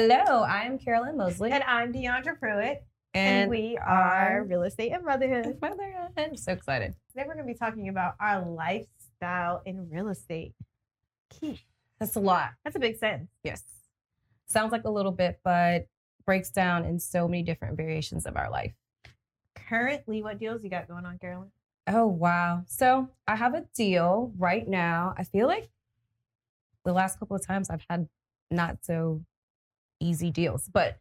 Hello, 0.00 0.44
I 0.44 0.62
am 0.62 0.78
Carolyn 0.78 1.16
Mosley. 1.16 1.50
And 1.50 1.64
I'm 1.64 1.92
Diyandra 1.92 2.38
Pruitt. 2.38 2.84
and 3.14 3.36
And, 3.36 3.50
we 3.50 3.76
are 3.84 4.44
Real 4.48 4.62
Estate 4.62 4.92
In 4.92 5.04
Motherhood. 5.04 5.58
motherhood. 5.60 6.12
I'm 6.16 6.36
so 6.36 6.52
excited. 6.52 6.94
Today 7.10 7.24
we're 7.26 7.34
going 7.34 7.44
to 7.44 7.52
be 7.52 7.58
talking 7.58 7.88
about 7.88 8.14
our 8.20 8.46
lifestyle 8.48 9.60
in 9.66 9.90
real 9.90 10.06
estate. 10.06 10.54
Key. 11.30 11.58
That's 11.98 12.14
a 12.14 12.20
lot. 12.20 12.50
That's 12.62 12.76
a 12.76 12.78
big 12.78 12.96
sentence. 12.96 13.28
Yes. 13.42 13.64
Sounds 14.46 14.70
like 14.70 14.84
a 14.84 14.88
little 14.88 15.10
bit, 15.10 15.40
but 15.42 15.88
breaks 16.24 16.50
down 16.50 16.84
in 16.84 17.00
so 17.00 17.26
many 17.26 17.42
different 17.42 17.76
variations 17.76 18.24
of 18.24 18.36
our 18.36 18.48
life. 18.52 18.74
Currently, 19.56 20.22
what 20.22 20.38
deals 20.38 20.62
you 20.62 20.70
got 20.70 20.86
going 20.86 21.06
on, 21.06 21.18
Carolyn? 21.18 21.50
Oh, 21.88 22.06
wow. 22.06 22.62
So 22.68 23.08
I 23.26 23.34
have 23.34 23.54
a 23.54 23.64
deal 23.74 24.32
right 24.38 24.68
now. 24.68 25.14
I 25.18 25.24
feel 25.24 25.48
like 25.48 25.70
the 26.84 26.92
last 26.92 27.18
couple 27.18 27.34
of 27.34 27.44
times 27.44 27.68
I've 27.68 27.84
had 27.90 28.08
not 28.48 28.84
so 28.84 29.22
easy 30.00 30.30
deals, 30.30 30.68
but 30.72 30.98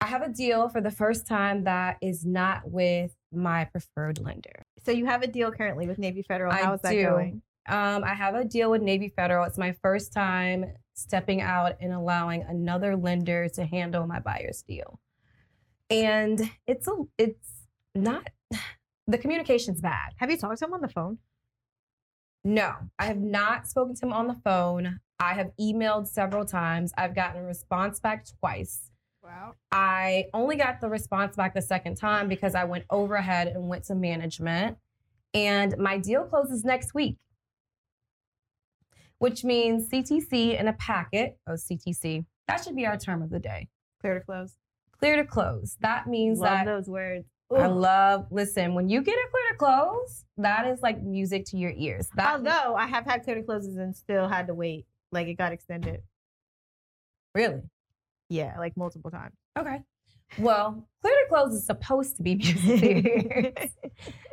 I 0.00 0.06
have 0.06 0.22
a 0.22 0.28
deal 0.28 0.68
for 0.68 0.80
the 0.80 0.90
first 0.90 1.26
time 1.26 1.64
that 1.64 1.98
is 2.00 2.24
not 2.24 2.62
with 2.64 3.14
my 3.32 3.64
preferred 3.64 4.18
lender. 4.18 4.64
So 4.84 4.92
you 4.92 5.06
have 5.06 5.22
a 5.22 5.26
deal 5.26 5.52
currently 5.52 5.86
with 5.86 5.98
Navy 5.98 6.22
Federal. 6.22 6.52
How 6.52 6.72
is 6.72 6.80
that 6.80 6.94
going? 6.94 7.42
Um, 7.68 8.02
I 8.02 8.14
have 8.14 8.34
a 8.34 8.44
deal 8.44 8.70
with 8.70 8.82
Navy 8.82 9.12
Federal. 9.14 9.44
It's 9.44 9.58
my 9.58 9.72
first 9.82 10.12
time 10.12 10.72
stepping 10.94 11.40
out 11.40 11.76
and 11.80 11.92
allowing 11.92 12.42
another 12.42 12.96
lender 12.96 13.48
to 13.50 13.64
handle 13.64 14.06
my 14.06 14.20
buyer's 14.20 14.62
deal. 14.62 15.00
And 15.90 16.50
it's 16.66 16.88
a 16.88 16.94
it's 17.18 17.48
not 17.94 18.28
the 19.06 19.18
communication's 19.18 19.80
bad. 19.80 20.12
Have 20.16 20.30
you 20.30 20.38
talked 20.38 20.58
to 20.58 20.64
him 20.64 20.74
on 20.74 20.80
the 20.80 20.88
phone? 20.88 21.18
No, 22.42 22.72
I 22.98 23.04
have 23.04 23.18
not 23.18 23.68
spoken 23.68 23.94
to 23.96 24.06
him 24.06 24.12
on 24.14 24.28
the 24.28 24.40
phone. 24.42 25.00
I 25.20 25.34
have 25.34 25.50
emailed 25.60 26.08
several 26.08 26.46
times. 26.46 26.92
I've 26.96 27.14
gotten 27.14 27.42
a 27.42 27.44
response 27.44 28.00
back 28.00 28.24
twice. 28.40 28.90
Wow. 29.22 29.52
I 29.70 30.24
only 30.32 30.56
got 30.56 30.80
the 30.80 30.88
response 30.88 31.36
back 31.36 31.54
the 31.54 31.60
second 31.60 31.96
time 31.96 32.26
because 32.26 32.54
I 32.54 32.64
went 32.64 32.86
overhead 32.88 33.48
and 33.48 33.68
went 33.68 33.84
to 33.84 33.94
management. 33.94 34.78
And 35.34 35.76
my 35.78 35.98
deal 35.98 36.24
closes 36.24 36.64
next 36.64 36.94
week, 36.94 37.18
which 39.18 39.44
means 39.44 39.90
CTC 39.90 40.58
in 40.58 40.66
a 40.66 40.72
packet. 40.72 41.38
Oh, 41.46 41.52
CTC. 41.52 42.24
That 42.48 42.64
should 42.64 42.74
be 42.74 42.86
our 42.86 42.96
term 42.96 43.22
of 43.22 43.28
the 43.30 43.38
day. 43.38 43.68
Clear 44.00 44.18
to 44.18 44.24
close. 44.24 44.56
Clear 44.98 45.16
to 45.16 45.24
close. 45.24 45.76
That 45.80 46.06
means 46.06 46.40
Love 46.40 46.50
that 46.50 46.64
those 46.64 46.88
words. 46.88 47.26
I 47.54 47.66
love, 47.66 48.26
listen, 48.30 48.74
when 48.74 48.88
you 48.88 49.02
get 49.02 49.14
a 49.14 49.28
clear 49.30 49.50
to 49.50 49.56
close, 49.58 50.24
that 50.38 50.66
is 50.68 50.80
like 50.82 51.02
music 51.02 51.44
to 51.46 51.56
your 51.56 51.72
ears. 51.76 52.08
That 52.14 52.36
Although 52.36 52.76
I 52.76 52.86
have 52.86 53.04
had 53.04 53.24
clear 53.24 53.36
to 53.36 53.42
closes 53.42 53.76
and 53.76 53.94
still 53.94 54.28
had 54.28 54.46
to 54.46 54.54
wait. 54.54 54.86
Like 55.12 55.26
it 55.28 55.34
got 55.34 55.52
extended. 55.52 56.02
really. 57.34 57.62
Yeah, 58.28 58.56
like 58.58 58.76
multiple 58.76 59.10
times. 59.10 59.34
Okay. 59.58 59.80
Well, 60.38 60.86
clear 61.02 61.14
to 61.14 61.28
close 61.28 61.52
is 61.52 61.66
supposed 61.66 62.16
to 62.16 62.22
be 62.22 62.34
music 62.36 62.80
to 62.80 62.88
your 62.88 63.42
ears. 63.44 63.70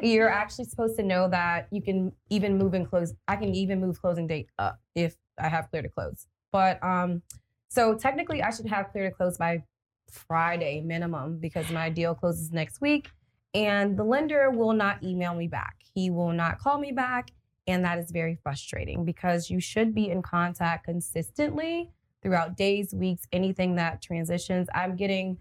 You're 0.01 0.29
actually 0.29 0.65
supposed 0.65 0.95
to 0.97 1.03
know 1.03 1.27
that 1.29 1.67
you 1.71 1.81
can 1.81 2.11
even 2.29 2.57
move 2.57 2.73
and 2.73 2.87
close. 2.87 3.13
I 3.27 3.35
can 3.35 3.53
even 3.55 3.81
move 3.81 3.99
closing 3.99 4.27
date 4.27 4.49
up 4.59 4.79
if 4.95 5.15
I 5.39 5.47
have 5.47 5.69
clear 5.69 5.81
to 5.81 5.89
close. 5.89 6.27
But 6.51 6.83
um, 6.83 7.23
so 7.69 7.95
technically, 7.95 8.41
I 8.43 8.51
should 8.51 8.67
have 8.67 8.91
clear 8.91 9.09
to 9.09 9.15
close 9.15 9.37
by 9.37 9.63
Friday 10.11 10.81
minimum 10.81 11.39
because 11.39 11.69
my 11.71 11.89
deal 11.89 12.15
closes 12.15 12.51
next 12.51 12.79
week, 12.79 13.09
and 13.53 13.97
the 13.97 14.03
lender 14.03 14.51
will 14.51 14.73
not 14.73 15.03
email 15.03 15.33
me 15.33 15.47
back. 15.47 15.75
He 15.93 16.09
will 16.09 16.31
not 16.31 16.59
call 16.59 16.77
me 16.77 16.91
back, 16.91 17.31
and 17.67 17.83
that 17.83 17.99
is 17.99 18.11
very 18.11 18.39
frustrating 18.41 19.03
because 19.03 19.49
you 19.49 19.59
should 19.59 19.93
be 19.93 20.09
in 20.09 20.21
contact 20.21 20.85
consistently 20.85 21.91
throughout 22.23 22.57
days, 22.57 22.93
weeks, 22.93 23.27
anything 23.31 23.75
that 23.75 24.01
transitions. 24.01 24.67
I'm 24.73 24.95
getting 24.95 25.37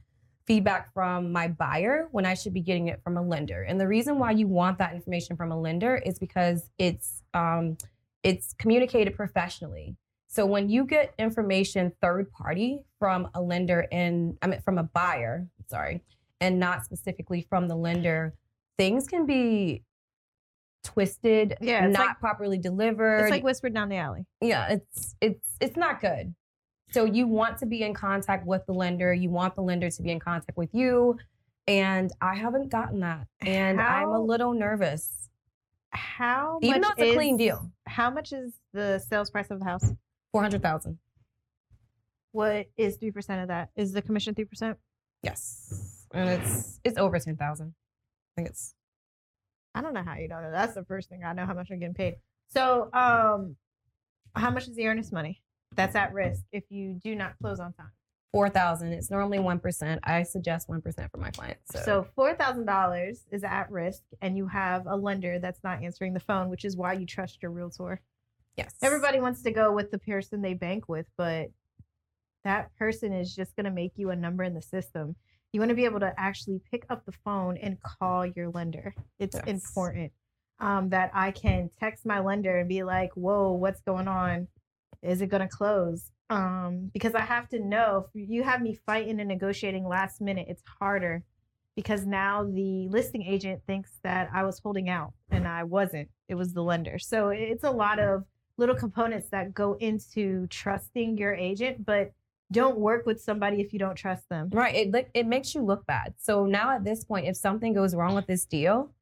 feedback 0.46 0.92
from 0.92 1.32
my 1.32 1.48
buyer 1.48 2.08
when 2.12 2.24
I 2.24 2.34
should 2.34 2.54
be 2.54 2.60
getting 2.60 2.88
it 2.88 3.00
from 3.02 3.16
a 3.16 3.22
lender. 3.22 3.62
And 3.62 3.80
the 3.80 3.88
reason 3.88 4.18
why 4.18 4.32
you 4.32 4.46
want 4.46 4.78
that 4.78 4.94
information 4.94 5.36
from 5.36 5.50
a 5.50 5.60
lender 5.60 5.96
is 6.04 6.18
because 6.18 6.70
it's 6.78 7.22
um, 7.34 7.76
it's 8.22 8.54
communicated 8.54 9.14
professionally. 9.14 9.96
So 10.28 10.44
when 10.44 10.68
you 10.68 10.84
get 10.84 11.14
information 11.18 11.92
third 12.02 12.30
party 12.30 12.82
from 12.98 13.28
a 13.34 13.40
lender 13.40 13.86
and 13.90 14.36
I 14.42 14.48
mean 14.48 14.60
from 14.60 14.78
a 14.78 14.84
buyer, 14.84 15.46
sorry, 15.68 16.02
and 16.40 16.58
not 16.60 16.84
specifically 16.84 17.46
from 17.48 17.68
the 17.68 17.76
lender, 17.76 18.34
things 18.76 19.06
can 19.06 19.26
be 19.26 19.82
twisted, 20.86 21.56
Yeah, 21.60 21.86
it's 21.86 21.96
not 21.98 22.06
like- 22.08 22.20
properly 22.20 22.58
delivered. 22.58 23.20
It's 23.22 23.30
like 23.30 23.42
whispered 23.44 23.74
down 23.74 23.88
the 23.88 23.96
alley. 23.96 24.24
yeah, 24.40 24.68
it's 24.68 25.14
it's 25.20 25.56
it's 25.60 25.76
not 25.76 26.00
good. 26.00 26.34
So 26.92 27.04
you 27.04 27.26
want 27.26 27.58
to 27.58 27.66
be 27.66 27.82
in 27.82 27.92
contact 27.94 28.46
with 28.46 28.64
the 28.66 28.72
lender. 28.72 29.12
You 29.12 29.28
want 29.28 29.54
the 29.56 29.62
lender 29.62 29.90
to 29.90 30.02
be 30.02 30.10
in 30.10 30.20
contact 30.20 30.56
with 30.56 30.72
you. 30.72 31.18
And 31.66 32.12
I 32.20 32.36
haven't 32.36 32.68
gotten 32.70 33.00
that. 33.00 33.26
And 33.40 33.80
I'm 33.80 34.08
a 34.10 34.20
little 34.20 34.54
nervous. 34.54 35.28
How 35.90 36.60
Even 36.62 36.82
much 36.82 36.96
though 36.96 37.02
it's 37.04 37.12
a 37.12 37.16
clean 37.16 37.36
deal. 37.36 37.70
How 37.88 38.08
much 38.10 38.32
is 38.32 38.52
the 38.72 39.00
sales 39.00 39.30
price 39.30 39.50
of 39.50 39.58
the 39.58 39.64
house? 39.64 39.92
Four 40.30 40.42
hundred 40.42 40.62
thousand. 40.62 40.98
What 42.32 42.66
is 42.76 42.96
three 42.98 43.10
percent 43.10 43.42
of 43.42 43.48
that? 43.48 43.70
Is 43.74 43.92
the 43.92 44.02
commission 44.02 44.34
three 44.34 44.44
percent? 44.44 44.78
Yes. 45.22 46.06
And 46.12 46.28
it's 46.28 46.80
it's 46.84 46.98
over 46.98 47.18
ten 47.18 47.36
thousand. 47.36 47.74
I 48.36 48.40
think 48.40 48.48
it's 48.50 48.74
I 49.76 49.82
don't 49.82 49.92
know 49.92 50.02
how 50.02 50.14
you 50.16 50.26
don't 50.26 50.42
know. 50.42 50.50
That's 50.50 50.74
the 50.74 50.84
first 50.84 51.10
thing 51.10 51.22
I 51.22 51.34
know 51.34 51.44
how 51.44 51.52
much 51.54 51.68
I'm 51.70 51.78
getting 51.78 51.94
paid. 51.94 52.14
So, 52.48 52.88
um, 52.94 53.56
how 54.34 54.50
much 54.50 54.66
is 54.68 54.74
the 54.74 54.86
earnest 54.86 55.12
money 55.12 55.42
that's 55.74 55.94
at 55.94 56.12
risk 56.14 56.42
if 56.50 56.64
you 56.70 56.98
do 57.04 57.14
not 57.14 57.34
close 57.40 57.60
on 57.60 57.72
time? 57.74 57.90
four 58.32 58.48
thousand. 58.50 58.92
It's 58.92 59.10
normally 59.10 59.38
one 59.38 59.58
percent. 59.58 60.00
I 60.04 60.22
suggest 60.22 60.68
one 60.68 60.80
percent 60.82 61.10
for 61.10 61.18
my 61.18 61.30
clients. 61.30 61.72
So, 61.72 61.80
So 61.84 62.06
four 62.14 62.34
thousand 62.34 62.64
dollars 62.66 63.24
is 63.30 63.44
at 63.44 63.70
risk, 63.70 64.02
and 64.22 64.36
you 64.36 64.46
have 64.48 64.86
a 64.86 64.96
lender 64.96 65.38
that's 65.38 65.62
not 65.62 65.82
answering 65.82 66.14
the 66.14 66.20
phone, 66.20 66.48
which 66.48 66.64
is 66.64 66.76
why 66.76 66.94
you 66.94 67.04
trust 67.06 67.42
your 67.42 67.50
realtor. 67.50 68.00
yes. 68.56 68.74
Everybody 68.82 69.20
wants 69.20 69.42
to 69.42 69.50
go 69.50 69.72
with 69.72 69.90
the 69.90 69.98
person 69.98 70.40
they 70.42 70.54
bank 70.54 70.88
with, 70.88 71.06
but 71.18 71.48
that 72.44 72.74
person 72.76 73.12
is 73.12 73.34
just 73.34 73.54
going 73.56 73.64
to 73.64 73.70
make 73.70 73.92
you 73.96 74.10
a 74.10 74.16
number 74.16 74.42
in 74.44 74.54
the 74.54 74.62
system. 74.62 75.16
You 75.56 75.60
want 75.60 75.70
to 75.70 75.74
be 75.74 75.86
able 75.86 76.00
to 76.00 76.12
actually 76.18 76.60
pick 76.70 76.84
up 76.90 77.06
the 77.06 77.12
phone 77.12 77.56
and 77.56 77.78
call 77.80 78.26
your 78.26 78.50
lender. 78.50 78.94
It's 79.18 79.36
Yes. 79.36 79.46
important 79.46 80.12
um, 80.60 80.90
that 80.90 81.10
I 81.14 81.30
can 81.30 81.70
text 81.80 82.04
my 82.04 82.20
lender 82.20 82.58
and 82.58 82.68
be 82.68 82.82
like, 82.82 83.10
"Whoa, 83.14 83.52
what's 83.52 83.80
going 83.80 84.06
on? 84.06 84.48
Is 85.00 85.22
it 85.22 85.28
going 85.28 85.40
to 85.40 85.48
close?" 85.48 86.12
Um, 86.28 86.90
because 86.92 87.14
I 87.14 87.22
have 87.22 87.48
to 87.48 87.58
know. 87.58 88.10
If 88.14 88.28
you 88.28 88.42
have 88.42 88.60
me 88.60 88.74
fighting 88.74 89.18
and 89.18 89.28
negotiating 89.28 89.88
last 89.88 90.20
minute, 90.20 90.44
it's 90.46 90.62
harder 90.78 91.24
because 91.74 92.04
now 92.04 92.44
the 92.44 92.88
listing 92.90 93.22
agent 93.22 93.62
thinks 93.66 93.98
that 94.02 94.28
I 94.34 94.44
was 94.44 94.58
holding 94.58 94.90
out 94.90 95.14
and 95.30 95.48
I 95.48 95.64
wasn't. 95.64 96.10
It 96.28 96.34
was 96.34 96.52
the 96.52 96.62
lender. 96.62 96.98
So 96.98 97.30
it's 97.30 97.64
a 97.64 97.70
lot 97.70 97.98
of 97.98 98.24
little 98.58 98.76
components 98.76 99.30
that 99.30 99.54
go 99.54 99.72
into 99.80 100.48
trusting 100.48 101.16
your 101.16 101.32
agent, 101.34 101.86
but 101.86 102.12
don't 102.52 102.78
work 102.78 103.06
with 103.06 103.20
somebody 103.20 103.60
if 103.60 103.72
you 103.72 103.78
don't 103.78 103.96
trust 103.96 104.28
them. 104.28 104.50
Right. 104.52 104.74
It 104.74 105.10
it 105.14 105.26
makes 105.26 105.54
you 105.54 105.62
look 105.62 105.84
bad. 105.86 106.14
So 106.18 106.46
now 106.46 106.70
at 106.70 106.84
this 106.84 107.04
point, 107.04 107.26
if 107.26 107.36
something 107.36 107.72
goes 107.72 107.94
wrong 107.94 108.14
with 108.14 108.26
this 108.26 108.44
deal, 108.44 108.92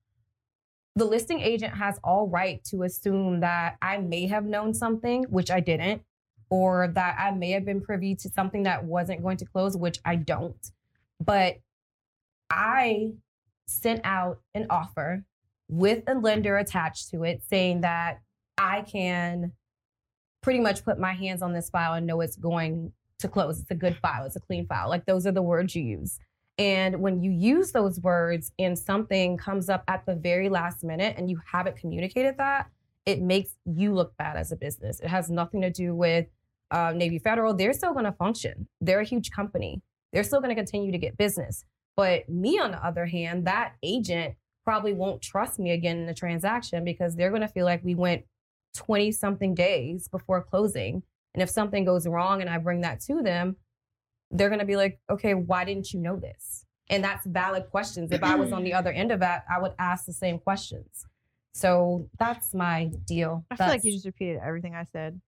the 0.97 1.05
listing 1.05 1.41
agent 1.41 1.75
has 1.75 1.99
all 2.03 2.28
right 2.28 2.62
to 2.65 2.84
assume 2.84 3.41
that 3.41 3.77
I 3.83 3.99
may 3.99 4.27
have 4.28 4.44
known 4.44 4.72
something, 4.72 5.25
which 5.25 5.50
I 5.50 5.60
didn't, 5.60 6.03
or 6.50 6.88
that 6.94 7.16
I 7.19 7.33
may 7.33 7.50
have 7.50 7.65
been 7.65 7.81
privy 7.81 8.15
to 8.16 8.28
something 8.31 8.62
that 8.62 8.84
wasn't 8.84 9.22
going 9.22 9.37
to 9.38 9.44
close, 9.44 9.77
which 9.77 9.99
I 10.04 10.16
don't. 10.16 10.71
But 11.22 11.56
I 12.50 13.12
sent 13.66 14.03
out 14.04 14.41
an 14.54 14.66
offer 14.71 15.25
with 15.69 16.04
a 16.06 16.15
lender 16.15 16.56
attached 16.56 17.10
to 17.10 17.25
it 17.25 17.43
saying 17.49 17.81
that 17.81 18.21
I 18.56 18.83
can 18.83 19.53
pretty 20.43 20.60
much 20.60 20.84
put 20.84 20.99
my 20.99 21.15
hands 21.15 21.43
on 21.43 21.53
this 21.53 21.71
file 21.71 21.94
and 21.94 22.06
know 22.06 22.21
it's 22.21 22.37
going 22.37 22.93
to 23.24 23.28
close. 23.28 23.60
It's 23.60 23.70
a 23.70 23.74
good 23.74 23.96
file. 23.96 24.24
It's 24.24 24.36
a 24.36 24.40
clean 24.40 24.66
file. 24.66 24.88
Like 24.88 25.06
those 25.06 25.26
are 25.26 25.32
the 25.32 25.42
words 25.42 25.74
you 25.74 25.82
use. 25.82 26.18
And 26.56 27.00
when 27.00 27.22
you 27.22 27.32
use 27.32 27.72
those 27.72 27.98
words 28.00 28.53
and 28.59 28.78
something 28.78 29.36
comes 29.36 29.68
up 29.68 29.82
at 29.88 30.06
the 30.06 30.15
very 30.15 30.48
last 30.48 30.84
minute 30.84 31.16
and 31.18 31.28
you 31.28 31.41
haven't 31.50 31.76
communicated 31.76 32.36
that, 32.38 32.71
it 33.06 33.21
makes 33.21 33.50
you 33.65 33.92
look 33.92 34.16
bad 34.16 34.36
as 34.36 34.53
a 34.53 34.56
business. 34.56 35.00
It 35.00 35.09
has 35.09 35.30
nothing 35.30 35.62
to 35.62 35.71
do 35.71 35.94
with 35.94 36.26
uh, 36.71 36.92
Navy 36.94 37.18
Federal. 37.18 37.54
They're 37.54 37.72
still 37.72 37.92
going 37.92 38.04
to 38.04 38.12
function. 38.12 38.68
They're 38.80 39.00
a 39.00 39.04
huge 39.04 39.30
company. 39.30 39.82
They're 40.12 40.24
still 40.24 40.41
going 40.41 40.54
to 40.54 40.54
continue 40.54 40.92
to 40.92 40.98
get 40.98 41.16
business. 41.16 41.65
But 41.97 42.28
me, 42.28 42.59
on 42.59 42.70
the 42.70 42.84
other 42.84 43.06
hand, 43.06 43.47
that 43.47 43.74
agent 43.82 44.34
probably 44.65 44.92
won't 44.92 45.22
trust 45.22 45.59
me 45.59 45.72
again 45.72 45.98
in 45.98 46.06
the 46.06 46.15
transaction 46.15 46.84
because 46.84 47.16
they're 47.16 47.30
going 47.30 47.42
to 47.42 47.48
feel 47.48 47.66
like 47.66 47.84
we 47.84 47.94
went 47.94 48.24
20 48.74 49.12
something 49.12 49.54
days 49.54 50.09
before 50.09 50.42
closing. 50.42 51.03
And 51.34 51.42
if 51.42 51.51
something 51.51 51.84
goes 51.84 52.07
wrong 52.07 52.41
and 52.41 52.48
I 52.48 52.59
bring 52.59 52.81
that 52.83 53.01
to 53.03 53.21
them, 53.22 53.57
they're 54.31 54.48
going 54.48 54.60
to 54.60 54.65
be 54.65 54.77
like, 54.77 54.98
okay, 55.10 55.34
why 55.34 55.65
didn't 55.65 55.92
you 55.92 56.01
know 56.01 56.16
this? 56.16 56.65
And 56.91 57.03
that's 57.03 57.27
valid 57.27 57.71
questions. 57.71 58.13
If 58.13 58.22
I 58.22 58.34
was 58.36 58.53
on 58.53 58.63
the 58.63 58.72
other 58.78 58.91
end 58.92 59.10
of 59.13 59.21
that, 59.21 59.45
I 59.53 59.60
would 59.60 59.72
ask 59.78 60.04
the 60.07 60.13
same 60.13 60.39
questions. 60.39 61.07
So 61.53 62.09
that's 62.19 62.53
my 62.54 62.91
deal. 63.07 63.45
I 63.51 63.57
feel 63.57 63.66
like 63.69 63.84
you 63.84 63.92
just 63.92 64.07
repeated 64.07 64.41
everything 64.45 64.75
I 64.75 64.84
said. 64.92 65.21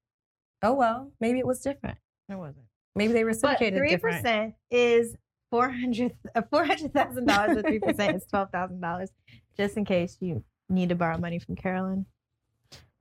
oh, 0.62 0.74
well, 0.74 1.12
maybe 1.20 1.38
it 1.38 1.46
was 1.46 1.60
different. 1.60 1.98
It 2.28 2.34
wasn't. 2.36 2.66
Maybe 2.96 3.12
they 3.12 3.24
reciprocated 3.24 3.74
But 3.74 3.80
reciprocated 3.80 3.80
three 3.80 3.90
different. 3.90 4.22
percent 4.24 4.54
is 4.70 5.16
four 5.50 5.68
hundred 5.70 6.16
uh, 6.34 6.42
four 6.50 6.64
hundred 6.64 6.92
thousand 6.92 7.26
dollars. 7.26 7.62
Three 7.62 7.78
percent 7.78 8.16
is 8.16 8.26
twelve 8.26 8.50
thousand 8.50 8.80
dollars. 8.80 9.10
Just 9.56 9.76
in 9.76 9.84
case 9.84 10.16
you 10.20 10.42
need 10.68 10.88
to 10.88 10.94
borrow 10.94 11.18
money 11.18 11.38
from 11.38 11.54
Carolyn, 11.56 12.06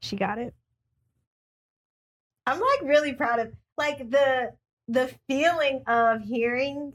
she 0.02 0.16
got 0.16 0.38
it. 0.38 0.54
I'm 2.46 2.60
like 2.60 2.82
really 2.84 3.14
proud 3.14 3.40
of 3.40 3.54
like 3.78 4.10
the 4.10 4.54
the 4.88 5.12
feeling 5.28 5.84
of 5.88 6.22
hearing 6.22 6.94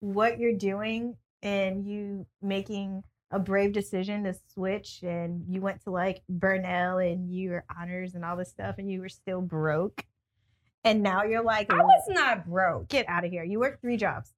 what 0.00 0.38
you're 0.38 0.56
doing 0.56 1.16
and 1.42 1.86
you 1.86 2.26
making 2.42 3.02
a 3.30 3.38
brave 3.38 3.72
decision 3.72 4.24
to 4.24 4.34
switch 4.52 5.00
and 5.02 5.44
you 5.48 5.60
went 5.60 5.82
to 5.82 5.90
like 5.90 6.22
Burnell 6.28 6.98
and 6.98 7.32
you 7.32 7.50
were 7.50 7.64
honors 7.78 8.14
and 8.14 8.24
all 8.24 8.36
this 8.36 8.50
stuff 8.50 8.76
and 8.78 8.90
you 8.90 9.00
were 9.00 9.08
still 9.08 9.40
broke 9.40 10.04
and 10.84 11.02
now 11.02 11.24
you're 11.24 11.42
like 11.42 11.72
I 11.72 11.82
was 11.82 12.04
not 12.08 12.46
broke. 12.46 12.88
get 12.88 13.08
out 13.08 13.24
of 13.24 13.30
here. 13.30 13.42
You 13.42 13.58
work 13.58 13.80
three 13.80 13.96
jobs. 13.96 14.32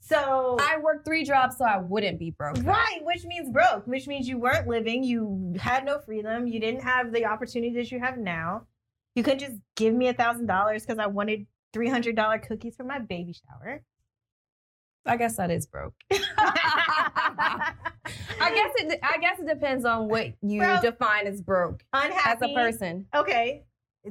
So 0.00 0.58
I 0.60 0.76
worked 0.82 1.06
three 1.06 1.24
jobs 1.24 1.56
so 1.56 1.64
I 1.64 1.78
wouldn't 1.78 2.18
be 2.18 2.30
broke. 2.30 2.58
right, 2.62 3.00
which 3.02 3.24
means 3.24 3.50
broke, 3.50 3.86
which 3.86 4.06
means 4.06 4.28
you 4.28 4.38
weren't 4.38 4.68
living, 4.68 5.02
you 5.02 5.54
had 5.58 5.86
no 5.86 5.98
freedom, 5.98 6.46
you 6.46 6.60
didn't 6.60 6.82
have 6.82 7.10
the 7.10 7.24
opportunities 7.24 7.90
you 7.90 8.00
have 8.00 8.18
now. 8.18 8.66
You 9.14 9.22
couldn't 9.22 9.38
just 9.40 9.56
give 9.76 9.94
me 9.94 10.08
a 10.08 10.12
thousand 10.14 10.46
dollars 10.46 10.84
because 10.84 10.98
I 10.98 11.06
wanted 11.06 11.46
three 11.72 11.88
hundred 11.88 12.16
dollar 12.16 12.38
cookies 12.38 12.76
for 12.76 12.84
my 12.84 12.98
baby 12.98 13.34
shower. 13.34 13.82
I 15.06 15.16
guess 15.16 15.36
that 15.36 15.50
is 15.50 15.66
broke. 15.66 15.94
I 16.10 17.72
guess 18.54 18.72
it. 18.76 18.98
I 19.02 19.18
guess 19.18 19.38
it 19.38 19.46
depends 19.46 19.84
on 19.84 20.08
what 20.08 20.32
you 20.42 20.60
Broke. 20.60 20.82
define 20.82 21.26
as 21.26 21.40
broke 21.42 21.84
unhappy 21.92 22.44
as 22.44 22.50
a 22.50 22.54
person. 22.54 23.06
Okay. 23.14 23.64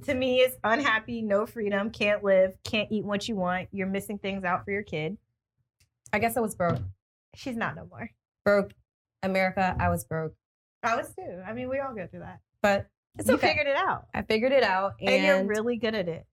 To 0.05 0.13
me, 0.15 0.39
it's 0.39 0.55
unhappy, 0.63 1.21
no 1.21 1.45
freedom, 1.45 1.91
can't 1.91 2.23
live, 2.23 2.53
can't 2.63 2.91
eat 2.91 3.05
what 3.05 3.27
you 3.27 3.35
want. 3.35 3.67
You're 3.71 3.85
missing 3.87 4.17
things 4.17 4.43
out 4.43 4.65
for 4.65 4.71
your 4.71 4.81
kid. 4.81 5.17
I 6.11 6.17
guess 6.19 6.35
I 6.35 6.39
was 6.39 6.55
broke. 6.55 6.79
She's 7.35 7.55
not 7.55 7.75
no 7.75 7.85
more. 7.89 8.09
Broke. 8.43 8.71
America. 9.21 9.75
I 9.79 9.89
was 9.89 10.03
broke, 10.03 10.33
I 10.81 10.95
was 10.95 11.13
too. 11.15 11.41
I 11.47 11.53
mean, 11.53 11.69
we 11.69 11.79
all 11.79 11.93
go 11.93 12.07
through 12.07 12.21
that. 12.21 12.39
but 12.61 12.87
it's 13.17 13.27
you 13.29 13.35
okay. 13.35 13.47
figured 13.49 13.67
it 13.67 13.75
out. 13.77 14.07
I 14.13 14.21
figured 14.23 14.51
it 14.51 14.63
out, 14.63 14.93
and, 14.99 15.09
And, 15.09 15.23
you're 15.23 15.43
really 15.45 15.77
good 15.77 15.95
at 15.95 16.07
it. 16.07 16.25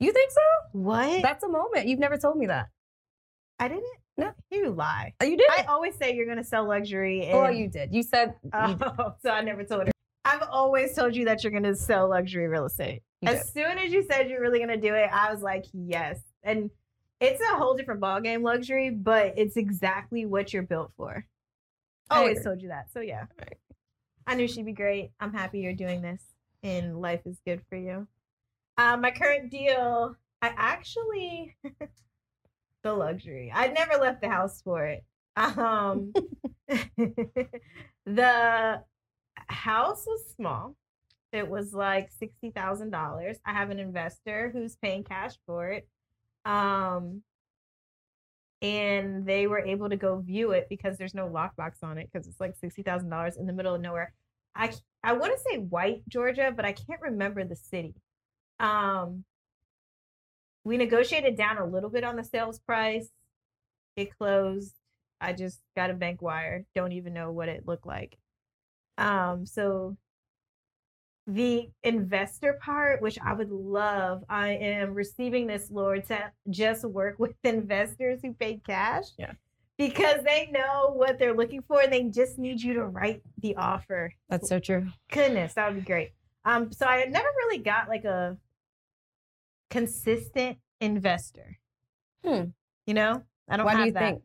you 0.00 0.12
think 0.12 0.30
so? 0.30 0.40
What? 0.72 1.22
That's 1.22 1.44
a 1.44 1.48
moment. 1.48 1.86
You've 1.86 1.98
never 1.98 2.16
told 2.16 2.36
me 2.36 2.46
that. 2.46 2.66
I 3.58 3.68
didn't? 3.68 3.84
No. 4.18 4.32
You 4.50 4.70
lie. 4.70 5.12
Oh, 5.20 5.24
you 5.26 5.36
did. 5.36 5.46
I 5.58 5.64
always 5.64 5.94
say 5.96 6.14
you're 6.14 6.24
going 6.26 6.38
to 6.38 6.44
sell 6.44 6.66
luxury. 6.66 7.30
Oh, 7.32 7.44
and, 7.44 7.46
oh, 7.48 7.58
you 7.58 7.68
did. 7.68 7.92
You 7.94 8.02
said 8.02 8.34
you 8.44 8.50
did. 8.50 8.82
Oh, 8.98 9.14
so 9.22 9.30
I 9.30 9.42
never 9.42 9.62
told 9.64 9.86
her. 9.86 9.92
I've 10.24 10.42
always 10.50 10.94
told 10.94 11.14
you 11.14 11.26
that 11.26 11.44
you're 11.44 11.52
going 11.52 11.62
to 11.64 11.76
sell 11.76 12.08
luxury 12.08 12.48
real 12.48 12.66
estate. 12.66 13.02
You 13.20 13.28
as 13.30 13.52
soon 13.52 13.78
as 13.78 13.92
you 13.92 14.04
said 14.10 14.28
you're 14.28 14.40
really 14.40 14.58
going 14.58 14.70
to 14.70 14.76
do 14.76 14.94
it, 14.94 15.08
I 15.12 15.30
was 15.32 15.42
like, 15.42 15.64
yes. 15.72 16.18
And 16.42 16.70
it's 17.20 17.40
a 17.40 17.56
whole 17.56 17.74
different 17.74 18.00
ballgame 18.00 18.42
luxury, 18.42 18.90
but 18.90 19.34
it's 19.36 19.56
exactly 19.56 20.26
what 20.26 20.52
you're 20.52 20.62
built 20.62 20.92
for. 20.96 21.26
I 22.10 22.18
Always 22.18 22.38
agree. 22.38 22.44
told 22.44 22.62
you 22.62 22.68
that. 22.68 22.90
So 22.92 23.00
yeah. 23.00 23.24
Right. 23.38 23.56
I 24.26 24.34
knew 24.34 24.48
she'd 24.48 24.66
be 24.66 24.72
great. 24.72 25.12
I'm 25.20 25.32
happy 25.32 25.60
you're 25.60 25.72
doing 25.72 26.02
this 26.02 26.22
and 26.62 27.00
life 27.00 27.22
is 27.26 27.40
good 27.46 27.62
for 27.68 27.76
you. 27.76 28.06
Um, 28.78 29.00
my 29.00 29.10
current 29.10 29.50
deal, 29.50 30.16
I 30.42 30.52
actually 30.56 31.56
the 32.82 32.92
luxury. 32.92 33.52
I 33.54 33.68
never 33.68 33.94
left 33.94 34.20
the 34.20 34.28
house 34.28 34.60
for 34.62 34.86
it. 34.86 35.04
Um 35.36 36.12
the 38.06 38.82
house 39.48 40.04
was 40.06 40.34
small. 40.34 40.76
It 41.32 41.48
was 41.48 41.74
like 41.74 42.10
sixty 42.10 42.50
thousand 42.50 42.90
dollars. 42.90 43.38
I 43.44 43.52
have 43.52 43.70
an 43.70 43.78
investor 43.78 44.50
who's 44.52 44.76
paying 44.76 45.04
cash 45.04 45.34
for 45.46 45.68
it. 45.70 45.88
Um 46.44 47.22
and 48.66 49.24
they 49.24 49.46
were 49.46 49.60
able 49.60 49.88
to 49.88 49.96
go 49.96 50.18
view 50.20 50.50
it 50.50 50.66
because 50.68 50.98
there's 50.98 51.14
no 51.14 51.28
lockbox 51.28 51.84
on 51.84 51.98
it 51.98 52.08
because 52.12 52.26
it's 52.26 52.40
like 52.40 52.56
sixty 52.56 52.82
thousand 52.82 53.10
dollars 53.10 53.36
in 53.36 53.46
the 53.46 53.52
middle 53.52 53.74
of 53.74 53.80
nowhere. 53.80 54.12
I 54.56 54.72
I 55.04 55.12
want 55.12 55.32
to 55.32 55.42
say 55.48 55.58
White, 55.58 56.02
Georgia, 56.08 56.52
but 56.54 56.64
I 56.64 56.72
can't 56.72 57.00
remember 57.00 57.44
the 57.44 57.54
city. 57.56 57.94
Um, 58.58 59.24
we 60.64 60.76
negotiated 60.76 61.36
down 61.36 61.58
a 61.58 61.66
little 61.66 61.90
bit 61.90 62.02
on 62.02 62.16
the 62.16 62.24
sales 62.24 62.58
price. 62.58 63.08
It 63.96 64.16
closed. 64.18 64.74
I 65.20 65.32
just 65.32 65.60
got 65.76 65.90
a 65.90 65.94
bank 65.94 66.20
wire. 66.20 66.64
Don't 66.74 66.92
even 66.92 67.14
know 67.14 67.30
what 67.30 67.48
it 67.48 67.66
looked 67.66 67.86
like. 67.86 68.18
Um, 68.98 69.46
so 69.46 69.96
the 71.26 71.68
investor 71.82 72.58
part, 72.62 73.02
which 73.02 73.18
I 73.24 73.32
would 73.32 73.50
love, 73.50 74.24
I 74.28 74.50
am 74.50 74.94
receiving 74.94 75.46
this, 75.46 75.70
Lord, 75.70 76.06
to 76.06 76.30
just 76.50 76.84
work 76.84 77.16
with 77.18 77.34
investors 77.42 78.20
who 78.22 78.32
pay 78.34 78.60
cash. 78.66 79.04
Yeah. 79.18 79.32
Because 79.78 80.22
they 80.24 80.48
know 80.52 80.92
what 80.94 81.18
they're 81.18 81.36
looking 81.36 81.62
for 81.68 81.82
and 81.82 81.92
they 81.92 82.04
just 82.04 82.38
need 82.38 82.62
you 82.62 82.72
to 82.74 82.86
write 82.86 83.22
the 83.42 83.56
offer. 83.56 84.14
That's 84.30 84.48
so 84.48 84.58
true. 84.58 84.86
Goodness, 85.10 85.52
that 85.54 85.68
would 85.68 85.80
be 85.80 85.86
great. 85.86 86.12
Um, 86.46 86.72
so 86.72 86.86
I 86.86 87.04
never 87.04 87.28
really 87.44 87.58
got 87.58 87.88
like 87.88 88.04
a 88.04 88.38
consistent 89.68 90.58
investor. 90.80 91.58
Hmm. 92.24 92.44
You 92.86 92.94
know, 92.94 93.22
I 93.50 93.56
don't 93.56 93.66
Why 93.66 93.72
have 93.72 93.80
do 93.80 93.86
you 93.86 93.92
that 93.92 94.00
think? 94.00 94.22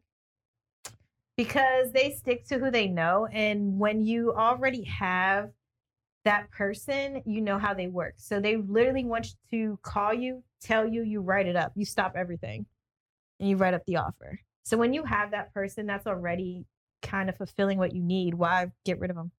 because 1.36 1.92
they 1.92 2.12
stick 2.12 2.46
to 2.46 2.60
who 2.60 2.70
they 2.70 2.88
know, 2.88 3.28
and 3.32 3.80
when 3.80 4.04
you 4.04 4.34
already 4.34 4.84
have 4.84 5.50
that 6.24 6.52
person, 6.52 7.22
you 7.26 7.42
know 7.42 7.58
how 7.58 7.74
they 7.74 7.88
work. 7.88 8.16
So 8.18 8.40
they 8.40 8.58
literally 8.58 9.06
want 9.06 9.28
to 9.52 9.80
call 9.82 10.14
you, 10.14 10.44
tell 10.62 10.88
you, 10.88 11.04
you 11.04 11.22
write 11.22 11.48
it 11.48 11.56
up, 11.56 11.72
you 11.76 11.86
stop 11.86 12.14
everything, 12.16 12.66
and 13.40 13.50
you 13.50 13.58
write 13.58 13.74
up 13.74 13.82
the 13.88 13.98
offer. 13.98 14.40
So 14.64 14.78
when 14.78 14.94
you 14.94 15.04
have 15.04 15.32
that 15.32 15.54
person 15.54 15.88
that's 15.88 16.06
already 16.06 16.66
kind 17.02 17.30
of 17.30 17.38
fulfilling 17.38 17.78
what 17.78 17.96
you 17.96 18.04
need, 18.04 18.36
why 18.36 18.72
get 18.86 19.00
rid 19.00 19.10
of 19.10 19.16
them? 19.16 19.32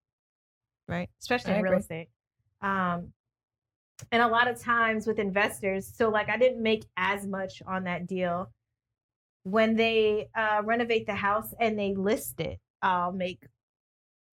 Right? 0.88 1.08
Especially 1.20 1.52
I 1.52 1.58
in 1.58 1.62
real 1.62 1.78
estate. 1.78 2.08
Um, 2.60 3.12
and 4.10 4.20
a 4.20 4.26
lot 4.26 4.48
of 4.48 4.60
times 4.60 5.06
with 5.06 5.20
investors, 5.20 5.92
so 5.94 6.08
like 6.08 6.28
I 6.28 6.36
didn't 6.36 6.62
make 6.62 6.84
as 6.96 7.26
much 7.26 7.62
on 7.66 7.84
that 7.84 8.06
deal. 8.08 8.50
When 9.44 9.76
they 9.76 10.28
uh, 10.36 10.62
renovate 10.64 11.06
the 11.06 11.14
house 11.14 11.54
and 11.60 11.78
they 11.78 11.94
list 11.94 12.40
it, 12.40 12.58
I'll 12.80 13.12
make 13.12 13.46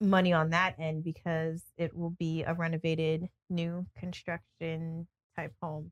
money 0.01 0.31
on 0.33 0.49
that 0.51 0.75
end 0.79 1.03
because 1.03 1.63
it 1.77 1.95
will 1.95 2.11
be 2.11 2.43
a 2.43 2.53
renovated 2.53 3.27
new 3.49 3.85
construction 3.97 5.07
type 5.37 5.53
home. 5.61 5.91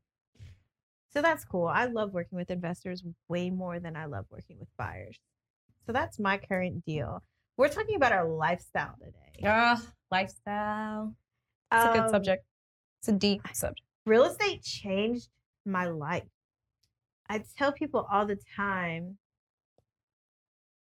So 1.10 1.22
that's 1.22 1.44
cool. 1.44 1.66
I 1.66 1.86
love 1.86 2.12
working 2.12 2.36
with 2.36 2.50
investors 2.50 3.02
way 3.28 3.50
more 3.50 3.80
than 3.80 3.96
I 3.96 4.04
love 4.06 4.26
working 4.30 4.58
with 4.58 4.68
buyers. 4.76 5.18
So 5.86 5.92
that's 5.92 6.18
my 6.18 6.36
current 6.38 6.84
deal. 6.84 7.22
We're 7.56 7.68
talking 7.70 7.96
about 7.96 8.12
our 8.12 8.28
lifestyle 8.28 8.94
today. 9.02 9.46
Ah, 9.46 9.82
lifestyle. 10.10 11.14
It's 11.72 11.84
a 11.84 11.92
good 11.92 12.02
Um, 12.04 12.10
subject. 12.10 12.44
It's 13.00 13.08
a 13.08 13.12
deep 13.12 13.42
subject. 13.52 13.86
real 14.06 14.24
estate 14.24 14.62
changed 14.62 15.28
my 15.64 15.86
life. 15.86 16.24
I 17.28 17.42
tell 17.58 17.72
people 17.72 18.06
all 18.10 18.26
the 18.26 18.38
time, 18.56 19.18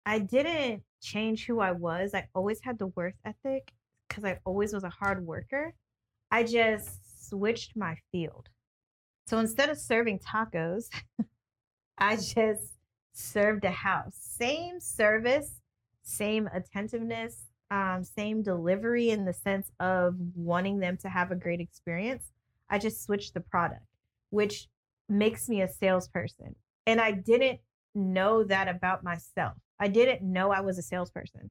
I 0.05 0.19
didn't 0.19 0.83
change 1.05 1.45
who 1.45 1.59
I 1.59 1.71
was. 1.71 2.13
I 2.13 2.27
always 2.33 2.59
had 2.61 2.79
the 2.79 2.87
work 2.87 3.13
ethic 3.23 3.71
because 4.07 4.25
I 4.25 4.39
always 4.45 4.73
was 4.73 4.83
a 4.83 4.89
hard 4.89 5.25
worker. 5.25 5.73
I 6.31 6.43
just 6.43 7.29
switched 7.29 7.75
my 7.75 7.95
field. 8.11 8.49
So 9.27 9.37
instead 9.39 9.69
of 9.69 9.77
serving 9.77 10.19
tacos, 10.19 10.89
I 11.97 12.15
just 12.15 12.73
served 13.13 13.65
a 13.65 13.71
house. 13.71 14.15
Same 14.19 14.79
service, 14.79 15.61
same 16.03 16.49
attentiveness, 16.53 17.45
um, 17.71 18.03
same 18.03 18.43
delivery 18.43 19.09
in 19.09 19.25
the 19.25 19.33
sense 19.33 19.71
of 19.79 20.15
wanting 20.35 20.79
them 20.79 20.97
to 20.97 21.09
have 21.09 21.31
a 21.31 21.35
great 21.35 21.59
experience. 21.59 22.31
I 22.69 22.79
just 22.79 23.03
switched 23.03 23.33
the 23.33 23.41
product, 23.41 23.85
which 24.29 24.67
makes 25.07 25.47
me 25.47 25.61
a 25.61 25.67
salesperson. 25.67 26.55
And 26.85 26.99
I 26.99 27.11
didn't 27.11 27.59
know 27.93 28.43
that 28.43 28.67
about 28.67 29.03
myself. 29.03 29.55
I 29.79 29.87
didn't 29.87 30.21
know 30.21 30.51
I 30.51 30.61
was 30.61 30.77
a 30.77 30.81
salesperson. 30.81 31.49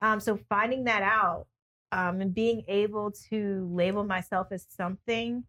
Um, 0.00 0.20
so 0.20 0.38
finding 0.48 0.84
that 0.84 1.02
out 1.02 1.46
um, 1.92 2.20
and 2.20 2.34
being 2.34 2.62
able 2.68 3.10
to 3.30 3.68
label 3.72 4.04
myself 4.04 4.48
as 4.52 4.66
something 4.68 5.44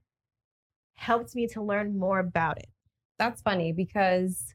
helped 0.95 1.35
me 1.35 1.47
to 1.47 1.61
learn 1.61 1.97
more 1.99 2.19
about 2.19 2.57
it. 2.57 2.69
That's 3.19 3.41
funny 3.41 3.71
because 3.73 4.53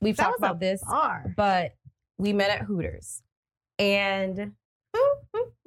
we've 0.00 0.16
That 0.16 0.24
talked 0.24 0.38
about 0.38 0.60
this, 0.60 0.82
Bar. 0.84 1.32
but 1.36 1.74
we 2.18 2.32
met 2.32 2.50
at 2.50 2.62
Hooters. 2.62 3.22
And 3.78 4.52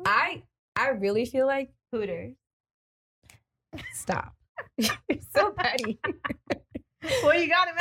I 0.05 0.43
I 0.75 0.89
really 0.89 1.25
feel 1.25 1.47
like 1.47 1.71
Hooters. 1.91 2.33
stop. 3.93 4.33
You're 4.77 4.89
so 5.35 5.51
petty. 5.57 5.99
Well, 7.23 7.33
you 7.33 7.49
got 7.49 7.67
him 7.67 7.75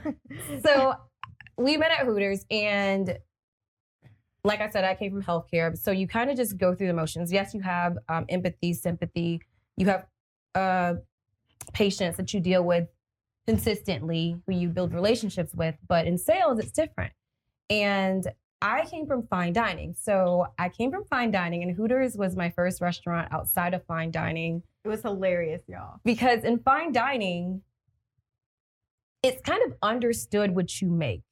out. 0.00 0.14
so 0.64 0.94
we 1.62 1.76
met 1.76 1.90
at 1.90 2.06
Hooters 2.06 2.44
and 2.50 3.18
like 4.44 4.60
I 4.60 4.70
said, 4.70 4.84
I 4.84 4.94
came 4.94 5.12
from 5.12 5.22
healthcare. 5.22 5.76
So 5.78 5.90
you 5.92 6.08
kind 6.08 6.30
of 6.30 6.36
just 6.36 6.58
go 6.58 6.74
through 6.74 6.88
the 6.88 6.94
motions. 6.94 7.32
Yes, 7.32 7.54
you 7.54 7.60
have 7.60 7.96
um, 8.08 8.24
empathy, 8.28 8.72
sympathy. 8.72 9.40
You 9.76 9.86
have 9.86 10.06
uh, 10.54 10.94
patients 11.72 12.16
that 12.16 12.34
you 12.34 12.40
deal 12.40 12.64
with 12.64 12.88
consistently, 13.46 14.36
who 14.46 14.54
you 14.54 14.68
build 14.68 14.92
relationships 14.92 15.54
with. 15.54 15.76
But 15.88 16.06
in 16.06 16.18
sales, 16.18 16.58
it's 16.58 16.72
different. 16.72 17.12
And 17.70 18.26
I 18.60 18.84
came 18.86 19.06
from 19.06 19.26
fine 19.28 19.52
dining. 19.52 19.94
So 19.98 20.46
I 20.58 20.68
came 20.68 20.90
from 20.90 21.04
fine 21.04 21.30
dining, 21.30 21.62
and 21.62 21.76
Hooters 21.76 22.16
was 22.16 22.36
my 22.36 22.50
first 22.50 22.80
restaurant 22.80 23.32
outside 23.32 23.74
of 23.74 23.84
fine 23.86 24.10
dining. 24.10 24.62
It 24.84 24.88
was 24.88 25.02
hilarious, 25.02 25.62
y'all. 25.68 26.00
Because 26.04 26.44
in 26.44 26.58
fine 26.58 26.92
dining, 26.92 27.62
it's 29.22 29.40
kind 29.42 29.62
of 29.66 29.76
understood 29.82 30.54
what 30.54 30.80
you 30.80 30.90
make 30.90 31.22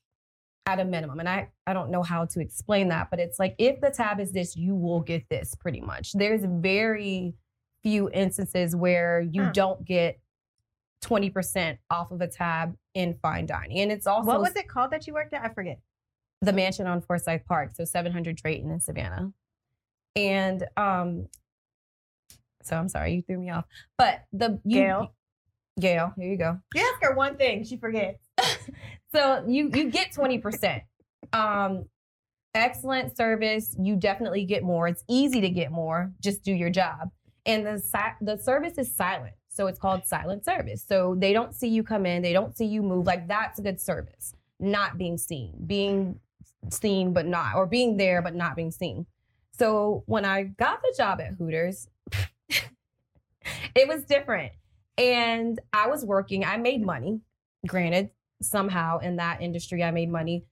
at 0.72 0.80
a 0.80 0.84
minimum. 0.84 1.18
And 1.20 1.28
I, 1.28 1.48
I 1.66 1.72
don't 1.72 1.90
know 1.90 2.02
how 2.02 2.24
to 2.26 2.40
explain 2.40 2.88
that, 2.88 3.08
but 3.10 3.18
it's 3.18 3.38
like 3.38 3.54
if 3.58 3.80
the 3.80 3.90
tab 3.90 4.20
is 4.20 4.32
this, 4.32 4.56
you 4.56 4.74
will 4.74 5.00
get 5.00 5.28
this 5.28 5.54
pretty 5.54 5.80
much. 5.80 6.12
There's 6.12 6.42
very 6.44 7.34
few 7.82 8.10
instances 8.10 8.76
where 8.76 9.20
you 9.20 9.44
Huh. 9.44 9.50
don't 9.52 9.84
get 9.84 10.20
20% 11.02 11.78
off 11.90 12.10
of 12.10 12.20
a 12.20 12.28
tab 12.28 12.74
in 12.94 13.14
fine 13.22 13.46
dining. 13.46 13.80
And 13.80 13.90
it's 13.90 14.06
also 14.06 14.26
What 14.26 14.40
was 14.40 14.54
it 14.56 14.68
called 14.68 14.90
that 14.92 15.06
you 15.06 15.14
worked 15.14 15.32
at? 15.32 15.44
I 15.44 15.48
forget. 15.52 15.78
the 16.42 16.52
mansion 16.54 16.86
on 16.86 17.00
Forsyth 17.02 17.44
Park, 17.46 17.72
so 17.74 17.84
700 17.84 18.34
Drayton 18.36 18.70
in 18.70 18.80
Savannah. 18.80 19.32
And 20.16 20.64
um 20.76 21.26
so 22.62 22.76
I'm 22.76 22.88
sorry, 22.88 23.14
you 23.14 23.22
threw 23.22 23.38
me 23.38 23.50
off. 23.50 23.64
But 23.96 24.24
the 24.32 24.60
you, 24.64 24.80
Gail. 24.80 25.14
Gail, 25.78 26.12
here 26.18 26.30
you 26.30 26.36
go. 26.36 26.58
You 26.74 26.82
ask 26.82 27.02
her 27.02 27.14
one 27.14 27.36
thing, 27.36 27.64
she 27.64 27.76
forgets. 27.78 28.26
So 29.12 29.44
you 29.46 29.70
you 29.74 29.90
get 29.90 30.12
20%. 30.12 30.82
Um 31.32 31.84
excellent 32.54 33.16
service, 33.16 33.76
you 33.80 33.96
definitely 33.96 34.44
get 34.44 34.62
more. 34.62 34.88
It's 34.88 35.04
easy 35.08 35.40
to 35.40 35.50
get 35.50 35.70
more. 35.70 36.12
Just 36.20 36.42
do 36.42 36.52
your 36.52 36.70
job. 36.70 37.10
And 37.46 37.66
the 37.66 37.78
si- 37.78 38.24
the 38.24 38.38
service 38.38 38.78
is 38.78 38.94
silent. 38.94 39.34
So 39.48 39.66
it's 39.66 39.78
called 39.78 40.06
silent 40.06 40.44
service. 40.44 40.84
So 40.86 41.16
they 41.18 41.32
don't 41.32 41.54
see 41.54 41.68
you 41.68 41.82
come 41.82 42.06
in, 42.06 42.22
they 42.22 42.32
don't 42.32 42.56
see 42.56 42.66
you 42.66 42.82
move. 42.82 43.06
Like 43.06 43.28
that's 43.28 43.58
a 43.58 43.62
good 43.62 43.80
service. 43.80 44.34
Not 44.58 44.98
being 44.98 45.18
seen, 45.18 45.54
being 45.66 46.20
seen 46.70 47.12
but 47.12 47.26
not 47.26 47.54
or 47.56 47.66
being 47.66 47.96
there 47.96 48.22
but 48.22 48.34
not 48.34 48.56
being 48.56 48.70
seen. 48.70 49.06
So 49.52 50.04
when 50.06 50.24
I 50.24 50.44
got 50.44 50.80
the 50.82 50.94
job 50.96 51.20
at 51.20 51.34
Hooters, 51.34 51.88
it 53.74 53.88
was 53.88 54.04
different. 54.04 54.52
And 54.96 55.58
I 55.72 55.88
was 55.88 56.04
working, 56.04 56.44
I 56.44 56.56
made 56.56 56.84
money. 56.84 57.20
Granted, 57.66 58.10
somehow 58.42 58.98
in 58.98 59.16
that 59.16 59.40
industry 59.40 59.82
I 59.82 59.90
made 59.90 60.10
money. 60.10 60.44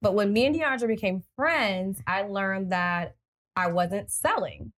But 0.00 0.14
when 0.14 0.32
me 0.32 0.46
and 0.46 0.54
Diyandra 0.54 0.88
became 0.88 1.22
friends, 1.36 2.00
I 2.06 2.22
learned 2.22 2.72
that 2.72 3.14
I 3.54 3.68
wasn't 3.68 4.10
selling. 4.10 4.72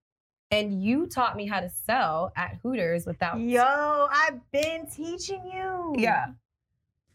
And 0.51 0.83
you 0.83 1.07
taught 1.07 1.37
me 1.37 1.47
how 1.47 1.61
to 1.61 1.71
sell 1.71 2.33
at 2.37 2.59
Hooters 2.63 3.07
without 3.07 3.41
Yo, 3.41 4.07
I've 4.13 4.41
been 4.53 4.87
teaching 4.87 5.43
you. 5.53 5.95
Yeah. 5.97 6.27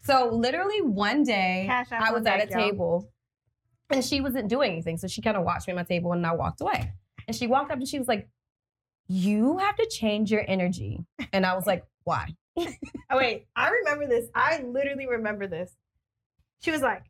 So 0.01 0.29
literally 0.33 0.81
one 0.81 1.23
day 1.23 1.69
I 1.91 2.11
was 2.11 2.25
at 2.25 2.43
a 2.43 2.49
y'all. 2.49 2.59
table 2.59 3.09
and 3.89 4.03
she 4.03 4.21
wasn't 4.21 4.49
doing 4.49 4.71
anything. 4.71 4.97
So 4.97 5.07
she 5.07 5.21
kind 5.21 5.37
of 5.37 5.43
watched 5.43 5.67
me 5.67 5.73
at 5.73 5.75
my 5.75 5.83
table 5.83 6.11
and 6.13 6.25
I 6.25 6.33
walked 6.33 6.61
away. 6.61 6.93
And 7.27 7.35
she 7.35 7.47
walked 7.47 7.71
up 7.71 7.77
and 7.77 7.87
she 7.87 7.99
was 7.99 8.07
like, 8.07 8.27
You 9.07 9.57
have 9.59 9.75
to 9.75 9.85
change 9.87 10.31
your 10.31 10.43
energy. 10.47 11.05
And 11.31 11.45
I 11.45 11.53
was 11.55 11.67
like, 11.67 11.85
Why? 12.03 12.35
Oh 13.11 13.17
wait, 13.17 13.47
I 13.55 13.69
remember 13.69 14.05
this. 14.05 14.27
I 14.35 14.61
literally 14.61 15.07
remember 15.07 15.47
this. 15.47 15.75
She 16.61 16.69
was 16.69 16.81
like, 16.81 17.03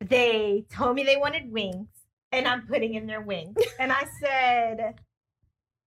"They 0.00 0.64
told 0.72 0.96
me 0.96 1.02
they 1.04 1.18
wanted 1.18 1.52
wings, 1.52 1.88
and 2.32 2.48
I'm 2.48 2.66
putting 2.66 2.94
in 2.94 3.06
their 3.06 3.20
wings." 3.20 3.56
And 3.78 3.92
I 3.92 4.06
said, 4.20 4.94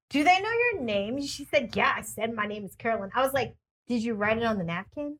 "Do 0.08 0.22
they 0.22 0.40
know 0.40 0.50
your 0.50 0.82
name?" 0.82 1.20
She 1.22 1.44
said, 1.44 1.74
"Yeah." 1.74 1.94
I 1.96 2.02
said, 2.02 2.32
"My 2.32 2.46
name 2.46 2.64
is 2.64 2.76
Carolyn." 2.76 3.10
I 3.14 3.22
was 3.22 3.32
like, 3.32 3.56
"Did 3.88 4.04
you 4.04 4.14
write 4.14 4.36
it 4.38 4.44
on 4.44 4.58
the 4.58 4.64
napkin?" 4.64 5.18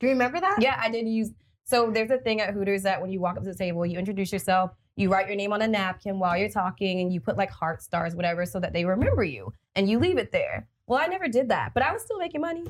Do 0.00 0.06
you 0.08 0.12
remember 0.14 0.40
that? 0.40 0.58
Yeah, 0.60 0.76
I 0.80 0.90
did 0.90 1.06
use. 1.06 1.30
So 1.64 1.90
there's 1.92 2.10
a 2.10 2.18
thing 2.18 2.40
at 2.40 2.52
Hooters 2.52 2.82
that 2.82 3.00
when 3.00 3.12
you 3.12 3.20
walk 3.20 3.36
up 3.36 3.44
to 3.44 3.50
the 3.50 3.56
table, 3.56 3.86
you 3.86 3.96
introduce 3.96 4.32
yourself, 4.32 4.72
you 4.96 5.08
write 5.08 5.28
your 5.28 5.36
name 5.36 5.52
on 5.52 5.62
a 5.62 5.68
napkin 5.68 6.18
while 6.18 6.36
you're 6.36 6.48
talking, 6.48 7.00
and 7.00 7.12
you 7.12 7.20
put 7.20 7.36
like 7.36 7.50
heart 7.50 7.80
stars, 7.82 8.16
whatever, 8.16 8.44
so 8.44 8.58
that 8.58 8.72
they 8.72 8.84
remember 8.84 9.22
you 9.22 9.52
and 9.76 9.88
you 9.88 10.00
leave 10.00 10.18
it 10.18 10.32
there. 10.32 10.66
Well, 10.88 10.98
I 11.00 11.06
never 11.06 11.28
did 11.28 11.48
that, 11.50 11.72
but 11.74 11.84
I 11.84 11.92
was 11.92 12.02
still 12.02 12.18
making 12.18 12.40
money. 12.40 12.64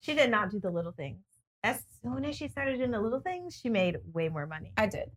She 0.00 0.14
did 0.14 0.30
not 0.30 0.50
do 0.50 0.60
the 0.60 0.70
little 0.70 0.92
things. 0.92 1.22
As 1.64 1.82
soon 2.02 2.24
as 2.24 2.36
she 2.36 2.48
started 2.48 2.78
doing 2.78 2.90
the 2.92 3.00
little 3.00 3.20
things, 3.20 3.54
she 3.60 3.68
made 3.68 3.96
way 4.12 4.28
more 4.28 4.46
money. 4.46 4.72
I 4.76 4.86
did. 4.86 5.10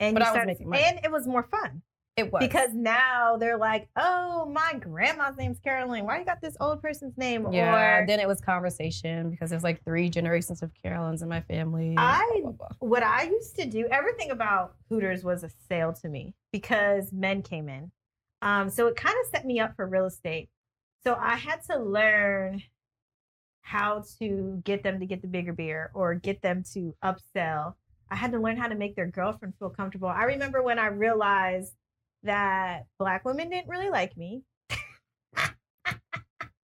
And 0.00 0.14
But 0.14 0.22
I 0.22 0.26
was 0.26 0.30
started, 0.30 0.46
making 0.48 0.68
money. 0.70 0.82
and 0.84 1.00
it 1.04 1.10
was 1.12 1.26
more 1.26 1.42
fun. 1.44 1.82
It 2.16 2.30
was 2.30 2.40
Because 2.40 2.74
now 2.74 3.36
they're 3.38 3.56
like, 3.56 3.88
oh, 3.96 4.46
my 4.52 4.74
grandma's 4.78 5.36
name's 5.36 5.58
Carolyn. 5.60 6.04
Why 6.04 6.18
you 6.18 6.24
got 6.26 6.40
this 6.42 6.56
old 6.60 6.82
person's 6.82 7.16
name? 7.16 7.50
Yeah, 7.52 8.02
Or 8.02 8.06
then 8.06 8.20
it 8.20 8.28
was 8.28 8.40
conversation 8.40 9.30
because 9.30 9.48
there's 9.50 9.62
like 9.62 9.82
three 9.84 10.10
generations 10.10 10.62
of 10.62 10.70
Carolyns 10.84 11.22
in 11.22 11.28
my 11.28 11.40
family. 11.42 11.94
I- 11.96 12.40
blah, 12.42 12.50
blah, 12.52 12.68
blah. 12.68 12.88
what 12.88 13.02
I 13.02 13.22
used 13.24 13.56
to 13.56 13.66
do, 13.66 13.86
everything 13.90 14.30
about 14.30 14.74
Hooters 14.90 15.24
was 15.24 15.42
a 15.42 15.50
sale 15.68 15.92
to 16.02 16.08
me 16.08 16.34
because 16.52 17.12
men 17.12 17.40
came 17.42 17.68
in. 17.68 17.90
Um, 18.42 18.68
so 18.68 18.88
it 18.88 18.96
kind 18.96 19.14
of 19.24 19.30
set 19.30 19.46
me 19.46 19.60
up 19.60 19.74
for 19.76 19.86
real 19.86 20.04
estate. 20.06 20.50
So 21.04 21.16
I 21.18 21.36
had 21.36 21.62
to 21.70 21.78
learn 21.78 22.62
how 23.62 24.04
to 24.18 24.60
get 24.64 24.82
them 24.82 25.00
to 25.00 25.06
get 25.06 25.22
the 25.22 25.28
bigger 25.28 25.52
beer 25.52 25.90
or 25.94 26.14
get 26.14 26.42
them 26.42 26.62
to 26.74 26.94
upsell. 27.02 27.74
I 28.10 28.16
had 28.16 28.32
to 28.32 28.38
learn 28.38 28.56
how 28.56 28.68
to 28.68 28.74
make 28.74 28.94
their 28.94 29.06
girlfriend 29.06 29.54
feel 29.58 29.70
comfortable. 29.70 30.08
I 30.08 30.24
remember 30.24 30.62
when 30.62 30.78
I 30.78 30.88
realized 30.88 31.72
that 32.24 32.84
black 32.98 33.24
women 33.24 33.48
didn't 33.50 33.68
really 33.68 33.90
like 33.90 34.16
me. 34.16 34.42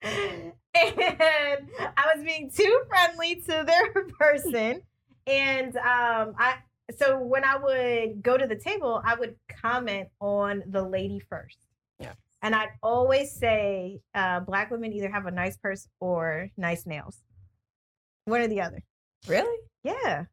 and 0.02 0.52
I 0.74 2.14
was 2.14 2.24
being 2.24 2.50
too 2.50 2.82
friendly 2.88 3.36
to 3.48 3.64
their 3.66 4.04
person. 4.18 4.82
And 5.26 5.76
um, 5.76 6.34
I 6.38 6.56
so 6.96 7.18
when 7.18 7.44
I 7.44 7.56
would 7.56 8.22
go 8.22 8.36
to 8.36 8.46
the 8.46 8.56
table, 8.56 9.02
I 9.04 9.14
would 9.14 9.36
comment 9.60 10.08
on 10.20 10.62
the 10.66 10.82
lady 10.82 11.20
first. 11.28 11.67
And 12.42 12.54
I'd 12.54 12.70
always 12.82 13.32
say, 13.32 14.00
uh, 14.14 14.40
black 14.40 14.70
women 14.70 14.92
either 14.92 15.10
have 15.10 15.26
a 15.26 15.30
nice 15.30 15.56
purse 15.56 15.88
or 16.00 16.50
nice 16.56 16.86
nails. 16.86 17.18
One 18.26 18.40
or 18.40 18.48
the 18.48 18.60
other. 18.60 18.82
Really? 19.26 19.58
Yeah. 19.82 20.24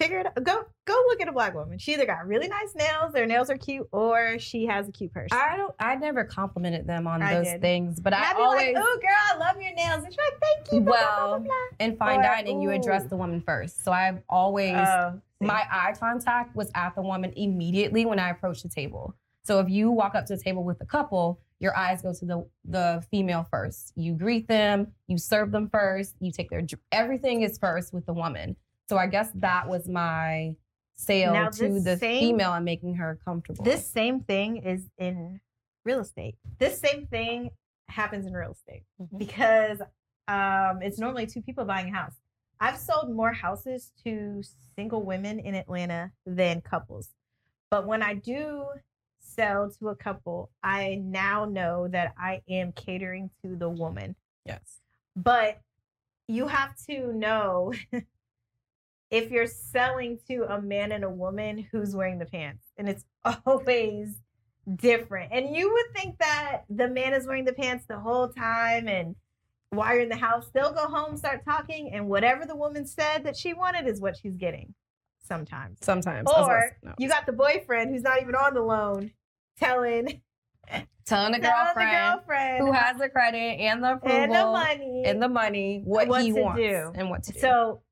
Figure 0.00 0.18
it 0.18 0.26
out. 0.26 0.34
Go 0.42 0.64
go 0.86 1.04
look 1.08 1.20
at 1.20 1.28
a 1.28 1.32
black 1.32 1.54
woman. 1.54 1.78
She 1.78 1.94
either 1.94 2.04
got 2.04 2.26
really 2.26 2.48
nice 2.48 2.74
nails, 2.74 3.12
their 3.12 3.26
nails 3.26 3.48
are 3.48 3.56
cute, 3.56 3.86
or 3.92 4.40
she 4.40 4.66
has 4.66 4.88
a 4.88 4.92
cute 4.92 5.12
purse. 5.12 5.30
I 5.32 5.56
don't. 5.56 5.72
I 5.78 5.94
never 5.94 6.24
complimented 6.24 6.86
them 6.86 7.06
on 7.06 7.22
I 7.22 7.34
those 7.36 7.46
did. 7.46 7.60
things, 7.60 8.00
but 8.00 8.12
And 8.12 8.24
I 8.24 8.30
I'd 8.30 8.36
be 8.36 8.42
always 8.42 8.74
like, 8.74 8.84
oh 8.84 8.98
girl, 9.00 9.10
I 9.32 9.38
love 9.38 9.62
your 9.62 9.72
nails. 9.72 10.02
And 10.02 10.12
she's 10.12 10.18
like, 10.18 10.40
thank 10.40 10.72
you. 10.72 10.80
blah, 10.80 10.96
blah, 10.96 11.06
blah, 11.06 11.30
well 11.30 11.40
blah, 11.40 11.86
in 11.86 11.96
fine 11.96 12.18
or, 12.18 12.22
dining 12.24 12.60
you 12.60 12.70
address 12.70 13.04
the 13.04 13.16
woman 13.16 13.40
first. 13.40 13.84
So 13.84 13.92
I've 13.92 14.18
always. 14.28 14.74
Oh, 14.76 15.20
my 15.40 15.62
eye 15.70 15.94
contact 15.98 16.56
was 16.56 16.70
at 16.74 16.94
the 16.96 17.02
woman 17.02 17.32
immediately 17.36 18.04
when 18.04 18.18
I 18.18 18.30
approached 18.30 18.62
the 18.64 18.68
table. 18.68 19.14
So 19.44 19.60
if 19.60 19.68
you 19.68 19.90
walk 19.90 20.14
up 20.14 20.26
to 20.26 20.36
the 20.36 20.42
table 20.42 20.64
with 20.64 20.80
a 20.80 20.86
couple, 20.86 21.38
your 21.64 21.74
eyes 21.76 22.02
go 22.02 22.12
to 22.12 22.24
the 22.26 22.46
the 22.66 23.02
female 23.10 23.44
first. 23.50 23.92
You 23.96 24.12
greet 24.12 24.46
them, 24.46 24.92
you 25.08 25.16
serve 25.18 25.50
them 25.50 25.68
first, 25.70 26.14
you 26.20 26.30
take 26.30 26.50
their 26.50 26.62
everything 26.92 27.40
is 27.42 27.56
first 27.58 27.92
with 27.94 28.04
the 28.06 28.12
woman. 28.12 28.54
So 28.88 28.98
I 28.98 29.06
guess 29.06 29.30
that 29.36 29.66
was 29.66 29.88
my 29.88 30.54
sale 30.94 31.32
Now, 31.32 31.48
to 31.48 31.80
the 31.80 31.96
same- 31.96 32.20
female 32.20 32.52
and 32.52 32.64
making 32.64 32.94
her 32.96 33.18
comfortable. 33.24 33.64
This 33.64 33.84
same 33.88 34.20
thing 34.20 34.58
is 34.58 34.90
in 34.98 35.40
real 35.84 36.00
estate. 36.00 36.36
This 36.58 36.78
same 36.78 37.06
thing 37.06 37.50
happens 37.88 38.26
in 38.26 38.32
real 38.34 38.52
estate 38.52 38.84
Mhm. 39.00 39.18
because 39.18 39.80
um, 40.28 40.80
it's 40.82 40.98
normally 40.98 41.26
two 41.26 41.42
people 41.42 41.64
buying 41.64 41.88
a 41.92 41.96
house. 41.96 42.16
I've 42.60 42.78
sold 42.78 43.10
more 43.10 43.32
houses 43.32 43.90
to 44.04 44.42
single 44.76 45.02
women 45.02 45.38
in 45.38 45.54
Atlanta 45.54 46.12
than 46.26 46.60
couples. 46.60 47.10
But 47.70 47.86
when 47.86 48.02
I 48.02 48.14
do 48.14 48.66
sell 49.34 49.70
to 49.78 49.88
a 49.88 49.96
couple, 49.96 50.50
I 50.62 51.00
now 51.02 51.44
know 51.44 51.88
that 51.88 52.14
I 52.18 52.42
am 52.48 52.72
catering 52.72 53.30
to 53.42 53.56
the 53.56 53.68
woman. 53.68 54.14
yes. 54.44 54.80
But 55.16 55.60
you 56.26 56.48
have 56.48 56.74
to 56.86 57.12
know 57.12 57.72
if 59.10 59.30
you're 59.30 59.46
selling 59.46 60.18
to 60.28 60.44
a 60.52 60.60
man 60.60 60.92
and 60.92 61.04
a 61.04 61.10
woman 61.10 61.68
who's 61.70 61.94
wearing 61.94 62.18
the 62.18 62.26
pants. 62.26 62.64
And 62.76 62.88
it's 62.88 63.04
always 63.46 64.16
different. 64.76 65.32
And 65.32 65.54
you 65.54 65.72
would 65.72 65.94
think 65.94 66.18
that 66.18 66.62
the 66.68 66.88
man 66.88 67.12
is 67.12 67.26
wearing 67.26 67.44
the 67.44 67.52
pants 67.52 67.84
the 67.86 67.98
whole 67.98 68.28
time 68.28 68.88
and 68.88 69.14
while 69.70 69.92
you're 69.92 70.02
in 70.02 70.08
the 70.08 70.16
house, 70.16 70.50
they'll 70.54 70.72
go 70.72 70.86
home, 70.86 71.16
start 71.16 71.44
talking, 71.44 71.90
and 71.92 72.08
whatever 72.08 72.46
the 72.46 72.54
woman 72.54 72.86
said 72.86 73.24
that 73.24 73.36
she 73.36 73.54
wanted 73.54 73.88
is 73.88 74.00
what 74.00 74.16
she's 74.16 74.36
getting 74.36 74.72
sometimes. 75.26 75.78
Sometimes. 75.82 76.30
Or 76.30 76.76
no. 76.82 76.94
you 76.98 77.08
got 77.08 77.26
the 77.26 77.32
boyfriend 77.32 77.90
who's 77.90 78.02
not 78.02 78.20
even 78.22 78.34
on 78.34 78.54
the 78.54 78.62
loan 78.62 79.10
telling, 79.58 80.22
telling 81.06 81.32
the 81.32 81.38
telling 81.38 81.40
girlfriend, 81.40 81.90
the 81.90 82.16
girlfriend 82.16 82.66
who 82.66 82.72
has 82.72 82.98
the 82.98 83.08
credit 83.08 83.60
and 83.60 83.82
the 83.82 83.94
approval 83.94 84.16
and 84.16 84.32
the 84.32 84.44
money 84.44 85.02
and 85.06 85.22
the 85.22 85.28
money 85.28 85.82
what, 85.84 86.08
what 86.08 86.22
he 86.22 86.32
to 86.32 86.40
wants 86.40 86.60
do. 86.60 86.92
and 86.94 87.10
what 87.10 87.22
to 87.24 87.32
do. 87.32 87.40
So 87.40 87.82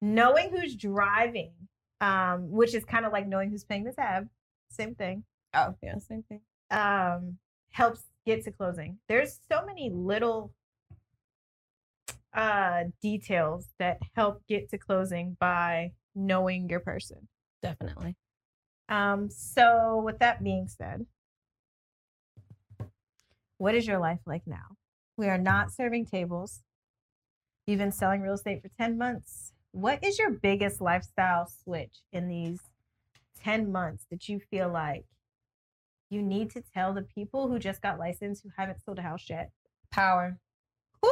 knowing 0.00 0.50
who's 0.50 0.76
driving, 0.76 1.52
um, 2.00 2.50
which 2.50 2.74
is 2.74 2.84
kind 2.84 3.04
of 3.06 3.12
like 3.12 3.26
knowing 3.26 3.50
who's 3.50 3.64
paying 3.64 3.84
the 3.84 3.92
tab, 3.92 4.28
same 4.70 4.94
thing, 4.94 5.24
oh 5.54 5.74
yeah, 5.82 5.98
same 5.98 6.22
thing. 6.28 6.40
um, 6.70 7.38
helps 7.70 8.04
get 8.26 8.44
to 8.44 8.50
closing. 8.50 8.98
There's 9.08 9.38
so 9.50 9.64
many 9.64 9.90
little 9.90 10.52
uh 12.34 12.84
details 13.00 13.68
that 13.78 13.98
help 14.16 14.42
get 14.48 14.68
to 14.68 14.76
closing 14.76 15.36
by 15.38 15.92
knowing 16.16 16.68
your 16.68 16.80
person. 16.80 17.28
Definitely. 17.62 18.16
Um, 18.88 19.30
so 19.30 20.02
with 20.04 20.18
that 20.18 20.42
being 20.42 20.68
said, 20.68 21.06
what 23.58 23.74
is 23.74 23.86
your 23.86 23.98
life 23.98 24.20
like 24.26 24.46
now? 24.46 24.76
We 25.16 25.28
are 25.28 25.38
not 25.38 25.72
serving 25.72 26.06
tables. 26.06 26.62
You've 27.66 27.78
been 27.78 27.92
selling 27.92 28.20
real 28.20 28.34
estate 28.34 28.62
for 28.62 28.68
10 28.68 28.98
months. 28.98 29.52
What 29.70 30.04
is 30.04 30.18
your 30.18 30.30
biggest 30.30 30.80
lifestyle 30.80 31.48
switch 31.48 32.02
in 32.12 32.28
these 32.28 32.60
10 33.42 33.72
months 33.72 34.06
that 34.10 34.28
you 34.28 34.38
feel 34.38 34.68
like 34.68 35.04
you 36.10 36.20
need 36.22 36.50
to 36.50 36.62
tell 36.74 36.92
the 36.92 37.02
people 37.02 37.48
who 37.48 37.58
just 37.58 37.80
got 37.80 37.98
licensed 37.98 38.42
who 38.42 38.50
haven't 38.56 38.82
sold 38.84 38.98
a 38.98 39.02
house 39.02 39.24
yet? 39.28 39.50
Power. 39.90 40.38
Woo! 41.02 41.10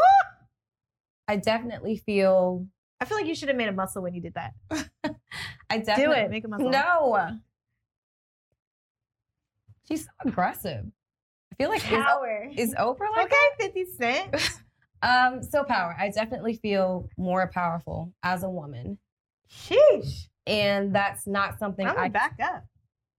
I 1.26 1.36
definitely 1.36 1.96
feel. 1.96 2.66
I 3.00 3.04
feel 3.04 3.16
like 3.16 3.26
you 3.26 3.34
should 3.34 3.48
have 3.48 3.56
made 3.56 3.68
a 3.68 3.72
muscle 3.72 4.02
when 4.02 4.14
you 4.14 4.20
did 4.20 4.34
that. 4.34 4.52
I 5.70 5.78
definitely 5.78 6.04
Do 6.04 6.20
it. 6.20 6.30
Make 6.30 6.44
a 6.44 6.48
muscle. 6.48 6.70
No. 6.70 7.38
She's 9.86 10.04
so 10.04 10.10
aggressive. 10.24 10.84
I 11.52 11.54
feel 11.56 11.68
like 11.68 11.84
is, 11.84 12.04
Power. 12.04 12.48
is 12.56 12.74
Oprah 12.74 13.10
like 13.16 13.26
okay, 13.60 13.72
50 13.72 13.84
Cent. 13.98 14.50
Um, 15.02 15.42
so 15.42 15.64
power. 15.64 15.96
I 15.98 16.10
definitely 16.10 16.54
feel 16.54 17.08
more 17.18 17.50
powerful 17.52 18.12
as 18.22 18.44
a 18.44 18.48
woman. 18.48 18.98
Sheesh. 19.50 20.28
And 20.46 20.94
that's 20.94 21.26
not 21.26 21.58
something 21.58 21.84
I'm 21.86 21.98
I 21.98 22.08
back 22.08 22.36
up. 22.40 22.64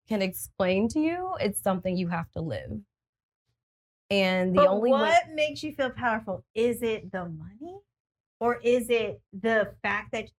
can 0.08 0.22
explain 0.22 0.88
to 0.89 1.00
you. 1.01 1.32
It's 1.41 1.62
something 1.62 1.98
you 1.98 2.08
have 2.08 2.32
to 2.32 2.41
live. 2.41 2.79
And 4.10 4.53
the 4.53 4.62
But 4.62 4.67
only 4.67 4.91
way 4.93 5.00
what 5.01 5.24
makes 5.34 5.62
you 5.62 5.74
feel 5.74 5.89
powerful? 5.89 6.46
Is 6.55 6.82
it 6.82 7.12
the 7.12 7.25
money? 7.25 7.79
Or 8.39 8.55
is 8.63 8.89
it 8.89 9.22
the 9.34 9.74
fact 9.82 10.13
that 10.13 10.29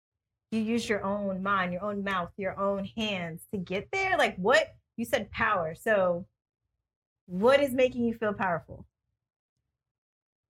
you 0.50 0.61
use 0.61 0.88
your 0.88 1.04
own 1.04 1.43
mind, 1.43 1.73
your 1.75 1.85
own 1.85 2.02
mouth, 2.04 2.31
your 2.38 2.59
own 2.59 2.87
hands 2.97 3.43
to 3.52 3.59
get 3.59 3.88
there? 3.93 4.16
Like 4.16 4.37
what 4.37 4.75
you 4.96 5.04
said 5.04 5.30
power. 5.30 5.74
So 5.74 6.26
what 7.26 7.60
is 7.60 7.72
making 7.72 8.04
you 8.04 8.14
feel 8.14 8.32
powerful? 8.32 8.86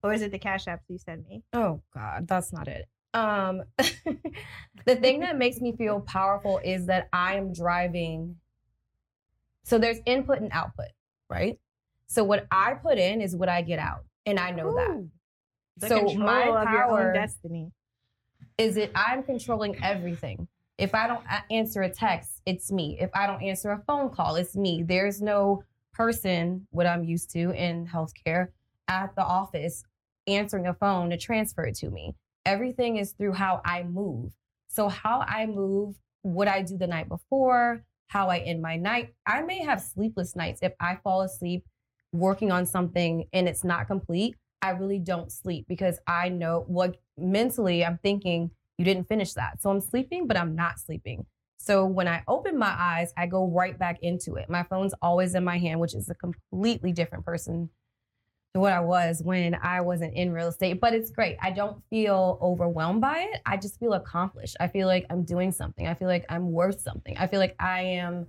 Or 0.03 0.13
is 0.13 0.23
it 0.23 0.33
the 0.33 0.39
cash 0.39 0.67
apps 0.67 0.83
you 0.89 0.99
send 0.99 1.27
me? 1.27 1.43
Oh 1.53 1.81
God, 1.95 2.29
that's 2.29 2.53
not 2.53 2.69
it. 2.69 2.87
Um, 3.15 3.63
the 3.79 4.97
thing 4.97 5.21
that 5.21 5.39
makes 5.39 5.61
me 5.61 5.73
feel 5.77 6.01
powerful 6.01 6.61
is 6.63 6.87
that 6.87 7.09
I 7.13 7.37
am 7.37 7.53
driving. 7.53 8.37
So 9.63 9.79
there's 9.79 9.99
input 10.05 10.41
and 10.41 10.51
output, 10.53 10.89
right? 11.31 11.59
So 12.07 12.23
what 12.23 12.47
I 12.51 12.75
put 12.75 12.99
in 12.99 13.23
is 13.23 13.35
what 13.35 13.49
I 13.49 13.63
get 13.63 13.79
out, 13.79 14.05
and 14.27 14.39
I 14.39 14.51
know 14.51 14.75
that. 14.75 15.09
The 15.79 15.89
So 15.89 16.15
my 16.15 16.49
of 16.49 16.71
your 16.71 16.85
own 16.85 16.99
power 16.99 17.13
destiny. 17.15 17.73
is 18.59 18.77
it 18.77 18.93
I'm 18.95 19.23
controlling 19.23 19.83
everything. 19.83 20.49
If 20.79 20.95
I 20.95 21.07
don't 21.07 21.25
answer 21.51 21.83
a 21.83 21.89
text, 21.89 22.41
it's 22.47 22.73
me. 22.73 22.97
If 23.01 23.11
I 23.15 23.27
don't 23.27 23.43
answer 23.43 23.71
a 23.71 23.83
phone 23.87 24.11
call, 24.11 24.37
it's 24.37 24.57
me. 24.57 24.83
There's 24.83 25.23
no 25.23 25.63
person, 25.93 26.67
what 26.71 26.87
I'm 26.87 27.05
used 27.05 27.31
to 27.31 27.51
in 27.53 27.87
healthcare, 27.87 28.49
at 28.89 29.15
the 29.15 29.23
office 29.23 29.85
answering 30.27 30.67
a 30.67 30.75
phone 30.75 31.11
to 31.11 31.17
transfer 31.17 31.65
it 31.65 31.77
to 31.77 31.91
me. 31.91 32.15
Everything 32.45 32.97
is 32.97 33.13
through 33.13 33.35
how 33.35 33.61
I 33.65 33.85
move. 33.85 34.33
So, 34.69 34.89
how 34.89 35.21
I 35.21 35.47
move, 35.47 35.95
what 36.23 36.49
I 36.49 36.63
do 36.63 36.77
the 36.77 36.87
night 36.87 37.09
before, 37.09 37.85
how 38.09 38.29
I 38.29 38.39
end 38.39 38.61
my 38.61 38.77
night. 38.77 39.15
I 39.27 39.43
may 39.43 39.63
have 39.63 39.81
sleepless 39.81 40.35
nights 40.35 40.61
if 40.63 40.73
I 40.81 40.99
fall 41.03 41.23
asleep 41.23 41.65
working 42.13 42.51
on 42.53 42.67
something 42.67 43.25
and 43.33 43.49
it's 43.49 43.65
not 43.65 43.87
complete. 43.87 44.37
I 44.63 44.71
really 44.71 44.99
don't 44.99 45.31
sleep 45.31 45.67
because 45.69 45.99
I 46.07 46.31
know 46.31 46.65
what 46.67 46.97
mentally 47.19 47.85
I'm 47.85 47.99
thinking 48.03 48.51
you 48.79 48.85
didn't 48.85 49.09
finish 49.09 49.33
that. 49.35 49.61
So 49.63 49.71
I'm 49.71 49.81
sleeping, 49.81 50.27
but 50.27 50.37
I'm 50.37 50.55
not 50.55 50.79
sleeping. 50.79 51.27
So 51.59 51.87
when 51.87 52.09
I 52.09 52.23
open 52.29 52.59
my 52.59 52.75
eyes, 52.79 53.13
I 53.17 53.27
go 53.27 53.47
right 53.47 53.79
back 53.79 53.99
into 54.03 54.35
it. 54.35 54.51
My 54.51 54.65
phone's 54.65 54.93
always 55.01 55.35
in 55.35 55.45
my 55.45 55.59
hand, 55.59 55.81
which 55.81 55.95
is 55.95 56.09
a 56.11 56.15
completely 56.15 56.93
different 56.93 57.25
person 57.25 57.71
to 58.53 58.61
what 58.61 58.73
I 58.73 58.81
was 58.81 59.23
when 59.25 59.55
I 59.55 59.81
wasn't 59.81 60.15
in 60.15 60.33
real 60.33 60.49
estate. 60.49 60.81
But 60.81 60.93
it's 60.95 61.11
great. 61.11 61.39
I 61.41 61.51
don't 61.53 61.83
feel 61.89 62.39
overwhelmed 62.43 63.01
by 63.01 63.29
it. 63.33 63.41
I 63.47 63.57
just 63.57 63.81
feel 63.81 63.95
accomplished. 63.95 64.57
I 64.61 64.69
feel 64.69 64.87
like 64.87 65.07
I'm 65.09 65.25
doing 65.25 65.53
something. 65.53 65.87
I 65.87 65.95
feel 65.95 66.09
like 66.09 66.27
I'm 66.29 66.53
worth 66.53 66.81
something. 66.81 67.17
I 67.17 67.27
feel 67.29 67.41
like 67.41 67.57
I 67.59 67.81
am 67.83 68.27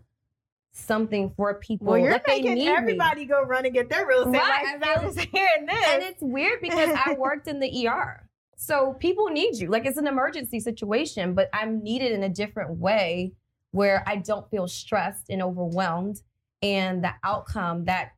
something 0.71 1.33
for 1.35 1.55
people. 1.55 1.87
Well, 1.87 1.97
you're 1.97 2.09
that 2.11 2.23
they 2.25 2.37
making 2.41 2.55
need 2.55 2.65
me. 2.65 2.69
everybody 2.69 3.25
go 3.25 3.41
run 3.43 3.65
and 3.65 3.73
get 3.73 3.89
their 3.89 4.07
real 4.07 4.23
estate 4.23 4.39
Right, 4.39 4.79
license. 4.81 4.83
I 4.85 5.05
was 5.05 5.17
hearing 5.19 5.65
this. 5.65 5.87
And 5.89 6.03
it's 6.03 6.21
weird 6.21 6.59
because 6.61 6.89
I 7.05 7.15
worked 7.17 7.47
in 7.47 7.59
the 7.59 7.87
ER. 7.87 8.24
So 8.55 8.93
people 8.99 9.27
need 9.27 9.57
you. 9.57 9.69
Like 9.69 9.85
it's 9.85 9.97
an 9.97 10.07
emergency 10.07 10.59
situation, 10.59 11.33
but 11.33 11.49
I'm 11.53 11.83
needed 11.83 12.11
in 12.11 12.23
a 12.23 12.29
different 12.29 12.77
way 12.77 13.33
where 13.71 14.03
I 14.07 14.17
don't 14.17 14.49
feel 14.49 14.67
stressed 14.67 15.29
and 15.29 15.41
overwhelmed. 15.41 16.21
And 16.61 17.03
the 17.03 17.11
outcome 17.23 17.85
that 17.85 18.11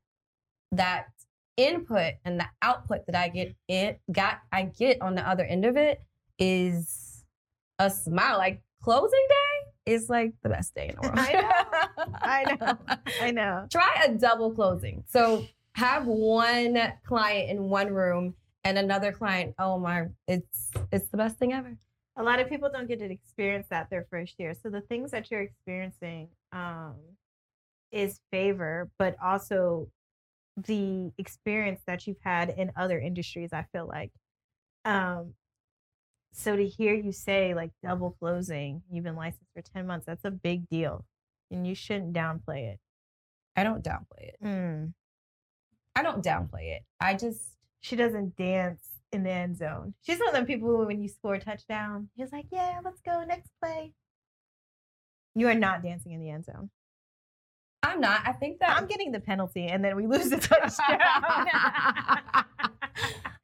that 0.72 1.08
input 1.58 2.14
and 2.24 2.40
the 2.40 2.46
output 2.62 3.06
that 3.08 3.16
I 3.16 3.30
get 3.30 3.56
it 3.68 4.00
got 4.12 4.40
I 4.52 4.64
get 4.64 5.02
on 5.02 5.16
the 5.16 5.28
other 5.28 5.44
end 5.44 5.66
of 5.66 5.76
it 5.76 6.02
is 6.38 7.26
a 7.80 7.90
smile. 7.90 8.38
Like 8.38 8.62
closing 8.82 9.26
day 9.30 9.94
is 9.94 10.10
like 10.10 10.34
the 10.44 10.50
best 10.50 10.76
day 10.76 10.90
in 10.90 10.96
the 11.02 11.08
world. 11.08 11.18
I 11.18 11.34
know. 11.34 12.14
I 12.22 12.56
know. 12.60 12.78
I 13.22 13.32
know. 13.32 13.68
try 13.72 14.06
a 14.06 14.14
double 14.14 14.52
closing. 14.52 15.04
So 15.08 15.46
have 15.74 16.06
one 16.06 16.94
client 17.06 17.50
in 17.50 17.64
one 17.64 17.92
room 17.94 18.36
and 18.68 18.78
another 18.78 19.14
client. 19.14 19.56
Oh 19.58 19.80
my, 19.80 20.08
it's 20.28 20.72
it's 20.92 21.08
the 21.08 21.18
best 21.18 21.38
thing 21.38 21.54
ever. 21.54 21.78
A 22.18 22.24
lot 22.24 22.40
of 22.42 22.50
people 22.50 22.70
don't 22.72 22.88
get 22.88 23.00
to 23.00 23.06
experience 23.06 23.68
that 23.70 23.90
their 23.90 24.06
first 24.10 24.36
year. 24.40 24.54
So 24.54 24.70
the 24.70 24.82
things 24.82 25.12
that 25.12 25.32
you're 25.32 25.42
experiencing 25.42 26.30
um, 26.52 26.96
is 27.92 28.20
favor, 28.32 28.90
but 29.00 29.16
also 29.24 29.88
the 30.58 31.12
experience 31.18 31.82
that 31.88 32.08
you've 32.08 32.22
had 32.22 32.50
in 32.50 32.72
other 32.76 33.00
industries. 33.00 33.54
I 33.54 33.66
feel 33.72 33.88
like. 33.88 34.12
Um, 34.84 35.34
so 36.34 36.56
to 36.56 36.68
hear 36.68 36.94
you 36.94 37.14
say 37.14 37.54
like 37.54 37.72
double 37.82 38.18
closing, 38.20 38.82
you've 38.92 39.06
been 39.06 39.16
licensed 39.16 39.52
for 39.56 39.62
ten 39.62 39.88
months. 39.88 40.06
That's 40.06 40.26
a 40.26 40.32
big 40.32 40.68
deal, 40.68 41.06
and 41.50 41.66
you 41.66 41.74
shouldn't 41.74 42.14
downplay 42.14 42.74
it. 42.74 42.80
I 43.56 43.64
don't 43.64 43.84
downplay 43.84 44.34
it. 44.34 44.36
Mm. 44.44 44.94
I 45.96 46.04
don't 46.04 46.24
downplay 46.24 46.76
it. 46.76 46.84
I 47.00 47.14
just 47.16 47.57
She 47.82 47.96
doesn't 47.96 48.36
dance 48.36 48.82
in 49.12 49.24
the 49.24 49.32
end 49.32 49.58
zone. 49.58 49.94
She's 50.02 50.20
one 50.20 50.30
of 50.30 50.34
them 50.34 50.46
people 50.46 50.68
who, 50.68 50.86
when 50.86 51.02
you 51.02 51.08
score 51.10 51.36
a 51.36 51.40
touchdown, 51.40 52.10
he's 52.16 52.32
like, 52.32 52.48
"Yeah, 52.52 52.80
let's 52.84 53.02
go 53.02 53.24
next 53.24 53.52
play." 53.62 53.94
You 55.36 55.48
are 55.48 55.56
not 55.56 55.84
dancing 55.84 56.14
in 56.14 56.20
the 56.20 56.30
end 56.30 56.46
zone. 56.46 56.70
I'm 57.84 58.02
not. 58.02 58.22
I 58.26 58.34
think 58.34 58.60
that 58.60 58.76
I'm 58.76 58.88
getting 58.88 59.12
the 59.12 59.20
penalty, 59.20 59.68
and 59.68 59.84
then 59.84 59.96
we 59.96 60.08
lose 60.08 60.30
the 60.30 60.38
touchdown. 60.38 61.00
I 61.00 62.44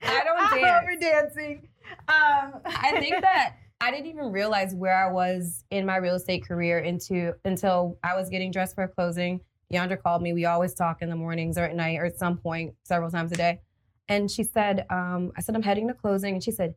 don't 0.01 0.37
dance. 0.53 0.65
I'm 0.65 0.83
over 0.83 0.95
dancing. 0.99 1.67
Um, 2.07 2.61
I 2.65 2.97
think 2.99 3.21
that 3.21 3.57
I 3.79 3.91
didn't 3.91 4.07
even 4.07 4.31
realize 4.31 4.73
where 4.73 4.95
I 4.95 5.11
was 5.11 5.63
in 5.69 5.85
my 5.85 5.97
real 5.97 6.15
estate 6.15 6.47
career 6.47 6.79
into 6.79 7.33
until 7.45 7.97
I 8.03 8.15
was 8.15 8.29
getting 8.29 8.51
dressed 8.51 8.75
for 8.75 8.83
a 8.85 8.87
closing. 8.87 9.41
Diyandra 9.71 10.01
called 10.01 10.21
me. 10.21 10.33
We 10.33 10.45
always 10.45 10.73
talk 10.73 11.01
in 11.01 11.09
the 11.09 11.15
mornings 11.15 11.57
or 11.57 11.63
at 11.63 11.75
night 11.75 11.97
or 11.97 12.05
at 12.05 12.17
some 12.17 12.37
point, 12.37 12.75
several 12.83 13.11
times 13.11 13.31
a 13.31 13.35
day. 13.35 13.59
And 14.07 14.29
she 14.29 14.43
said, 14.43 14.85
um, 14.89 15.31
I 15.37 15.41
said, 15.41 15.55
I'm 15.55 15.63
heading 15.63 15.87
to 15.87 15.93
closing. 15.93 16.35
And 16.35 16.43
she 16.43 16.51
said, 16.51 16.75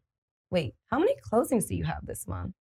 Wait, 0.50 0.74
how 0.90 0.98
many 0.98 1.14
closings 1.32 1.66
do 1.66 1.74
you 1.74 1.84
have 1.84 2.06
this 2.06 2.28
month? 2.28 2.54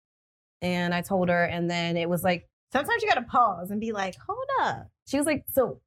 And 0.62 0.93
I 0.93 1.01
told 1.01 1.30
her, 1.30 1.43
and 1.43 1.69
then 1.69 1.97
it 1.97 2.10
was 2.10 2.23
like, 2.23 2.47
sometimes 2.71 3.04
you 3.04 3.08
got 3.08 3.15
to 3.15 3.28
pause 3.28 3.71
and 3.71 3.80
be 3.80 3.91
like, 3.91 4.15
"Hold 4.28 4.47
up." 4.62 4.88
she 5.08 5.17
was 5.17 5.25
like, 5.25 5.43
So 5.49 5.82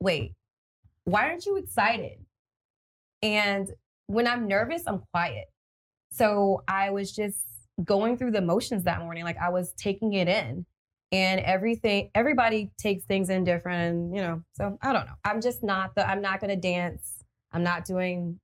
wait, 0.00 0.32
why 1.04 1.28
aren't 1.28 1.46
you 1.46 1.56
excited? 1.56 2.18
And 3.22 3.68
when 4.06 4.26
I'm 4.26 4.48
nervous, 4.48 4.82
I'm 4.86 5.02
quiet. 5.12 5.44
So 6.10 6.62
I 6.66 6.90
was 6.90 7.12
just 7.12 7.38
going 7.82 8.16
through 8.18 8.32
the 8.32 8.40
motions 8.42 8.84
that 8.84 9.00
morning. 9.00 9.24
Like 9.24 9.38
I 9.38 9.50
was 9.50 9.72
taking 9.76 10.14
it 10.14 10.28
in. 10.28 10.66
And 11.12 11.40
everything, 11.40 12.10
everybody 12.14 12.70
takes 12.78 13.04
things 13.04 13.28
in 13.28 13.44
different, 13.44 13.82
and 13.82 14.16
you 14.16 14.22
know, 14.22 14.42
so 14.54 14.78
I 14.80 14.94
don't 14.94 15.04
know. 15.04 15.12
I'm 15.26 15.42
just 15.42 15.62
not 15.62 15.94
the, 15.94 16.08
I'm 16.08 16.22
not 16.22 16.40
gonna 16.40 16.56
dance. 16.56 17.21
I'm 17.52 17.62
not 17.62 17.84
doing 17.84 18.38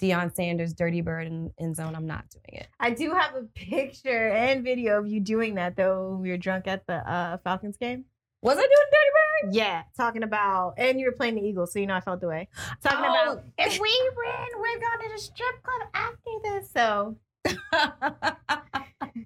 Deion 0.00 0.34
Sanders 0.34 0.74
Dirty 0.74 1.00
Bird 1.00 1.26
in, 1.26 1.50
in 1.58 1.74
zone. 1.74 1.94
I'm 1.94 2.06
not 2.06 2.24
doing 2.30 2.60
it. 2.60 2.68
I 2.80 2.90
do 2.90 3.12
have 3.12 3.34
a 3.34 3.42
picture 3.54 4.28
and 4.30 4.62
video 4.64 4.98
of 4.98 5.06
you 5.06 5.20
doing 5.20 5.54
that 5.54 5.76
though. 5.76 6.18
We 6.20 6.30
were 6.30 6.36
drunk 6.36 6.66
at 6.66 6.86
the 6.86 6.96
uh, 7.10 7.38
Falcons 7.44 7.76
game. 7.76 8.04
Was 8.42 8.58
I 8.58 8.60
doing 8.60 8.68
Dirty 8.68 9.46
Bird? 9.48 9.54
Yeah, 9.54 9.82
talking 9.96 10.22
about, 10.22 10.74
and 10.78 11.00
you 11.00 11.06
were 11.06 11.12
playing 11.12 11.34
the 11.36 11.42
Eagles, 11.42 11.72
so 11.72 11.78
you 11.78 11.86
know 11.86 11.94
I 11.94 12.00
felt 12.00 12.20
the 12.20 12.28
way. 12.28 12.48
Talking 12.82 13.04
Oh. 13.06 13.32
about 13.32 13.44
if 13.58 13.80
we 13.80 14.10
win, 14.16 14.60
we're 14.60 14.78
going 14.80 15.08
to 15.08 15.14
the 15.14 15.18
strip 15.18 15.62
club 15.62 15.88
after 15.94 16.30
this. 16.44 16.70
So 16.70 17.16
was 17.46 17.56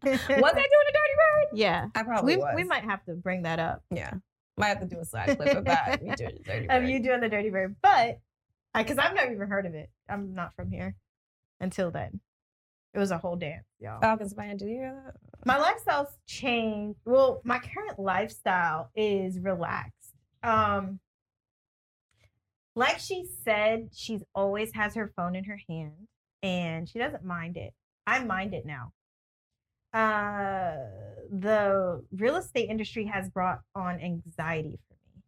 I 0.04 0.06
doing 0.06 0.86
a 0.88 0.92
Dirty 0.92 1.16
Bird? 1.16 1.48
Yeah, 1.58 1.86
I 1.94 2.02
probably 2.02 2.36
we 2.36 2.42
was. 2.42 2.52
we 2.56 2.64
might 2.64 2.84
have 2.84 3.04
to 3.06 3.14
bring 3.14 3.42
that 3.42 3.58
up 3.58 3.82
Yeah. 3.90 4.14
Might 4.56 4.68
have 4.68 4.80
to 4.80 4.86
do 4.86 5.00
a 5.00 5.04
side 5.04 5.36
clip 5.38 5.56
of 5.56 5.64
that. 5.64 6.02
Me 6.02 6.14
doing 6.14 6.38
Dirty 6.44 6.68
of 6.68 6.84
you 6.84 7.00
doing 7.02 7.20
the 7.20 7.28
Dirty 7.28 7.50
Bird, 7.50 7.76
but 7.82 8.20
because 8.74 8.98
I've 8.98 9.14
never 9.14 9.32
even 9.32 9.48
heard 9.48 9.66
of 9.66 9.74
it. 9.74 9.90
I'm 10.08 10.34
not 10.34 10.54
from 10.54 10.70
here 10.70 10.94
until 11.60 11.90
then. 11.90 12.20
It 12.92 12.98
was 12.98 13.10
a 13.12 13.18
whole 13.18 13.36
dance, 13.36 13.66
y'all. 13.78 14.00
Falcons 14.00 14.32
fan, 14.32 14.56
did 14.56 14.68
you 14.68 14.76
hear 14.76 15.02
that? 15.04 15.14
my 15.46 15.56
lifestyle's 15.58 16.18
changed. 16.26 16.98
Well, 17.04 17.40
my 17.44 17.58
current 17.58 17.98
lifestyle 17.98 18.90
is 18.94 19.38
relaxed. 19.38 20.14
Um, 20.42 21.00
like 22.74 22.98
she 22.98 23.26
said, 23.44 23.90
she's 23.92 24.22
always 24.34 24.72
has 24.74 24.94
her 24.94 25.12
phone 25.16 25.34
in 25.36 25.44
her 25.44 25.60
hand 25.68 26.08
and 26.42 26.88
she 26.88 26.98
doesn't 26.98 27.24
mind 27.24 27.56
it. 27.56 27.72
I 28.06 28.24
mind 28.24 28.54
it 28.54 28.64
now. 28.66 28.92
Uh, 29.92 30.76
the 31.30 32.02
real 32.12 32.36
estate 32.36 32.70
industry 32.70 33.04
has 33.06 33.28
brought 33.28 33.60
on 33.74 34.00
anxiety 34.00 34.78
for 34.88 34.94
me. 34.94 35.22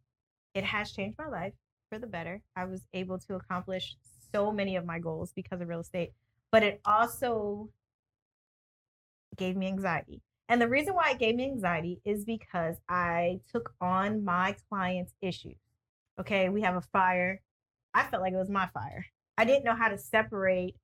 It 0.53 0.63
has 0.63 0.91
changed 0.91 1.17
my 1.17 1.27
life 1.27 1.53
for 1.93 1.99
the 1.99 2.07
better. 2.07 2.41
I 2.55 2.65
was 2.65 2.81
able 2.93 3.19
to 3.19 3.35
accomplish 3.35 3.95
so 4.33 4.51
many 4.51 4.75
of 4.77 4.85
my 4.85 4.97
goals 4.97 5.31
because 5.35 5.61
of 5.61 5.67
real 5.67 5.81
estate, 5.81 6.11
but 6.51 6.63
it 6.63 6.81
also 6.85 7.69
gave 9.37 9.55
me 9.55 9.67
anxiety. 9.67 10.23
And 10.49 10.59
the 10.59 10.67
reason 10.67 10.95
why 10.95 11.11
it 11.11 11.19
gave 11.19 11.35
me 11.35 11.45
anxiety 11.45 12.01
is 12.03 12.25
because 12.25 12.77
I 12.89 13.41
took 13.51 13.73
on 13.79 14.25
my 14.25 14.55
client's 14.69 15.13
issues. 15.21 15.57
Okay, 16.19 16.49
we 16.49 16.61
have 16.61 16.75
a 16.75 16.81
fire. 16.81 17.41
I 17.93 18.03
felt 18.05 18.23
like 18.23 18.33
it 18.33 18.37
was 18.37 18.49
my 18.49 18.67
fire. 18.73 19.05
I 19.37 19.45
didn't 19.45 19.63
know 19.63 19.75
how 19.75 19.89
to 19.89 19.97
separate 19.97 20.75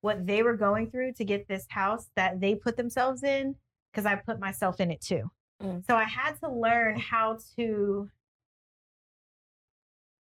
what 0.00 0.26
they 0.26 0.42
were 0.42 0.56
going 0.56 0.90
through 0.90 1.12
to 1.14 1.24
get 1.24 1.46
this 1.46 1.66
house 1.68 2.10
that 2.16 2.40
they 2.40 2.56
put 2.56 2.76
themselves 2.76 3.22
in 3.22 3.54
because 3.92 4.04
I 4.04 4.16
put 4.16 4.40
myself 4.40 4.80
in 4.80 4.90
it 4.90 5.00
too. 5.00 5.30
Mm. 5.62 5.86
So 5.86 5.94
I 5.94 6.04
had 6.04 6.32
to 6.40 6.50
learn 6.50 6.98
how 6.98 7.38
to 7.56 8.10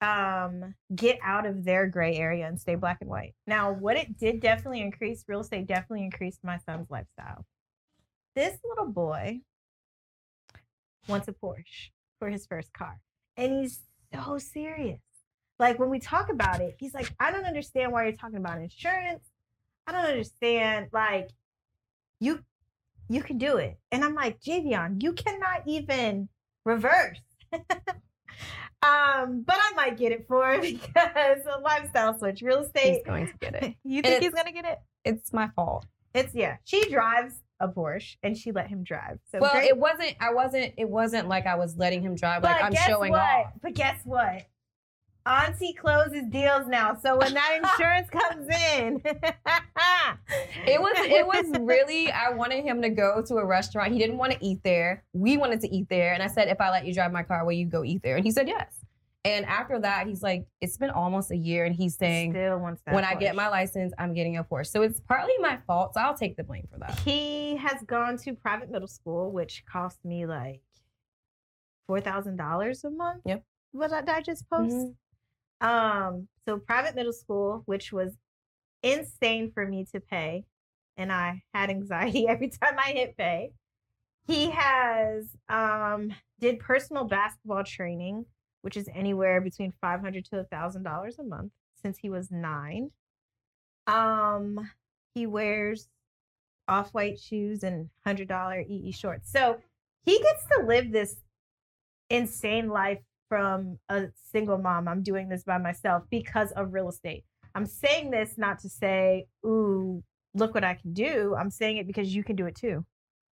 um 0.05 0.75
get 0.95 1.17
out 1.23 1.45
of 1.45 1.63
their 1.63 1.87
gray 1.87 2.15
area 2.15 2.47
and 2.47 2.59
stay 2.59 2.75
black 2.75 2.97
and 3.01 3.09
white. 3.09 3.33
Now, 3.47 3.71
what 3.71 3.97
it 3.97 4.17
did 4.17 4.39
definitely 4.39 4.81
increase 4.81 5.23
real 5.27 5.41
estate 5.41 5.67
definitely 5.67 6.03
increased 6.03 6.39
my 6.43 6.57
son's 6.57 6.89
lifestyle. 6.89 7.45
This 8.35 8.57
little 8.63 8.91
boy 8.91 9.41
wants 11.07 11.27
a 11.27 11.33
Porsche 11.33 11.91
for 12.19 12.29
his 12.29 12.45
first 12.45 12.73
car. 12.73 12.99
And 13.37 13.61
he's 13.61 13.81
so 14.13 14.37
serious. 14.37 14.99
Like 15.57 15.79
when 15.79 15.89
we 15.89 15.99
talk 15.99 16.29
about 16.29 16.61
it, 16.61 16.75
he's 16.79 16.93
like, 16.93 17.13
I 17.19 17.31
don't 17.31 17.45
understand 17.45 17.91
why 17.91 18.03
you're 18.03 18.15
talking 18.15 18.37
about 18.37 18.61
insurance. 18.61 19.23
I 19.87 19.91
don't 19.91 20.05
understand. 20.05 20.87
Like, 20.91 21.29
you 22.19 22.43
you 23.07 23.21
can 23.21 23.37
do 23.37 23.57
it. 23.57 23.77
And 23.91 24.03
I'm 24.03 24.15
like, 24.15 24.41
Javion, 24.41 25.01
you 25.01 25.13
cannot 25.13 25.61
even 25.67 26.27
reverse. 26.65 27.21
um, 28.81 29.43
but 29.45 29.57
I 29.57 29.73
might 29.75 29.97
get 29.97 30.11
it 30.11 30.25
for 30.27 30.51
him 30.51 30.61
because 30.61 31.39
a 31.45 31.59
lifestyle 31.59 32.17
switch, 32.17 32.41
real 32.41 32.59
estate. 32.59 32.95
He's 32.95 33.03
going 33.03 33.27
to 33.27 33.33
get 33.39 33.55
it. 33.55 33.75
you 33.83 33.97
And 33.97 34.05
think 34.05 34.23
he's 34.23 34.33
gonna 34.33 34.51
get 34.51 34.65
it? 34.65 34.79
It's 35.03 35.33
my 35.33 35.49
fault. 35.55 35.85
It's 36.13 36.33
yeah. 36.33 36.57
She 36.63 36.89
drives 36.89 37.41
a 37.59 37.67
Porsche 37.67 38.17
and 38.23 38.37
she 38.37 38.51
let 38.51 38.67
him 38.67 38.83
drive. 38.83 39.19
So 39.31 39.39
well, 39.39 39.51
great. 39.53 39.69
it 39.69 39.77
wasn't. 39.77 40.15
I 40.19 40.33
wasn't. 40.33 40.73
It 40.77 40.89
wasn't 40.89 41.27
like 41.27 41.45
I 41.45 41.55
was 41.55 41.77
letting 41.77 42.01
him 42.01 42.15
drive. 42.15 42.43
Like 42.43 42.63
I'm 42.63 42.73
showing 42.73 43.11
what? 43.11 43.21
off. 43.21 43.53
But 43.61 43.73
guess 43.73 43.99
what? 44.03 44.45
Auntie 45.25 45.73
closes 45.73 46.23
deals 46.29 46.67
now. 46.67 46.95
So 47.01 47.17
when 47.17 47.33
that 47.33 47.59
insurance 47.63 48.09
comes 48.09 48.47
in, 48.77 49.01
It 50.67 50.79
was. 50.81 50.93
It 50.97 51.25
was 51.25 51.59
really. 51.61 52.11
I 52.11 52.29
wanted 52.31 52.63
him 52.63 52.81
to 52.81 52.89
go 52.89 53.21
to 53.27 53.35
a 53.35 53.45
restaurant. 53.45 53.91
He 53.91 53.99
didn't 53.99 54.17
want 54.17 54.33
to 54.33 54.37
eat 54.43 54.59
there. 54.63 55.03
We 55.13 55.37
wanted 55.37 55.61
to 55.61 55.67
eat 55.75 55.87
there, 55.89 56.13
and 56.13 56.21
I 56.23 56.27
said, 56.27 56.47
"If 56.47 56.59
I 56.61 56.69
let 56.71 56.85
you 56.85 56.93
drive 56.93 57.11
my 57.11 57.23
car, 57.23 57.43
will 57.45 57.51
you 57.53 57.65
go 57.65 57.83
eat 57.83 58.01
there?" 58.03 58.15
And 58.15 58.25
he 58.25 58.31
said 58.31 58.47
yes. 58.47 58.81
And 59.23 59.45
after 59.47 59.79
that, 59.79 60.07
he's 60.07 60.21
like, 60.23 60.45
"It's 60.61 60.77
been 60.77 60.89
almost 60.91 61.31
a 61.31 61.35
year," 61.37 61.65
and 61.65 61.75
he's 61.75 61.95
saying, 61.97 62.31
still 62.31 62.57
wants 62.59 62.81
that. 62.85 62.93
"When 62.95 63.03
I 63.03 63.15
get 63.15 63.35
my 63.35 63.47
license, 63.47 63.93
I'm 63.97 64.13
getting 64.13 64.37
a 64.37 64.43
Porsche." 64.43 64.67
So 64.67 64.81
it's 64.83 64.99
partly 64.99 65.33
my 65.39 65.57
fault. 65.67 65.93
So 65.95 66.01
I'll 66.01 66.15
take 66.17 66.35
the 66.37 66.43
blame 66.43 66.67
for 66.71 66.79
that. 66.79 66.99
He 66.99 67.55
has 67.57 67.81
gone 67.83 68.17
to 68.19 68.33
private 68.33 68.69
middle 68.71 68.87
school, 68.87 69.31
which 69.31 69.63
cost 69.65 70.03
me 70.05 70.25
like 70.25 70.61
four 71.87 72.01
thousand 72.01 72.37
dollars 72.37 72.83
a 72.83 72.89
month. 72.91 73.21
Yep. 73.25 73.43
What 73.71 73.89
did 73.91 74.07
I 74.09 74.21
just 74.21 74.49
post? 74.49 74.73
Mhm. 74.75 74.95
Um, 75.61 76.27
so 76.45 76.59
private 76.59 76.95
middle 76.95 77.13
school, 77.13 77.63
which 77.65 77.91
was 77.91 78.13
insane 78.83 79.51
for 79.51 79.65
me 79.67 79.85
to 79.93 79.99
pay, 79.99 80.45
and 80.97 81.11
I 81.11 81.43
had 81.53 81.69
anxiety 81.69 82.27
every 82.29 82.49
time 82.49 82.75
I 82.77 82.91
hit 82.91 83.17
pay. 83.17 83.51
He 84.27 84.49
has 84.51 85.25
um 85.49 86.11
did 86.39 86.59
personal 86.59 87.05
basketball 87.05 87.63
training, 87.63 88.25
which 88.61 88.77
is 88.77 88.89
anywhere 88.93 89.41
between 89.41 89.73
five 89.81 90.01
hundred 90.01 90.25
to 90.25 90.43
thousand 90.45 90.83
dollars 90.83 91.19
a 91.19 91.23
month 91.23 91.51
since 91.81 91.97
he 91.97 92.09
was 92.09 92.31
nine. 92.31 92.91
Um, 93.87 94.69
he 95.13 95.27
wears 95.27 95.87
off-white 96.67 97.19
shoes 97.19 97.63
and 97.63 97.89
hundred 98.03 98.27
dollar 98.27 98.61
EE 98.61 98.91
shorts. 98.91 99.31
So 99.31 99.57
he 100.03 100.19
gets 100.19 100.45
to 100.51 100.65
live 100.65 100.91
this 100.91 101.17
insane 102.09 102.69
life 102.69 102.99
from 103.29 103.79
a 103.89 104.05
single 104.31 104.57
mom. 104.57 104.87
I'm 104.87 105.03
doing 105.03 105.29
this 105.29 105.43
by 105.43 105.57
myself 105.57 106.03
because 106.09 106.51
of 106.51 106.73
real 106.73 106.89
estate. 106.89 107.23
I'm 107.53 107.65
saying 107.65 108.11
this 108.11 108.33
not 108.37 108.59
to 108.59 108.69
say, 108.69 109.27
ooh, 109.45 110.03
look 110.33 110.53
what 110.53 110.63
I 110.63 110.75
can 110.75 110.93
do. 110.93 111.35
I'm 111.39 111.49
saying 111.49 111.77
it 111.77 111.87
because 111.87 112.13
you 112.13 112.23
can 112.23 112.35
do 112.35 112.45
it 112.45 112.55
too. 112.55 112.85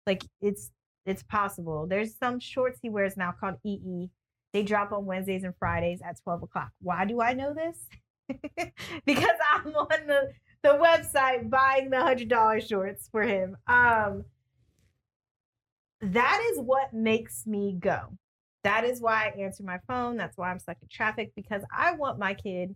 Like 0.08 0.24
it's 0.42 0.72
it's 1.06 1.24
possible. 1.24 1.86
There's 1.88 2.16
some 2.18 2.40
shorts 2.40 2.80
he 2.82 2.90
wears 2.90 3.18
now 3.18 3.34
called 3.38 3.56
EE. 3.66 4.10
They 4.54 4.64
drop 4.64 4.92
on 4.92 5.06
Wednesdays 5.06 5.44
and 5.44 5.56
Fridays 5.58 6.02
at 6.02 6.22
12 6.24 6.44
o'clock. 6.44 6.70
Why 6.82 7.06
do 7.06 7.22
I 7.22 7.34
know 7.34 7.54
this? 7.54 7.78
because 9.06 9.38
I'm 9.54 9.68
on 9.76 10.08
the, 10.08 10.32
the 10.62 10.70
website 10.70 11.50
buying 11.50 11.90
the 11.90 12.00
hundred 12.02 12.30
dollar 12.30 12.62
shorts 12.62 13.10
for 13.12 13.24
him. 13.24 13.58
Um 13.68 14.26
that 16.02 16.46
is 16.52 16.60
what 16.60 16.94
makes 16.94 17.48
me 17.48 17.76
go. 17.80 18.18
That 18.64 18.86
is 18.86 19.02
why 19.02 19.26
I 19.26 19.42
answer 19.42 19.64
my 19.64 19.80
phone. 19.88 20.18
That's 20.18 20.38
why 20.38 20.50
I'm 20.52 20.60
stuck 20.60 20.78
in 20.82 20.88
traffic 20.90 21.34
because 21.36 21.64
I 21.76 21.96
want 21.96 22.20
my 22.20 22.34
kid 22.34 22.76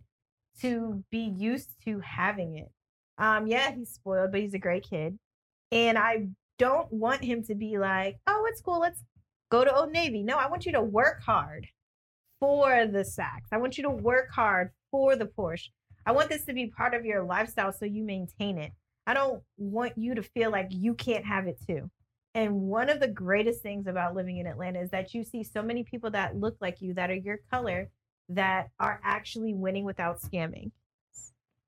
to 0.60 1.02
be 1.10 1.32
used 1.36 1.70
to 1.84 2.00
having 2.00 2.58
it. 2.58 2.70
Um, 3.16 3.46
yeah, 3.46 3.72
he's 3.72 3.90
spoiled, 3.90 4.32
but 4.32 4.40
he's 4.40 4.54
a 4.54 4.58
great 4.58 4.88
kid. 4.88 5.18
And 5.72 5.98
I 5.98 6.28
don't 6.58 6.92
want 6.92 7.24
him 7.24 7.42
to 7.44 7.54
be 7.54 7.78
like, 7.78 8.18
oh, 8.26 8.46
it's 8.48 8.60
cool. 8.60 8.80
Let's 8.80 9.02
go 9.50 9.64
to 9.64 9.74
Old 9.74 9.92
Navy. 9.92 10.22
No, 10.22 10.36
I 10.36 10.48
want 10.48 10.66
you 10.66 10.72
to 10.72 10.82
work 10.82 11.22
hard 11.22 11.66
for 12.40 12.86
the 12.86 13.00
Saks. 13.00 13.48
I 13.52 13.58
want 13.58 13.78
you 13.78 13.84
to 13.84 13.90
work 13.90 14.30
hard 14.30 14.70
for 14.90 15.16
the 15.16 15.26
Porsche. 15.26 15.68
I 16.06 16.12
want 16.12 16.28
this 16.28 16.44
to 16.46 16.52
be 16.52 16.68
part 16.68 16.94
of 16.94 17.04
your 17.04 17.22
lifestyle 17.22 17.72
so 17.72 17.84
you 17.84 18.02
maintain 18.02 18.58
it. 18.58 18.72
I 19.06 19.14
don't 19.14 19.42
want 19.56 19.96
you 19.96 20.14
to 20.14 20.22
feel 20.22 20.50
like 20.50 20.68
you 20.70 20.94
can't 20.94 21.24
have 21.24 21.46
it 21.46 21.58
too. 21.66 21.90
And 22.34 22.62
one 22.62 22.88
of 22.88 23.00
the 23.00 23.08
greatest 23.08 23.62
things 23.62 23.86
about 23.86 24.14
living 24.14 24.38
in 24.38 24.46
Atlanta 24.46 24.80
is 24.80 24.90
that 24.90 25.14
you 25.14 25.24
see 25.24 25.42
so 25.42 25.62
many 25.62 25.82
people 25.82 26.10
that 26.10 26.36
look 26.36 26.56
like 26.60 26.80
you, 26.80 26.94
that 26.94 27.10
are 27.10 27.14
your 27.14 27.38
color, 27.50 27.90
that 28.28 28.68
are 28.78 29.00
actually 29.02 29.54
winning 29.54 29.84
without 29.84 30.20
scamming. 30.20 30.70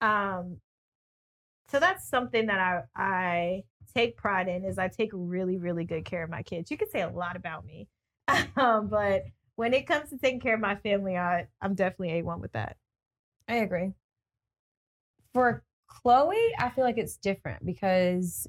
Um, 0.01 0.59
so 1.69 1.79
that's 1.79 2.09
something 2.09 2.47
that 2.47 2.59
I 2.59 2.83
I 2.97 3.63
take 3.95 4.17
pride 4.17 4.49
in 4.49 4.65
is 4.65 4.79
I 4.79 4.89
take 4.89 5.11
really 5.13 5.57
really 5.57 5.85
good 5.85 6.05
care 6.05 6.23
of 6.23 6.31
my 6.31 6.43
kids. 6.43 6.71
You 6.71 6.77
could 6.77 6.91
say 6.91 7.03
a 7.03 7.09
lot 7.09 7.37
about 7.37 7.65
me, 7.65 7.89
um, 8.57 8.89
but 8.89 9.23
when 9.57 9.75
it 9.75 9.87
comes 9.87 10.11
to 10.11 10.19
taking 10.19 10.41
care 10.41 10.55
of 10.55 10.61
my 10.61 10.77
family, 10.77 11.17
I 11.17 11.47
I'm 11.61 11.75
definitely 11.75 12.19
a 12.19 12.23
one 12.23 12.41
with 12.41 12.53
that. 12.53 12.77
I 13.49 13.57
agree. 13.57 13.93
For 15.33 15.63
Chloe, 15.87 16.55
I 16.59 16.71
feel 16.71 16.85
like 16.85 16.99
it's 16.99 17.17
different 17.17 17.65
because 17.65 18.47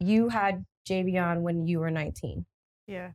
you 0.00 0.28
had 0.28 0.64
Javion 0.88 1.40
when 1.42 1.66
you 1.66 1.80
were 1.80 1.90
19. 1.90 2.44
Yeah. 2.86 3.12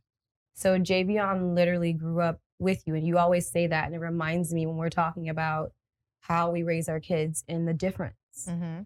So 0.54 0.78
Javion 0.78 1.56
literally 1.56 1.94
grew 1.94 2.22
up 2.22 2.40
with 2.60 2.84
you, 2.86 2.96
and 2.96 3.06
you 3.08 3.18
always 3.18 3.50
say 3.50 3.68
that, 3.68 3.86
and 3.86 3.96
it 3.96 4.00
reminds 4.00 4.54
me 4.54 4.66
when 4.66 4.76
we're 4.78 4.90
talking 4.90 5.30
about 5.30 5.72
how 6.20 6.52
we 6.52 6.64
raise 6.64 6.88
our 6.90 7.00
kids 7.00 7.44
and 7.48 7.68
the 7.68 7.74
difference, 7.74 8.16
Mm-hmm. 8.48 8.82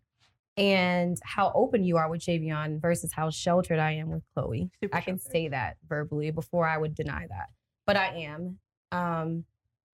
and 0.58 1.18
how 1.24 1.52
open 1.54 1.84
you 1.84 1.98
are 1.98 2.10
with 2.10 2.22
Javion 2.22 2.82
versus 2.82 3.12
how 3.14 3.30
sheltered 3.30 3.80
I 3.80 3.92
am 3.94 4.10
with 4.10 4.24
Chloe. 4.34 4.70
Super 4.82 4.96
I 4.98 5.02
can 5.02 5.18
sheltered. 5.18 5.32
say 5.32 5.48
that 5.50 5.78
verbally 5.88 6.32
before 6.32 6.68
I 6.68 6.78
would 6.78 6.96
deny 6.96 7.26
that, 7.30 7.48
but 7.86 7.96
I 7.98 8.08
am. 8.32 8.60
Um, 8.92 9.44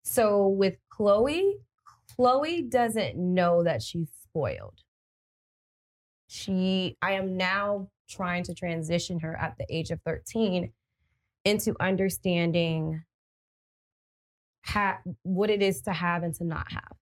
so 0.03 0.47
with 0.47 0.75
Chloe, 0.89 1.55
Chloe 2.15 2.61
doesn't 2.63 3.15
know 3.17 3.63
that 3.63 3.81
she's 3.81 4.09
spoiled. 4.23 4.81
She, 6.31 6.95
I 7.01 7.13
am 7.13 7.37
now 7.37 7.89
trying 8.07 8.43
to 8.43 8.53
transition 8.53 9.19
her 9.21 9.35
at 9.35 9.57
the 9.57 9.65
age 9.67 9.89
of 9.89 9.99
13 10.05 10.71
into 11.43 11.75
understanding 11.79 13.03
ha- 14.63 14.99
what 15.23 15.49
it 15.49 15.63
is 15.63 15.81
to 15.81 15.91
have 15.91 16.21
and 16.21 16.35
to 16.35 16.43
not 16.43 16.71
have. 16.71 16.93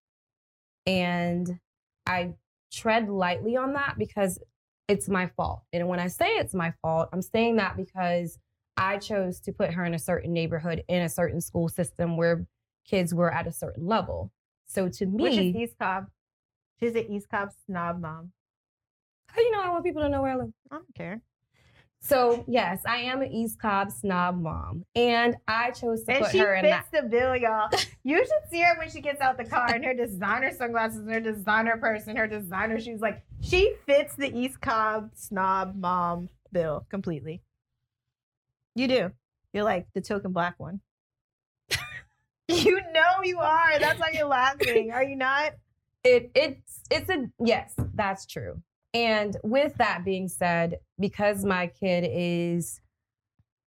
And 0.85 1.59
I 2.05 2.35
tread 2.71 3.09
lightly 3.09 3.57
on 3.57 3.73
that 3.73 3.95
because 3.97 4.39
it's 4.87 5.09
my 5.09 5.27
fault. 5.35 5.63
And 5.73 5.89
when 5.89 5.99
I 5.99 6.07
say 6.07 6.27
it's 6.37 6.53
my 6.53 6.73
fault, 6.81 7.09
I'm 7.11 7.21
saying 7.21 7.57
that 7.57 7.75
because 7.75 8.39
I 8.77 8.97
chose 8.97 9.41
to 9.41 9.51
put 9.51 9.73
her 9.73 9.83
in 9.83 9.93
a 9.93 9.99
certain 9.99 10.31
neighborhood 10.31 10.85
in 10.87 11.01
a 11.01 11.09
certain 11.09 11.41
school 11.41 11.67
system 11.67 12.15
where 12.15 12.47
kids 12.85 13.13
were 13.13 13.33
at 13.33 13.45
a 13.45 13.51
certain 13.51 13.85
level. 13.85 14.31
So 14.67 14.87
to 14.87 15.05
me, 15.05 15.23
Which 15.23 15.33
is 15.33 15.55
East 15.55 15.75
Cobb. 15.77 16.07
She's 16.79 16.95
an 16.95 17.11
East 17.11 17.27
Cobb 17.29 17.49
snob 17.65 17.99
mom. 17.99 18.31
How 19.27 19.41
you 19.41 19.51
know 19.51 19.61
I 19.61 19.69
want 19.69 19.83
people 19.83 20.01
to 20.01 20.09
know 20.09 20.21
where 20.21 20.31
I 20.31 20.35
live? 20.35 20.53
I 20.71 20.75
don't 20.75 20.95
care. 20.95 21.21
So 21.99 22.45
yes, 22.47 22.81
I 22.85 22.97
am 22.97 23.21
an 23.21 23.31
East 23.31 23.59
Cobb 23.59 23.91
snob 23.91 24.39
mom, 24.39 24.85
and 24.95 25.35
I 25.47 25.71
chose 25.71 26.03
to 26.03 26.13
And 26.13 26.25
put 26.25 26.35
her 26.35 26.55
in 26.55 26.65
that. 26.65 26.85
She 26.85 26.97
fits 26.97 27.03
the 27.03 27.09
bill, 27.09 27.35
y'all. 27.35 27.69
You 28.03 28.19
should 28.19 28.49
see 28.49 28.61
her 28.61 28.77
when 28.77 28.89
she 28.89 29.01
gets 29.01 29.19
out 29.19 29.37
the 29.37 29.43
car 29.43 29.67
and 29.67 29.83
her 29.83 29.93
designer 29.93 30.49
sunglasses 30.53 30.99
and 30.99 31.11
her 31.11 31.19
designer 31.19 31.75
purse 31.75 32.07
and 32.07 32.17
her 32.17 32.25
designer 32.25 32.79
shoes. 32.79 33.01
Like 33.01 33.21
she 33.41 33.73
fits 33.85 34.15
the 34.15 34.33
East 34.33 34.61
Cobb 34.61 35.09
snob 35.13 35.75
mom 35.75 36.29
bill 36.53 36.85
completely. 36.89 37.41
You 38.75 38.87
do. 38.87 39.11
You're 39.51 39.65
like 39.65 39.87
the 39.93 39.99
token 39.99 40.31
black 40.31 40.55
one. 40.57 40.79
you 42.47 42.79
know 42.93 43.23
you 43.23 43.39
are. 43.39 43.77
That's 43.77 43.99
why 43.99 44.11
you're 44.13 44.27
laughing. 44.27 44.91
Are 44.91 45.03
you 45.03 45.17
not? 45.17 45.53
it 46.07 46.31
it's 46.35 46.81
it's 46.89 47.09
a 47.09 47.25
yes 47.43 47.73
that's 47.93 48.25
true 48.25 48.61
and 48.93 49.37
with 49.43 49.75
that 49.77 50.03
being 50.05 50.27
said 50.27 50.77
because 50.99 51.43
my 51.45 51.67
kid 51.67 52.07
is 52.09 52.81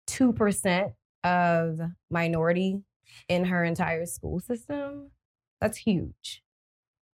2% 0.07 0.93
of 1.23 1.79
minority 2.09 2.81
in 3.27 3.45
her 3.45 3.63
entire 3.63 4.05
school 4.05 4.39
system 4.39 5.11
that's 5.59 5.77
huge. 5.77 6.43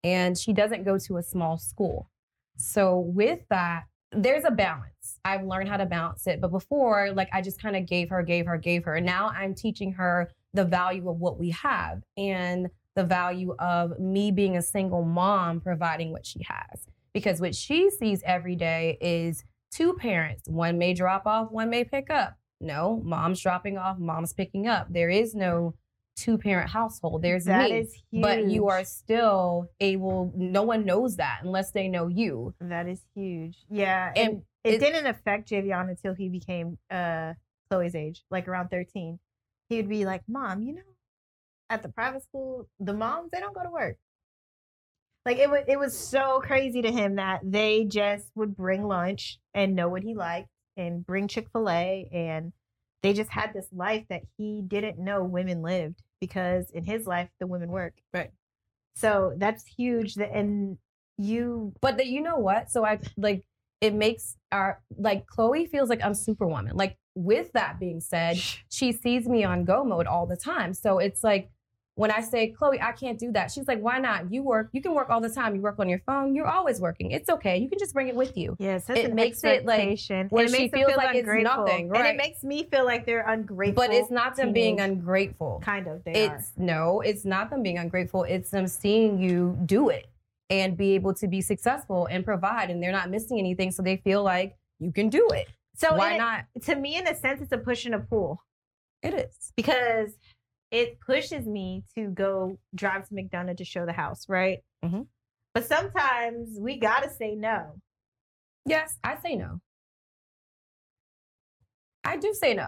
And 0.03 0.37
she 0.37 0.53
doesn't 0.53 0.83
go 0.83 0.97
to 0.97 1.17
a 1.17 1.23
small 1.23 1.57
school. 1.57 2.09
So 2.57 2.99
with 2.99 3.39
that 3.49 3.83
there's 4.13 4.43
a 4.43 4.51
balance. 4.51 5.19
I've 5.23 5.45
learned 5.45 5.69
how 5.69 5.77
to 5.77 5.85
balance 5.85 6.27
it. 6.27 6.41
But 6.41 6.51
before 6.51 7.11
like 7.13 7.29
i 7.31 7.41
just 7.41 7.61
kind 7.61 7.75
of 7.75 7.85
gave 7.85 8.09
her 8.09 8.23
gave 8.23 8.45
her 8.45 8.57
gave 8.57 8.83
her. 8.85 8.99
Now 8.99 9.29
i'm 9.29 9.55
teaching 9.55 9.93
her 9.93 10.31
the 10.53 10.65
value 10.65 11.09
of 11.09 11.17
what 11.17 11.39
we 11.39 11.51
have 11.51 12.03
and 12.17 12.69
the 12.95 13.03
value 13.05 13.55
of 13.57 13.97
me 13.99 14.31
being 14.31 14.57
a 14.57 14.61
single 14.61 15.05
mom 15.05 15.61
providing 15.61 16.11
what 16.11 16.25
she 16.25 16.41
has. 16.43 16.87
Because 17.13 17.41
what 17.41 17.55
she 17.55 17.89
sees 17.89 18.21
every 18.25 18.55
day 18.55 18.97
is 19.01 19.43
two 19.71 19.93
parents. 19.93 20.47
One 20.47 20.77
may 20.77 20.93
drop 20.93 21.25
off, 21.25 21.51
one 21.51 21.69
may 21.69 21.83
pick 21.83 22.09
up. 22.09 22.35
No, 22.59 23.01
mom's 23.03 23.41
dropping 23.41 23.77
off, 23.77 23.97
mom's 23.97 24.33
picking 24.33 24.67
up. 24.67 24.87
There 24.89 25.09
is 25.09 25.33
no 25.35 25.73
two 26.15 26.37
parent 26.37 26.69
household. 26.69 27.21
There's 27.23 27.45
That 27.45 27.69
me. 27.71 27.77
is 27.79 27.93
huge. 28.11 28.21
But 28.21 28.47
you 28.47 28.67
are 28.67 28.83
still 28.83 29.67
able, 29.79 30.31
no 30.35 30.61
one 30.63 30.85
knows 30.85 31.15
that 31.17 31.39
unless 31.43 31.71
they 31.71 31.87
know 31.87 32.07
you. 32.07 32.53
That 32.61 32.87
is 32.87 33.01
huge. 33.15 33.57
Yeah. 33.69 34.11
And, 34.15 34.43
it, 34.63 34.75
it- 34.75 34.79
didn't 34.79 35.07
affect 35.07 35.49
Javion 35.49 35.89
until 35.89 36.13
he 36.13 36.29
became 36.29 36.77
uh 36.91 37.33
Chloe's 37.69 37.95
age, 37.95 38.23
like 38.29 38.47
around 38.47 38.67
13. 38.69 39.17
He 39.69 39.77
would 39.77 39.87
be 39.89 40.05
like, 40.05 40.21
Mom, 40.27 40.61
you 40.61 40.75
know, 40.75 40.81
at 41.69 41.81
the 41.81 41.89
private 41.89 42.21
school, 42.23 42.67
the 42.79 42.93
moms, 42.93 43.31
they 43.31 43.39
don't 43.39 43.55
go 43.55 43.63
to 43.63 43.69
work. 43.71 43.97
Like 45.25 45.37
it 45.37 45.49
was 45.49 45.63
it 45.67 45.77
was 45.77 45.97
so 45.97 46.41
crazy 46.43 46.81
to 46.81 46.91
him 46.91 47.15
that 47.15 47.41
they 47.43 47.85
just 47.85 48.31
would 48.35 48.55
bring 48.55 48.83
lunch 48.87 49.39
and 49.53 49.75
know 49.75 49.87
what 49.87 50.03
he 50.03 50.15
liked 50.15 50.49
and 50.77 51.05
bring 51.05 51.27
Chick-fil-A 51.27 52.09
and 52.11 52.53
they 53.03 53.13
just 53.13 53.29
had 53.29 53.53
this 53.53 53.67
life 53.71 54.05
that 54.09 54.21
he 54.37 54.61
didn't 54.65 54.97
know 54.97 55.23
women 55.23 55.61
lived 55.61 56.01
because 56.19 56.71
in 56.71 56.85
his 56.85 57.05
life 57.05 57.29
the 57.39 57.47
women 57.47 57.69
work. 57.69 57.93
Right. 58.13 58.31
So 58.95 59.33
that's 59.37 59.65
huge 59.65 60.15
that 60.15 60.31
and 60.31 60.77
you 61.17 61.73
But 61.81 61.97
that 61.97 62.07
you 62.07 62.21
know 62.21 62.37
what? 62.37 62.71
So 62.71 62.85
I 62.85 62.99
like 63.17 63.43
it 63.79 63.93
makes 63.93 64.37
our 64.51 64.81
like 64.97 65.27
Chloe 65.27 65.65
feels 65.65 65.89
like 65.89 66.03
I'm 66.03 66.13
superwoman. 66.13 66.75
Like 66.75 66.97
with 67.15 67.51
that 67.53 67.79
being 67.79 67.99
said, 67.99 68.37
she 68.69 68.91
sees 68.91 69.27
me 69.27 69.43
on 69.43 69.65
go 69.65 69.83
mode 69.83 70.07
all 70.07 70.25
the 70.25 70.37
time. 70.37 70.73
So 70.73 70.99
it's 70.99 71.23
like 71.23 71.49
when 71.95 72.09
I 72.09 72.21
say, 72.21 72.51
Chloe, 72.51 72.79
I 72.81 72.93
can't 72.93 73.19
do 73.19 73.31
that, 73.33 73.51
she's 73.51 73.67
like, 73.67 73.79
why 73.81 73.99
not? 73.99 74.31
You 74.31 74.43
work, 74.43 74.69
you 74.71 74.81
can 74.81 74.93
work 74.93 75.09
all 75.09 75.19
the 75.19 75.29
time. 75.29 75.55
You 75.55 75.61
work 75.61 75.75
on 75.77 75.89
your 75.89 75.99
phone, 76.05 76.33
you're 76.35 76.47
always 76.47 76.79
working. 76.79 77.11
It's 77.11 77.29
okay. 77.29 77.57
You 77.57 77.69
can 77.69 77.79
just 77.79 77.93
bring 77.93 78.07
it 78.07 78.15
with 78.15 78.37
you. 78.37 78.55
Yeah, 78.59 78.79
it, 78.89 79.13
makes 79.13 79.43
it, 79.43 79.65
like, 79.65 79.81
and 79.81 79.91
it 79.91 79.99
she 79.99 80.13
makes 80.13 80.51
them 80.53 80.69
feels 80.69 80.71
feel 80.71 80.97
like 80.97 81.15
it's 81.15 81.19
ungrateful. 81.19 81.57
nothing, 81.65 81.91
And 81.95 82.07
it 82.07 82.15
makes 82.15 82.43
me 82.43 82.63
feel 82.63 82.85
like 82.85 83.05
they're 83.05 83.27
ungrateful. 83.27 83.83
But 83.83 83.93
it's 83.93 84.09
not 84.09 84.35
them 84.37 84.53
being 84.53 84.79
ungrateful. 84.79 85.61
kind 85.63 85.87
of. 85.87 86.03
They 86.05 86.13
It's 86.13 86.53
no, 86.57 87.01
it's 87.01 87.25
not 87.25 87.49
them 87.49 87.61
being 87.61 87.77
ungrateful. 87.77 88.23
It's 88.23 88.49
them 88.51 88.67
seeing 88.67 89.19
you 89.19 89.57
do 89.65 89.89
it 89.89 90.07
and 90.49 90.77
be 90.77 90.95
able 90.95 91.13
to 91.15 91.27
be 91.27 91.41
successful 91.41 92.07
and 92.09 92.23
provide. 92.23 92.69
And 92.69 92.81
they're 92.81 92.91
not 92.91 93.09
missing 93.09 93.37
anything. 93.37 93.69
So 93.71 93.83
they 93.83 93.97
feel 93.97 94.23
like 94.23 94.55
you 94.79 94.91
can 94.91 95.09
do 95.09 95.27
it. 95.33 95.47
So 95.75 95.93
why 95.95 96.13
a- 96.13 96.17
not? 96.17 96.45
To 96.63 96.75
me, 96.75 96.95
in 96.97 97.07
a 97.07 97.15
sense, 97.15 97.41
it's 97.41 97.51
a 97.51 97.57
push 97.57 97.85
and 97.85 97.95
a 97.95 97.99
pull 97.99 98.41
It 99.03 99.13
is. 99.13 99.51
because 99.55 100.11
it 100.71 100.99
pushes 101.01 101.45
me 101.45 101.83
to 101.95 102.07
go 102.09 102.57
drive 102.73 103.07
to 103.09 103.13
McDonough 103.13 103.57
to 103.57 103.65
show 103.65 103.85
the 103.85 103.93
house, 103.93 104.27
right? 104.29 104.59
Mhm. 104.83 105.07
But 105.53 105.65
sometimes 105.65 106.57
we 106.59 106.77
gotta 106.77 107.09
say 107.09 107.35
no. 107.35 107.75
Yes, 108.65 108.97
I 109.03 109.17
say 109.17 109.35
no. 109.35 109.59
I 112.03 112.17
do 112.17 112.33
say 112.33 112.53
no. 112.53 112.67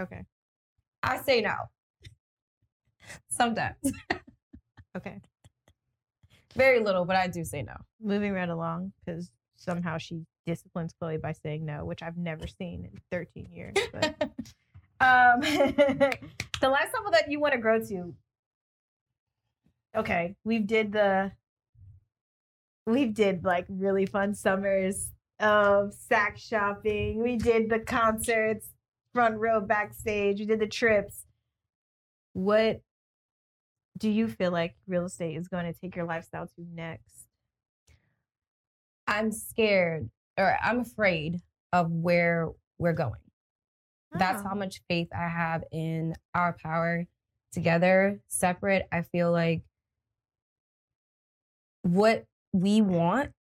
Okay. 0.00 0.24
I 1.02 1.20
say 1.22 1.40
no. 1.40 1.54
Sometimes. 3.30 3.76
Okay. 4.96 5.20
Very 6.56 6.80
little, 6.80 7.04
but 7.04 7.14
I 7.14 7.28
do 7.28 7.44
say 7.44 7.62
no. 7.62 7.74
Moving 8.00 8.32
right 8.32 8.48
along 8.48 8.92
because 9.04 9.30
somehow 9.54 9.98
she 9.98 10.24
disciplines 10.44 10.92
Chloe 10.98 11.18
by 11.18 11.32
saying 11.32 11.64
no, 11.64 11.84
which 11.84 12.02
I've 12.02 12.16
never 12.16 12.48
seen 12.48 12.84
in 12.84 12.98
13 13.12 13.48
years. 13.52 13.74
But 13.92 14.16
um, 15.00 15.40
the 15.40 16.68
last 16.68 16.94
level 16.94 17.10
that 17.12 17.30
you 17.30 17.40
want 17.40 17.52
to 17.52 17.58
grow 17.58 17.84
to. 17.86 18.14
Okay, 19.96 20.36
we've 20.44 20.66
did 20.66 20.92
the. 20.92 21.32
We've 22.86 23.12
did 23.12 23.44
like 23.44 23.66
really 23.68 24.06
fun 24.06 24.34
summers 24.34 25.12
of 25.40 25.94
Saks 26.10 26.38
shopping. 26.38 27.22
We 27.22 27.36
did 27.36 27.68
the 27.68 27.80
concerts, 27.80 28.70
front 29.12 29.38
row, 29.38 29.60
backstage. 29.60 30.40
We 30.40 30.46
did 30.46 30.60
the 30.60 30.66
trips. 30.66 31.24
What 32.32 32.80
do 33.98 34.08
you 34.08 34.28
feel 34.28 34.52
like 34.52 34.74
real 34.86 35.04
estate 35.04 35.36
is 35.36 35.48
going 35.48 35.66
to 35.66 35.78
take 35.78 35.96
your 35.96 36.06
lifestyle 36.06 36.46
to 36.46 36.64
next? 36.72 37.26
I'm 39.06 39.32
scared 39.32 40.10
or 40.38 40.56
I'm 40.62 40.80
afraid 40.80 41.40
of 41.72 41.90
where 41.90 42.50
we're 42.78 42.92
going. 42.92 43.20
That's 44.12 44.42
Oh. 44.42 44.48
how 44.48 44.54
much 44.54 44.80
faith 44.88 45.08
I 45.12 45.28
have 45.28 45.64
in 45.70 46.14
our 46.34 46.52
power 46.54 47.06
together, 47.52 48.20
separate. 48.28 48.86
I 48.92 49.02
feel 49.02 49.30
like 49.32 49.62
what 51.82 52.24
we 52.52 52.80
want, 52.80 53.32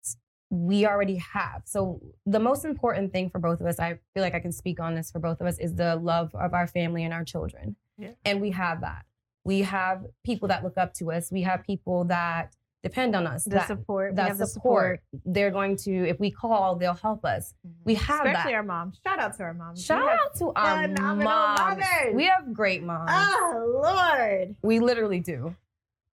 we 0.49 0.85
already 0.85 1.17
have. 1.17 1.63
So, 1.65 2.01
the 2.25 2.39
most 2.39 2.65
important 2.65 3.11
thing 3.11 3.29
for 3.29 3.39
both 3.39 3.59
of 3.59 3.67
us, 3.67 3.79
I 3.79 3.99
feel 4.13 4.23
like 4.23 4.35
I 4.35 4.39
can 4.39 4.51
speak 4.51 4.79
on 4.79 4.95
this 4.95 5.11
for 5.11 5.19
both 5.19 5.41
of 5.41 5.47
us, 5.47 5.57
is 5.59 5.75
the 5.75 5.95
love 5.97 6.33
of 6.35 6.53
our 6.53 6.67
family 6.67 7.03
and 7.03 7.13
our 7.13 7.23
children. 7.25 7.75
Yeah. 7.97 8.11
And 8.23 8.41
we 8.41 8.51
have 8.51 8.81
that. 8.81 9.05
We 9.43 9.61
have 9.61 10.05
people 10.23 10.47
that 10.49 10.63
look 10.63 10.77
up 10.77 10.93
to 10.95 11.11
us, 11.11 11.31
we 11.31 11.41
have 11.43 11.63
people 11.63 12.05
that 12.05 12.55
depend 12.83 13.15
on 13.15 13.27
us. 13.27 13.43
the 13.43 13.51
that, 13.51 13.67
support. 13.67 14.15
that 14.15 14.27
have 14.27 14.37
the 14.37 14.47
support. 14.47 15.01
They're 15.25 15.51
going 15.51 15.75
to, 15.77 16.07
if 16.07 16.19
we 16.19 16.31
call, 16.31 16.75
they'll 16.75 16.93
help 16.93 17.25
us. 17.25 17.53
Mm-hmm. 17.65 17.73
We 17.85 17.95
have 17.95 18.25
Especially 18.25 18.51
that. 18.51 18.57
our 18.57 18.63
moms. 18.63 18.99
Shout 19.05 19.19
out 19.19 19.35
to 19.37 19.43
our 19.43 19.53
moms. 19.53 19.83
Shout 19.83 20.07
out 20.07 20.35
to 20.37 20.51
our 20.55 20.87
moms. 20.87 21.23
mothers. 21.23 22.13
We 22.15 22.25
have 22.25 22.53
great 22.53 22.83
moms. 22.83 23.09
Oh 23.11 23.81
Lord. 23.83 24.55
We 24.61 24.79
literally 24.79 25.19
do. 25.19 25.55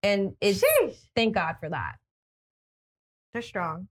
And 0.02 0.34
it's 0.40 0.62
Sheesh. 0.62 0.96
thank 1.14 1.34
God 1.34 1.56
for 1.60 1.68
that. 1.68 1.96
They're 3.32 3.42
strong. 3.42 3.88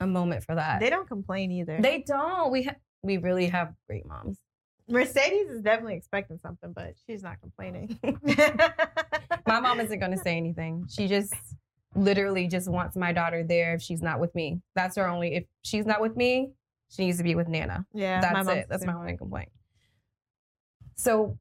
A 0.00 0.06
moment 0.06 0.44
for 0.44 0.54
that. 0.54 0.80
They 0.80 0.90
don't 0.90 1.08
complain 1.08 1.50
either. 1.52 1.78
They 1.80 2.04
don't. 2.06 2.50
We 2.52 2.64
ha- 2.64 2.74
we 3.02 3.16
really 3.18 3.46
have 3.46 3.72
great 3.88 4.06
moms. 4.06 4.38
Mercedes 4.88 5.48
is 5.48 5.62
definitely 5.62 5.94
expecting 5.94 6.38
something, 6.38 6.72
but 6.74 6.94
she's 7.06 7.22
not 7.22 7.40
complaining. 7.40 7.98
My 9.46 9.60
mom 9.60 9.80
isn't 9.80 9.98
going 9.98 10.10
to 10.16 10.18
say 10.18 10.36
anything. 10.36 10.86
She 10.90 11.08
just 11.08 11.32
literally 11.94 12.48
just 12.48 12.68
wants 12.68 12.96
my 12.96 13.12
daughter 13.12 13.44
there 13.44 13.74
if 13.74 13.82
she's 13.82 14.02
not 14.02 14.20
with 14.20 14.34
me. 14.34 14.60
That's 14.74 14.96
her 14.96 15.08
only 15.08 15.34
if 15.34 15.44
she's 15.62 15.86
not 15.86 16.00
with 16.00 16.16
me, 16.16 16.52
she 16.88 17.04
needs 17.06 17.18
to 17.18 17.24
be 17.24 17.34
with 17.34 17.48
Nana. 17.48 17.86
Yeah, 17.92 18.20
That's 18.20 18.48
it. 18.48 18.66
That's 18.68 18.86
my 18.86 18.94
only 18.94 19.16
complaint. 19.16 19.50
So 20.96 21.38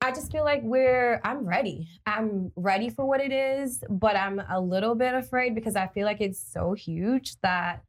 I 0.00 0.12
just 0.12 0.32
feel 0.32 0.44
like 0.44 0.60
we're 0.62 1.20
I'm 1.24 1.46
ready. 1.46 1.88
I'm 2.06 2.52
ready 2.56 2.90
for 2.90 3.06
what 3.06 3.20
it 3.20 3.32
is, 3.32 3.82
but 3.88 4.16
I'm 4.16 4.40
a 4.50 4.60
little 4.60 4.94
bit 4.94 5.14
afraid 5.14 5.54
because 5.54 5.76
I 5.76 5.88
feel 5.88 6.04
like 6.06 6.20
it's 6.20 6.40
so 6.40 6.74
huge 6.74 7.36
that 7.42 7.82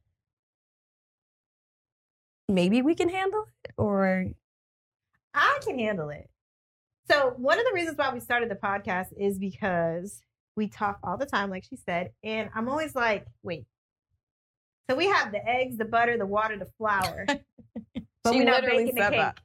maybe 2.48 2.82
we 2.82 2.96
can 2.96 3.10
handle 3.10 3.46
it 3.64 3.72
or 3.78 4.28
I 5.34 5.60
can 5.64 5.78
handle 5.78 6.10
it. 6.10 6.30
So 7.10 7.34
one 7.38 7.60
of 7.60 7.66
the 7.66 7.74
reasons 7.74 7.98
why 7.98 8.14
we 8.14 8.20
started 8.20 8.50
the 8.50 8.56
podcast 8.56 9.08
is 9.18 9.38
because 9.38 10.22
we 10.56 10.68
talk 10.68 11.00
all 11.04 11.18
the 11.18 11.26
time, 11.26 11.50
like 11.50 11.64
she 11.64 11.76
said, 11.76 12.12
and 12.24 12.50
I'm 12.56 12.70
always 12.70 12.96
like, 12.96 13.26
wait. 13.44 13.66
So 14.90 14.96
we 14.96 15.08
have 15.08 15.32
the 15.32 15.46
eggs, 15.48 15.78
the 15.78 15.86
butter, 15.86 16.18
the 16.18 16.26
water, 16.26 16.58
the 16.58 16.70
flour, 16.78 17.26
but 18.24 18.34
we're 18.34 18.44
not 18.44 18.64
baking 18.64 18.96
the 18.96 19.02
cake. 19.02 19.12
that. 19.12 19.40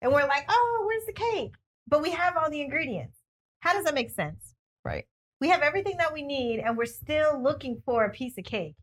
And 0.00 0.12
we're 0.12 0.26
like, 0.26 0.44
oh, 0.48 0.84
where's 0.86 1.06
the 1.06 1.12
cake? 1.12 1.54
But 1.86 2.02
we 2.02 2.10
have 2.10 2.36
all 2.36 2.50
the 2.50 2.60
ingredients. 2.60 3.18
How 3.60 3.74
does 3.74 3.84
that 3.84 3.94
make 3.94 4.10
sense? 4.10 4.54
Right. 4.84 5.04
We 5.40 5.48
have 5.50 5.62
everything 5.62 5.96
that 5.98 6.12
we 6.12 6.22
need, 6.22 6.60
and 6.60 6.76
we're 6.76 6.86
still 6.86 7.40
looking 7.40 7.82
for 7.84 8.04
a 8.04 8.10
piece 8.10 8.38
of 8.38 8.44
cake. 8.44 8.76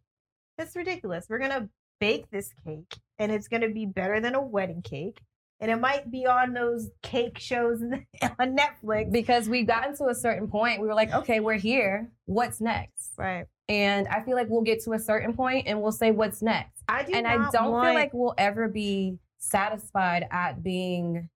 It's 0.57 0.75
ridiculous. 0.75 1.25
We're 1.29 1.39
gonna 1.39 1.69
bake 1.99 2.29
this 2.29 2.53
cake, 2.65 2.97
and 3.17 3.31
it's 3.31 3.47
gonna 3.47 3.69
be 3.69 3.85
better 3.85 4.19
than 4.19 4.35
a 4.35 4.41
wedding 4.41 4.81
cake, 4.81 5.21
and 5.59 5.69
it 5.69 5.75
might 5.77 6.09
be 6.09 6.25
on 6.25 6.53
those 6.53 6.89
cake 7.03 7.37
shows 7.39 7.81
on 8.39 8.55
Netflix. 8.57 9.11
Because 9.11 9.49
we've 9.49 9.67
gotten 9.67 9.95
to 9.97 10.05
a 10.07 10.15
certain 10.15 10.47
point, 10.47 10.81
we 10.81 10.87
were 10.87 10.93
like, 10.93 11.13
okay, 11.13 11.39
we're 11.39 11.55
here. 11.55 12.11
What's 12.25 12.61
next? 12.61 13.11
Right. 13.17 13.45
And 13.67 14.07
I 14.07 14.21
feel 14.21 14.35
like 14.35 14.47
we'll 14.49 14.61
get 14.63 14.83
to 14.85 14.93
a 14.93 14.99
certain 14.99 15.33
point 15.33 15.67
and 15.67 15.81
we'll 15.81 15.91
say 15.91 16.11
what's 16.11 16.41
next. 16.41 16.81
I 16.87 17.03
do 17.03 17.13
and 17.13 17.27
I 17.27 17.49
don't 17.51 17.71
want- 17.71 17.87
feel 17.87 17.93
like 17.93 18.13
we'll 18.13 18.33
ever 18.37 18.67
be 18.67 19.19
satisfied 19.37 20.25
at 20.31 20.63
being 20.63 21.29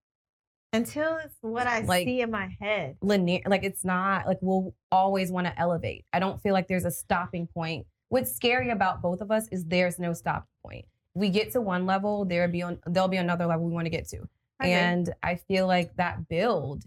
until 0.72 1.18
it's 1.18 1.36
what 1.42 1.68
I 1.68 1.82
Like- 1.82 2.06
see 2.08 2.22
in 2.22 2.32
my 2.32 2.50
head. 2.60 2.98
linear. 3.02 3.42
Like 3.46 3.64
it's 3.64 3.86
not 3.86 4.26
like 4.26 4.40
we'll 4.42 4.74
always 4.92 5.32
want 5.32 5.46
to 5.48 5.60
elevate. 5.60 6.06
I 6.12 6.20
don't 6.20 6.42
feel 6.42 6.54
like 6.54 6.68
there's 6.68 6.86
a 6.86 6.92
stopping 6.92 7.46
point. 7.48 7.86
What's 8.10 8.32
scary 8.36 8.70
about 8.72 9.02
both 9.02 9.22
of 9.22 9.30
us 9.32 9.48
is 9.52 9.66
there's 9.66 10.00
no 10.00 10.14
stopping 10.14 10.48
point. 10.66 10.86
We 11.16 11.30
get 11.30 11.52
to 11.54 11.62
one 11.62 11.86
level, 11.86 12.26
there 12.26 12.48
be 12.48 12.62
on 12.62 12.80
there'll 12.88 13.10
be 13.10 13.18
another 13.18 13.46
level 13.46 13.66
we 13.66 13.74
want 13.74 13.86
to 13.86 13.92
get 13.92 14.08
to. 14.10 14.28
I 14.60 14.68
agree. 14.68 14.74
And 14.74 15.14
I 15.22 15.36
feel 15.36 15.68
like 15.68 15.96
that 15.98 16.28
build 16.28 16.84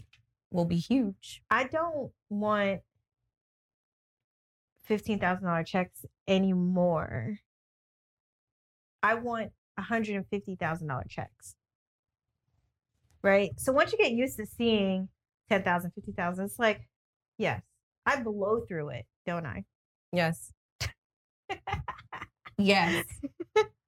will 0.51 0.65
be 0.65 0.77
huge. 0.77 1.43
I 1.51 1.65
don't 1.65 2.11
want 2.29 2.81
fifteen 4.85 5.19
thousand 5.19 5.45
dollar 5.47 5.65
checks 5.65 6.05
anymore. 6.27 7.39
I 9.03 9.15
want 9.15 9.53
one 9.77 9.87
hundred 9.87 10.17
and 10.17 10.27
fifty 10.29 10.57
thousand 10.57 10.89
dollar 10.89 11.07
checks. 11.09 11.55
Right. 13.23 13.51
So 13.59 13.73
once 13.73 13.93
you 13.93 13.99
get 13.99 14.13
used 14.13 14.37
to 14.37 14.47
seeing 14.47 15.09
10,000, 15.49 15.91
50,000, 15.93 16.45
it's 16.45 16.59
like, 16.59 16.89
yes, 17.39 17.61
I 18.05 18.23
blow 18.23 18.61
through 18.69 18.91
it, 18.91 19.07
don't 19.27 19.47
I? 19.47 19.65
Yes. 20.13 20.53
yes. 22.59 23.05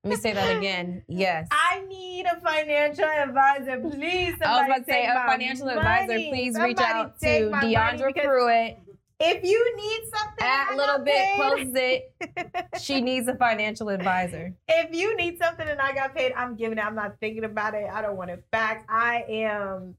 Let 0.08 0.16
me 0.16 0.22
say 0.22 0.32
that 0.32 0.56
again. 0.56 1.02
Yes. 1.06 1.48
I 1.50 1.84
need 1.86 2.24
a 2.24 2.40
financial 2.40 3.04
advisor, 3.04 3.78
please. 3.78 4.36
I 4.42 4.62
was 4.62 4.66
about 4.66 4.76
to 4.78 4.84
say, 4.84 5.04
a 5.04 5.12
financial 5.26 5.68
advisor, 5.68 6.06
money. 6.14 6.30
please 6.30 6.58
reach 6.58 6.78
out 6.78 7.20
to 7.20 7.26
take 7.26 7.50
my 7.50 7.60
money 7.60 7.74
Diyandra 7.74 8.14
Pruitt 8.24 8.78
If 9.20 9.44
you 9.44 9.76
need 9.76 10.00
something, 10.14 10.46
at 10.46 10.68
I 10.70 10.76
Little 10.76 10.98
Bit 11.00 11.14
paid. 11.14 11.40
Post 11.40 11.76
It. 11.76 12.70
She 12.80 13.02
needs 13.02 13.28
a 13.28 13.34
financial 13.34 13.90
advisor. 13.90 14.54
if 14.66 14.94
you 14.94 15.14
need 15.16 15.38
something 15.38 15.68
and 15.68 15.78
I 15.78 15.92
got 15.92 16.14
paid, 16.14 16.32
I'm 16.34 16.56
giving 16.56 16.78
it. 16.78 16.84
I'm 16.84 16.94
not 16.94 17.16
thinking 17.20 17.44
about 17.44 17.74
it. 17.74 17.86
I 17.92 18.00
don't 18.00 18.16
want 18.16 18.30
it 18.30 18.42
back. 18.50 18.86
I 18.88 19.24
am 19.28 19.94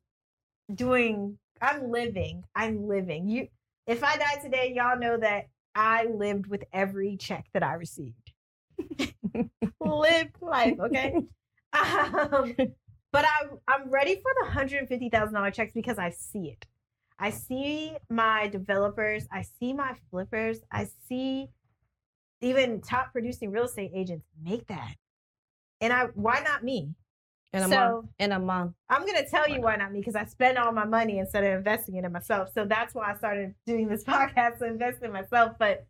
doing. 0.73 1.37
I'm 1.61 1.91
living. 1.91 2.45
I'm 2.55 2.87
living. 2.87 3.29
You. 3.29 3.47
If 3.85 4.03
I 4.03 4.17
die 4.17 4.39
today, 4.41 4.73
y'all 4.75 4.97
know 4.97 5.17
that 5.17 5.49
I 5.75 6.05
lived 6.05 6.47
with 6.47 6.63
every 6.73 7.15
check 7.15 7.45
that 7.53 7.61
I 7.61 7.73
received. 7.73 8.28
Lived 9.81 10.35
life, 10.41 10.77
okay. 10.79 11.13
Um, 11.73 12.55
but 13.11 13.25
I'm 13.25 13.59
I'm 13.67 13.89
ready 13.89 14.15
for 14.15 14.31
the 14.41 14.49
hundred 14.51 14.79
and 14.79 14.87
fifty 14.87 15.09
thousand 15.09 15.33
dollar 15.35 15.51
checks 15.51 15.73
because 15.73 15.97
I 15.99 16.09
see 16.11 16.49
it. 16.49 16.65
I 17.19 17.31
see 17.31 17.95
my 18.09 18.47
developers. 18.47 19.27
I 19.31 19.43
see 19.59 19.73
my 19.73 19.93
flippers. 20.09 20.59
I 20.71 20.87
see 21.07 21.49
even 22.41 22.81
top 22.81 23.11
producing 23.11 23.51
real 23.51 23.65
estate 23.65 23.91
agents 23.93 24.25
make 24.43 24.67
that. 24.67 24.95
And 25.81 25.91
I, 25.91 26.05
why 26.13 26.41
not 26.41 26.63
me? 26.63 26.93
In 27.53 27.63
a 27.63 27.67
So- 27.67 27.69
month. 27.69 28.05
In 28.19 28.31
a 28.31 28.39
month. 28.39 28.73
I'm 28.89 29.05
gonna 29.05 29.27
tell 29.27 29.43
Why 29.47 29.55
you 29.55 29.61
why 29.61 29.75
not 29.75 29.91
me 29.91 29.99
because 29.99 30.15
I 30.15 30.25
spend 30.25 30.57
all 30.57 30.71
my 30.71 30.85
money 30.85 31.19
instead 31.19 31.43
of 31.43 31.53
investing 31.53 31.95
it 31.95 32.05
in 32.05 32.11
myself. 32.11 32.49
So 32.53 32.63
that's 32.65 32.93
why 32.95 33.11
I 33.11 33.15
started 33.15 33.53
doing 33.65 33.87
this 33.89 34.03
podcast 34.05 34.59
to 34.59 34.65
invest 34.65 35.03
in 35.03 35.11
myself. 35.11 35.53
But 35.59 35.85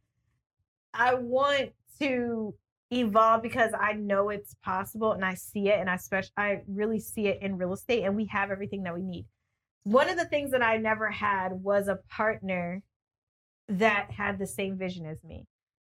I 0.93 1.13
want 1.15 1.71
to 1.99 2.55
evolve 2.91 3.43
because 3.43 3.71
I 3.79 3.93
know 3.93 4.29
it's 4.29 4.55
possible 4.63 5.11
and 5.11 5.23
I 5.23 5.35
see 5.35 5.69
it 5.69 5.79
and 5.79 5.89
I 5.89 5.97
special 5.97 6.31
I 6.37 6.61
really 6.67 6.99
see 6.99 7.27
it 7.27 7.39
in 7.41 7.57
real 7.57 7.73
estate 7.73 8.03
and 8.03 8.15
we 8.15 8.25
have 8.25 8.51
everything 8.51 8.83
that 8.83 8.95
we 8.95 9.03
need. 9.03 9.25
One 9.83 10.09
of 10.09 10.17
the 10.17 10.25
things 10.25 10.51
that 10.51 10.63
I 10.63 10.77
never 10.77 11.09
had 11.09 11.51
was 11.53 11.87
a 11.87 11.99
partner 12.09 12.81
that 13.67 14.11
had 14.11 14.39
the 14.39 14.47
same 14.47 14.77
vision 14.77 15.05
as 15.05 15.23
me. 15.23 15.45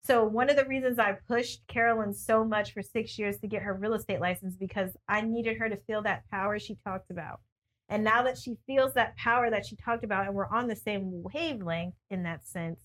So 0.04 0.24
one 0.26 0.50
of 0.50 0.56
the 0.56 0.66
reasons 0.66 1.00
I 1.00 1.18
pushed 1.28 1.66
Carolyn 1.68 2.14
so 2.14 2.44
much 2.44 2.74
for 2.74 2.82
six 2.82 3.18
years 3.20 3.38
to 3.40 3.48
get 3.48 3.62
her 3.62 3.74
real 3.74 3.94
estate 3.94 4.20
license 4.20 4.56
because 4.56 4.92
I 5.08 5.22
needed 5.22 5.58
her 5.58 5.70
to 5.70 5.78
feel 5.78 6.02
that 6.02 6.24
power 6.32 6.60
she 6.60 6.78
talked 6.84 7.12
about. 7.12 7.40
And 7.88 8.04
now 8.04 8.24
that 8.24 8.38
she 8.38 8.56
feels 8.66 8.94
that 8.94 9.16
power 9.18 9.50
that 9.50 9.66
she 9.66 9.76
talked 9.76 10.04
about, 10.04 10.26
and 10.26 10.34
we're 10.34 10.48
on 10.48 10.68
the 10.68 10.76
same 10.76 11.24
wavelength 11.34 11.96
in 12.10 12.24
that 12.24 12.48
sense, 12.48 12.80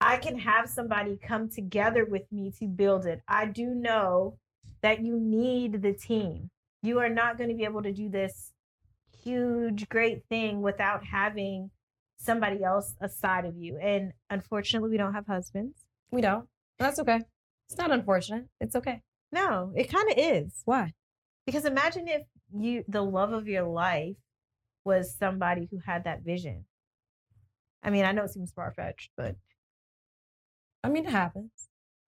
I 0.00 0.18
can 0.18 0.38
have 0.38 0.68
somebody 0.68 1.18
come 1.22 1.48
together 1.48 2.04
with 2.04 2.30
me 2.30 2.52
to 2.58 2.66
build 2.66 3.06
it. 3.06 3.22
I 3.28 3.46
do 3.46 3.74
know 3.74 4.38
that 4.82 5.02
you 5.02 5.18
need 5.18 5.82
the 5.82 5.92
team. 5.94 6.50
You 6.82 6.98
are 6.98 7.08
not 7.08 7.38
going 7.38 7.50
to 7.50 7.56
be 7.56 7.64
able 7.64 7.82
to 7.82 7.92
do 7.92 8.10
this 8.10 8.52
huge, 9.22 9.88
great 9.88 10.24
thing 10.28 10.60
without 10.60 11.04
having 11.04 11.70
somebody 12.18 12.62
else 12.62 12.94
aside 13.00 13.44
of 13.44 13.56
you. 13.56 13.78
And 13.78 14.12
unfortunately, 14.30 14.90
we 14.90 14.98
don't 14.98 15.14
have 15.14 15.26
husbands. 15.26 15.84
We 16.10 16.20
don't. 16.20 16.46
That's 16.78 16.98
okay. 17.00 17.22
It's 17.68 17.78
not 17.78 17.90
unfortunate. 17.90 18.46
It's 18.60 18.76
okay. 18.76 19.02
No, 19.32 19.72
it 19.74 19.90
kind 19.90 20.10
of 20.10 20.16
is. 20.16 20.62
Why? 20.64 20.92
Because 21.46 21.64
imagine 21.64 22.06
if 22.06 22.22
you, 22.54 22.84
the 22.86 23.02
love 23.02 23.32
of 23.32 23.48
your 23.48 23.64
life, 23.64 24.16
was 24.84 25.16
somebody 25.18 25.68
who 25.70 25.80
had 25.84 26.04
that 26.04 26.22
vision. 26.22 26.64
I 27.82 27.90
mean, 27.90 28.04
I 28.04 28.12
know 28.12 28.22
it 28.22 28.30
seems 28.30 28.52
far 28.52 28.72
fetched, 28.72 29.10
but 29.16 29.34
I 30.84 30.88
mean, 30.88 31.06
it 31.06 31.10
happens. 31.10 31.50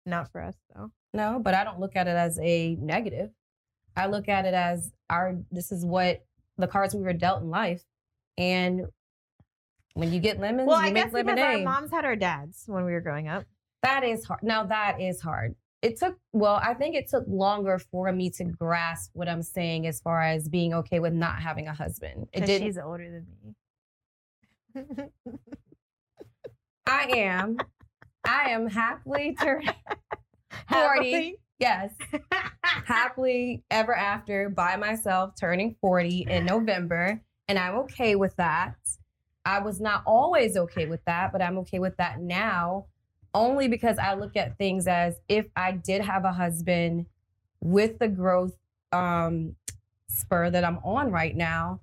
not 0.07 0.31
for 0.33 0.43
us, 0.43 0.55
though. 0.75 0.91
No, 1.15 1.39
but 1.43 1.55
I 1.55 1.63
don't 1.65 1.79
look 1.79 1.95
at 1.95 2.09
it 2.09 2.17
as 2.17 2.39
a 2.41 2.75
negative. 2.77 3.31
I 3.97 4.07
look 4.07 4.29
at 4.29 4.47
it 4.47 4.55
as 4.55 4.93
our 5.11 5.37
this 5.51 5.71
is 5.71 5.85
what 5.85 6.25
the 6.57 6.67
cards 6.67 6.95
we 6.95 7.03
were 7.03 7.13
dealt 7.13 7.43
in 7.43 7.51
life. 7.51 7.85
And 8.39 8.87
when 9.95 10.13
you 10.13 10.21
get 10.21 10.41
lemons, 10.41 10.67
lemonade. 10.67 10.69
Well, 10.69 10.81
you 10.81 10.87
I 10.87 10.93
make 10.93 11.05
guess 11.05 11.13
because 11.23 11.39
our 11.39 11.59
moms 11.59 11.91
had 11.91 12.05
our 12.05 12.17
dads 12.17 12.65
when 12.67 12.85
we 12.85 12.93
were 12.93 13.01
growing 13.01 13.29
up. 13.29 13.45
That 13.83 14.05
is 14.05 14.25
hard. 14.25 14.43
Now 14.43 14.65
that 14.65 15.01
is 15.01 15.21
hard. 15.21 15.55
It 15.83 15.99
took 15.99 16.17
well, 16.33 16.61
I 16.63 16.75
think 16.75 16.95
it 16.95 17.09
took 17.09 17.25
longer 17.27 17.79
for 17.79 18.11
me 18.13 18.31
to 18.31 18.45
grasp 18.45 19.11
what 19.15 19.29
I'm 19.29 19.43
saying 19.43 19.87
as 19.87 20.01
far 20.01 20.23
as 20.23 20.49
being 20.49 20.73
okay 20.75 21.01
with 21.01 21.13
not 21.13 21.43
having 21.43 21.69
a 21.69 21.75
husband. 21.75 22.29
It 22.33 22.47
didn't 22.47 22.69
she's 22.69 22.79
older 22.79 23.11
than 23.11 23.27
me. 23.45 23.55
I 26.87 27.03
am. 27.17 27.57
I 28.25 28.51
am 28.51 28.69
happily 28.69 29.37
turned 29.41 29.73
40. 30.71 31.37
Yes. 31.59 31.93
Happily 32.63 33.63
ever 33.71 33.95
after 33.95 34.49
by 34.49 34.77
myself, 34.77 35.35
turning 35.39 35.77
40 35.81 36.27
in 36.29 36.45
November. 36.45 37.21
And 37.49 37.59
I'm 37.59 37.77
okay 37.81 38.17
with 38.17 38.35
that. 38.37 38.75
I 39.45 39.61
was 39.61 39.81
not 39.81 40.03
always 40.07 40.57
okay 40.57 40.87
with 40.87 41.05
that, 41.05 41.33
but 41.33 41.43
I'm 41.43 41.59
okay 41.59 41.79
with 41.79 41.97
that 41.99 42.21
now 42.21 42.87
only 43.35 43.69
because 43.69 43.99
I 43.99 44.15
look 44.15 44.37
at 44.37 44.59
things 44.59 44.87
as 44.87 45.15
if 45.29 45.47
I 45.57 45.73
did 45.73 46.03
have 46.03 46.25
a 46.25 46.33
husband 46.33 47.07
with 47.61 47.99
the 47.99 48.09
growth 48.09 48.53
um, 48.93 49.57
spur 50.09 50.51
that 50.51 50.65
I'm 50.65 50.79
on 50.79 51.11
right 51.11 51.35
now, 51.35 51.81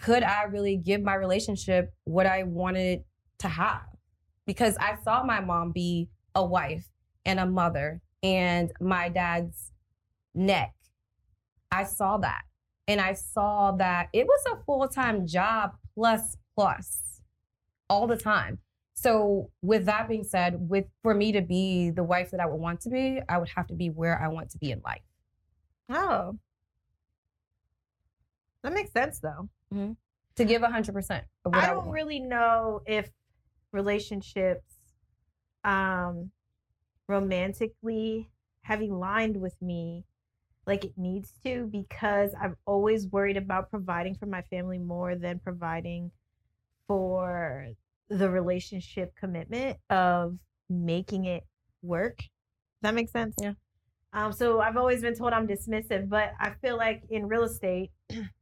could 0.00 0.22
I 0.22 0.44
really 0.44 0.76
give 0.76 1.02
my 1.02 1.14
relationship 1.14 1.94
what 2.04 2.26
I 2.26 2.42
wanted 2.42 3.04
to 3.38 3.48
have? 3.48 3.82
Because 4.50 4.76
I 4.80 4.96
saw 5.04 5.22
my 5.22 5.38
mom 5.40 5.70
be 5.70 6.08
a 6.34 6.44
wife 6.44 6.84
and 7.24 7.38
a 7.38 7.46
mother 7.46 8.00
and 8.20 8.72
my 8.80 9.08
dad's 9.08 9.70
neck. 10.34 10.74
I 11.70 11.84
saw 11.84 12.16
that. 12.18 12.42
And 12.88 13.00
I 13.00 13.12
saw 13.12 13.70
that 13.76 14.08
it 14.12 14.26
was 14.26 14.44
a 14.52 14.56
full 14.64 14.88
time 14.88 15.24
job 15.24 15.76
plus 15.94 16.36
plus 16.56 17.20
all 17.88 18.08
the 18.08 18.16
time. 18.16 18.58
So 18.94 19.50
with 19.62 19.86
that 19.86 20.08
being 20.08 20.24
said, 20.24 20.56
with 20.68 20.86
for 21.04 21.14
me 21.14 21.30
to 21.30 21.42
be 21.42 21.90
the 21.90 22.02
wife 22.02 22.32
that 22.32 22.40
I 22.40 22.46
would 22.46 22.60
want 22.60 22.80
to 22.80 22.90
be, 22.90 23.20
I 23.28 23.38
would 23.38 23.50
have 23.54 23.68
to 23.68 23.74
be 23.74 23.88
where 23.90 24.20
I 24.20 24.26
want 24.26 24.50
to 24.50 24.58
be 24.58 24.72
in 24.72 24.82
life. 24.84 25.02
oh. 25.90 26.36
That 28.64 28.72
makes 28.72 28.92
sense, 28.92 29.20
though. 29.20 29.48
Mm-hmm. 29.72 29.92
To 30.36 30.44
give 30.44 30.60
100% 30.62 30.88
of 31.44 31.54
what 31.54 31.54
I 31.54 31.62
I, 31.62 31.66
don't 31.68 31.76
want. 31.76 31.90
really 31.92 32.18
know 32.18 32.80
if 32.84 33.08
relationships 33.72 34.74
um 35.64 36.30
romantically 37.08 38.30
have 38.62 38.80
aligned 38.80 39.40
with 39.40 39.54
me 39.60 40.04
like 40.66 40.84
it 40.84 40.92
needs 40.96 41.32
to 41.44 41.68
because 41.72 42.32
I'm 42.40 42.56
always 42.66 43.08
worried 43.08 43.36
about 43.36 43.70
providing 43.70 44.14
for 44.14 44.26
my 44.26 44.42
family 44.42 44.78
more 44.78 45.16
than 45.16 45.40
providing 45.40 46.10
for 46.86 47.68
the 48.08 48.30
relationship 48.30 49.14
commitment 49.16 49.78
of 49.88 50.36
making 50.68 51.24
it 51.24 51.44
work. 51.82 52.18
Does 52.18 52.82
that 52.82 52.94
make 52.94 53.08
sense? 53.08 53.34
Yeah. 53.40 53.54
Um, 54.12 54.32
so 54.32 54.60
I've 54.60 54.76
always 54.76 55.02
been 55.02 55.14
told 55.14 55.32
I'm 55.32 55.46
dismissive, 55.46 56.08
but 56.08 56.32
I 56.40 56.50
feel 56.62 56.76
like 56.76 57.02
in 57.10 57.28
real 57.28 57.44
estate, 57.44 57.90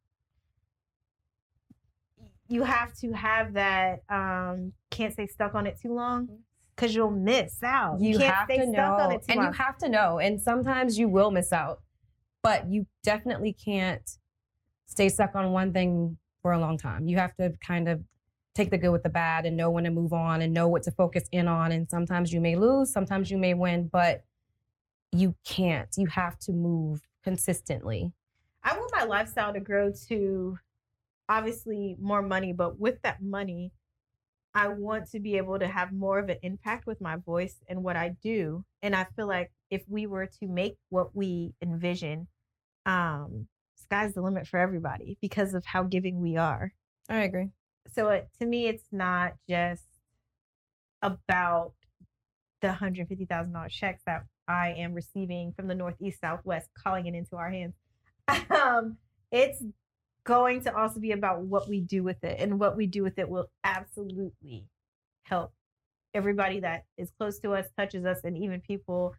you 2.49 2.63
have 2.63 2.95
to 2.99 3.13
have 3.13 3.53
that 3.55 4.03
um 4.09 4.73
can't 4.91 5.13
stay 5.13 5.27
stuck 5.27 5.55
on 5.55 5.67
it 5.67 5.79
too 5.81 5.95
long 5.95 6.29
because 6.75 6.95
you'll 6.95 7.11
miss 7.11 7.63
out. 7.63 8.01
You, 8.01 8.19
can't 8.19 8.35
have 8.35 8.47
stay 8.47 8.59
to 8.59 8.73
stuck 8.73 9.01
on 9.01 9.09
know, 9.11 9.17
it 9.17 9.23
too 9.23 9.33
and 9.33 9.43
you 9.43 9.53
have 9.53 9.77
to 9.79 9.89
know. 9.89 10.19
And 10.19 10.41
sometimes 10.41 10.97
you 10.97 11.09
will 11.09 11.31
miss 11.31 11.53
out, 11.53 11.81
but 12.43 12.71
you 12.71 12.87
definitely 13.03 13.53
can't 13.53 14.09
stay 14.87 15.09
stuck 15.09 15.35
on 15.35 15.53
one 15.53 15.73
thing 15.73 16.17
for 16.41 16.53
a 16.53 16.59
long 16.59 16.79
time. 16.79 17.09
You 17.09 17.17
have 17.19 17.35
to 17.37 17.53
kind 17.67 17.89
of 17.89 18.01
take 18.55 18.71
the 18.71 18.79
good 18.79 18.91
with 18.91 19.03
the 19.03 19.09
bad 19.09 19.45
and 19.45 19.57
know 19.57 19.71
when 19.71 19.85
to 19.85 19.91
move 19.91 20.13
on 20.13 20.43
and 20.43 20.55
know 20.55 20.69
what 20.69 20.85
to 20.85 20.91
focus 20.93 21.25
in 21.33 21.49
on. 21.49 21.73
And 21.73 21.89
sometimes 21.91 22.33
you 22.33 22.41
may 22.41 22.57
lose, 22.57 22.93
sometimes 22.93 23.31
you 23.31 23.39
may 23.39 23.55
win, 23.55 23.89
but 23.93 24.25
you 25.13 25.35
can't. 25.45 25.89
You 25.97 26.07
have 26.07 26.39
to 26.41 26.53
move 26.53 27.01
consistently. 27.25 28.13
I 28.63 28.77
want 28.77 28.91
my 28.95 29.05
lifestyle 29.05 29.53
to 29.53 29.61
grow 29.61 29.93
to 30.09 30.59
obviously 31.29 31.97
more 32.01 32.23
money, 32.23 32.53
but 32.53 32.79
with 32.79 33.01
that 33.03 33.23
money, 33.23 33.73
I 34.55 34.69
want 34.69 35.11
to 35.11 35.21
be 35.21 35.37
able 35.37 35.59
to 35.59 35.69
have 35.69 35.93
more 35.93 36.19
of 36.19 36.29
an 36.29 36.39
impact 36.43 36.87
with 36.87 37.01
my 37.01 37.17
voice 37.17 37.57
and 37.69 37.85
what 37.85 37.97
I 37.97 38.17
do. 38.23 38.65
And 38.83 38.97
I 38.97 39.07
feel 39.15 39.29
like 39.29 39.53
if 39.71 39.83
we 39.89 40.07
were 40.07 40.27
to 40.41 40.49
make 40.49 40.77
what 40.89 41.15
we 41.15 41.55
envision, 41.63 42.29
um, 42.87 43.47
sky's 43.77 44.15
the 44.15 44.23
limit 44.23 44.47
for 44.47 44.59
everybody 44.59 45.19
because 45.21 45.55
of 45.55 45.65
how 45.65 45.83
giving 45.83 46.21
we 46.21 46.37
are. 46.37 46.73
I 47.09 47.19
agree. 47.19 47.51
So 47.95 48.09
it, 48.09 48.29
to 48.41 48.47
me, 48.47 48.67
it's 48.67 48.89
not 48.91 49.35
just 49.49 49.85
about 51.03 51.73
the 52.61 52.73
hundred 52.73 53.09
fifty 53.09 53.25
thousand 53.25 53.53
dollars 53.53 53.73
checks 53.73 54.03
that 54.07 54.25
I 54.49 54.71
am 54.71 54.95
receiving 54.95 55.53
from 55.53 55.69
the 55.69 55.75
Northeast 55.75 56.21
Southwest, 56.21 56.69
calling 56.83 57.07
it 57.07 57.15
into 57.15 57.37
our 57.37 57.51
hands. 57.51 57.75
um, 58.51 58.97
it's 59.31 59.63
going 60.29 60.61
to 60.61 60.77
also 60.77 61.01
be 61.01 61.13
about 61.13 61.41
what 61.41 61.71
we 61.71 61.81
do 61.81 62.03
with 62.03 62.23
it, 62.23 62.39
and 62.39 62.61
what 62.61 62.77
we 62.77 62.87
do 62.87 63.03
with 63.03 63.19
it 63.19 63.31
will 63.31 63.47
absolutely 63.65 64.67
help 65.23 65.55
everybody 66.13 66.61
that 66.61 66.85
is 66.99 67.11
close 67.19 67.39
to 67.39 67.55
us, 67.55 67.65
touches 67.79 68.05
us, 68.05 68.19
and 68.25 68.37
even 68.37 68.61
people 68.61 69.15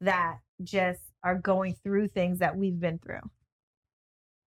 that 0.00 0.38
just 0.62 1.00
are 1.24 1.34
going 1.34 1.74
through 1.82 2.06
things 2.06 2.38
that 2.38 2.56
we've 2.56 2.78
been 2.78 2.98
through. 2.98 3.28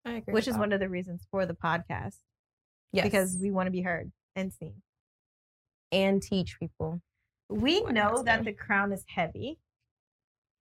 I 0.04 0.12
agree. 0.18 0.34
Which 0.34 0.46
is 0.46 0.56
one 0.56 0.72
of 0.72 0.78
the 0.78 0.88
reasons 0.88 1.26
for 1.32 1.46
the 1.46 1.54
podcast 1.54 2.18
yes. 2.92 3.04
because 3.04 3.36
we 3.42 3.50
want 3.50 3.66
to 3.66 3.72
be 3.72 3.82
heard 3.82 4.12
and 4.36 4.52
seen. 4.52 4.82
and 5.90 6.22
teach 6.22 6.60
people. 6.60 7.00
We 7.48 7.80
Why 7.80 7.90
know 7.90 8.22
that 8.22 8.44
the 8.44 8.52
crown 8.52 8.92
is 8.92 9.04
heavy, 9.08 9.58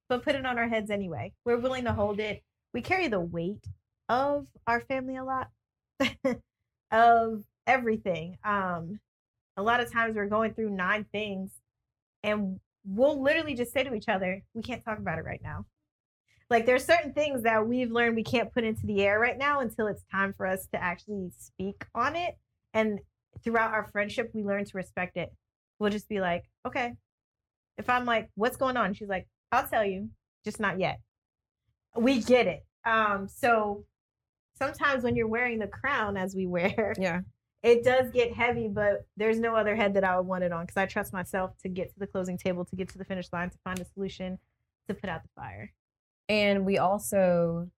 but 0.09 0.23
put 0.23 0.33
it 0.33 0.47
on 0.47 0.57
our 0.57 0.67
heads 0.67 0.89
anyway. 0.89 1.33
We're 1.45 1.57
willing 1.57 1.83
to 1.83 1.93
hold 1.93 2.19
it. 2.19 2.41
We 2.73 2.81
carry 2.81 3.07
the 3.07 3.19
weight 3.19 3.67
of 4.09 4.47
our 4.67 4.81
family 4.81 5.17
a 5.17 5.23
lot, 5.23 5.49
of 6.91 7.43
everything. 7.67 8.37
Um, 8.43 8.99
a 9.57 9.63
lot 9.63 9.79
of 9.79 9.91
times 9.91 10.15
we're 10.15 10.27
going 10.27 10.53
through 10.53 10.71
nine 10.71 11.05
things, 11.11 11.51
and 12.23 12.59
we'll 12.85 13.21
literally 13.21 13.55
just 13.55 13.73
say 13.73 13.83
to 13.83 13.93
each 13.93 14.09
other, 14.09 14.41
"We 14.53 14.61
can't 14.61 14.83
talk 14.83 14.99
about 14.99 15.19
it 15.19 15.25
right 15.25 15.41
now." 15.43 15.65
Like 16.49 16.65
there's 16.65 16.85
certain 16.85 17.13
things 17.13 17.43
that 17.43 17.67
we've 17.67 17.91
learned 17.91 18.15
we 18.15 18.23
can't 18.23 18.53
put 18.53 18.63
into 18.63 18.85
the 18.85 19.01
air 19.01 19.19
right 19.19 19.37
now 19.37 19.59
until 19.61 19.87
it's 19.87 20.03
time 20.11 20.33
for 20.33 20.45
us 20.45 20.67
to 20.73 20.81
actually 20.81 21.31
speak 21.37 21.85
on 21.95 22.15
it. 22.15 22.37
And 22.73 22.99
throughout 23.43 23.71
our 23.71 23.85
friendship, 23.91 24.31
we 24.33 24.43
learn 24.43 24.65
to 24.65 24.77
respect 24.77 25.17
it 25.17 25.31
we'll 25.83 25.91
just 25.91 26.09
be 26.09 26.21
like, 26.21 26.45
okay. 26.65 26.93
If 27.77 27.89
I'm 27.89 28.05
like, 28.05 28.29
what's 28.35 28.57
going 28.57 28.77
on? 28.77 28.93
She's 28.93 29.09
like, 29.09 29.27
I'll 29.51 29.67
tell 29.67 29.85
you, 29.85 30.09
just 30.45 30.59
not 30.59 30.79
yet. 30.79 30.99
We 31.95 32.21
get 32.21 32.47
it. 32.47 32.65
Um, 32.85 33.27
so 33.27 33.85
sometimes 34.55 35.03
when 35.03 35.15
you're 35.15 35.27
wearing 35.27 35.59
the 35.59 35.67
crown 35.67 36.17
as 36.17 36.35
we 36.35 36.45
wear, 36.45 36.93
Yeah. 36.97 37.21
it 37.63 37.83
does 37.83 38.11
get 38.11 38.33
heavy, 38.33 38.67
but 38.67 39.05
there's 39.17 39.39
no 39.39 39.55
other 39.55 39.75
head 39.75 39.93
that 39.95 40.03
I 40.03 40.17
would 40.17 40.27
want 40.27 40.43
it 40.43 40.51
on 40.51 40.65
because 40.65 40.77
I 40.77 40.85
trust 40.85 41.13
myself 41.13 41.57
to 41.63 41.69
get 41.69 41.89
to 41.93 41.99
the 41.99 42.07
closing 42.07 42.37
table, 42.37 42.65
to 42.65 42.75
get 42.75 42.89
to 42.89 42.97
the 42.97 43.05
finish 43.05 43.27
line, 43.33 43.49
to 43.49 43.57
find 43.63 43.79
a 43.79 43.85
solution, 43.85 44.37
to 44.87 44.93
put 44.93 45.09
out 45.09 45.23
the 45.23 45.29
fire. 45.35 45.71
And 46.29 46.65
we 46.65 46.77
also 46.77 47.69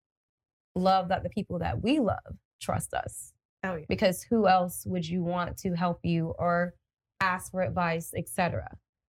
love 0.76 1.10
that 1.10 1.24
the 1.24 1.30
people 1.30 1.60
that 1.60 1.82
we 1.82 2.00
love 2.00 2.18
trust 2.62 2.94
us 2.94 3.32
Oh 3.64 3.76
yeah. 3.76 3.86
because 3.88 4.24
who 4.24 4.48
else 4.48 4.84
would 4.86 5.08
you 5.08 5.24
want 5.24 5.58
to 5.60 5.74
help 5.74 6.00
you 6.04 6.34
or 6.38 6.74
ask 7.22 7.52
for 7.52 7.62
advice, 7.62 8.12
etc. 8.16 8.68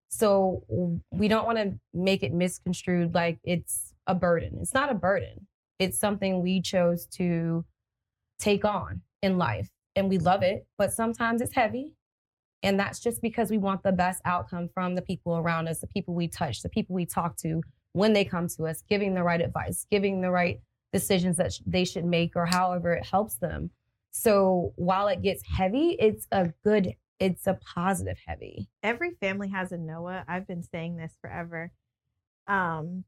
So 0.08 0.62
we 1.10 1.28
don't 1.28 1.44
want 1.46 1.58
to 1.58 1.78
make 1.92 2.22
it 2.22 2.32
misconstrued 2.32 3.14
like 3.14 3.38
it's 3.44 3.92
a 4.06 4.14
burden. 4.14 4.58
It's 4.62 4.72
not 4.74 4.90
a 4.90 4.94
burden. 4.94 5.46
It's 5.78 5.98
something 5.98 6.42
we 6.42 6.60
chose 6.60 7.06
to 7.16 7.64
take 8.38 8.64
on 8.64 9.02
in 9.22 9.38
life 9.38 9.70
and 9.94 10.08
we 10.08 10.18
love 10.18 10.42
it, 10.42 10.66
but 10.78 10.92
sometimes 10.92 11.40
it's 11.40 11.54
heavy. 11.54 11.94
And 12.62 12.78
that's 12.80 13.00
just 13.00 13.22
because 13.22 13.50
we 13.50 13.58
want 13.58 13.82
the 13.82 13.92
best 13.92 14.20
outcome 14.24 14.68
from 14.72 14.94
the 14.94 15.02
people 15.02 15.36
around 15.36 15.68
us, 15.68 15.80
the 15.80 15.86
people 15.86 16.14
we 16.14 16.28
touch, 16.28 16.62
the 16.62 16.68
people 16.68 16.94
we 16.94 17.06
talk 17.06 17.36
to 17.38 17.62
when 17.92 18.12
they 18.12 18.24
come 18.24 18.48
to 18.48 18.64
us, 18.64 18.82
giving 18.88 19.14
the 19.14 19.22
right 19.22 19.40
advice, 19.40 19.86
giving 19.90 20.20
the 20.20 20.30
right 20.30 20.60
decisions 20.92 21.36
that 21.36 21.52
sh- 21.52 21.60
they 21.66 21.84
should 21.84 22.04
make 22.04 22.34
or 22.36 22.46
however 22.46 22.92
it 22.92 23.06
helps 23.06 23.36
them. 23.36 23.70
So 24.10 24.72
while 24.76 25.08
it 25.08 25.22
gets 25.22 25.42
heavy, 25.46 25.96
it's 26.00 26.26
a 26.32 26.52
good, 26.64 26.94
it's 27.20 27.46
a 27.46 27.58
positive 27.74 28.18
heavy. 28.26 28.68
every 28.82 29.12
family 29.20 29.48
has 29.48 29.72
a 29.72 29.78
Noah. 29.78 30.24
I've 30.26 30.46
been 30.46 30.62
saying 30.62 30.96
this 30.96 31.16
forever. 31.20 31.70
Um, 32.46 33.04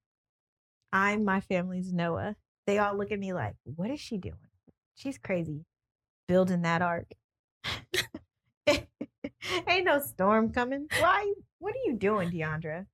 I'm 0.93 1.25
my 1.25 1.41
family's 1.41 1.93
Noah. 1.93 2.37
They 2.69 2.77
all 2.77 2.95
look 2.95 3.11
at 3.13 3.19
me 3.19 3.33
like, 3.33 3.55
what 3.65 3.91
is 3.91 3.99
she 3.99 4.19
doing? 4.19 4.37
She's 4.95 5.17
crazy. 5.17 5.65
Building 6.27 6.61
that 6.63 6.83
ark. 6.83 7.07
Ain't 8.67 9.87
no 9.87 10.01
storm 10.01 10.53
coming. 10.53 10.87
Why? 11.01 11.33
What 11.61 11.73
are 11.73 11.87
you 11.87 11.95
doing, 11.95 12.31
Diyandra? 12.31 12.85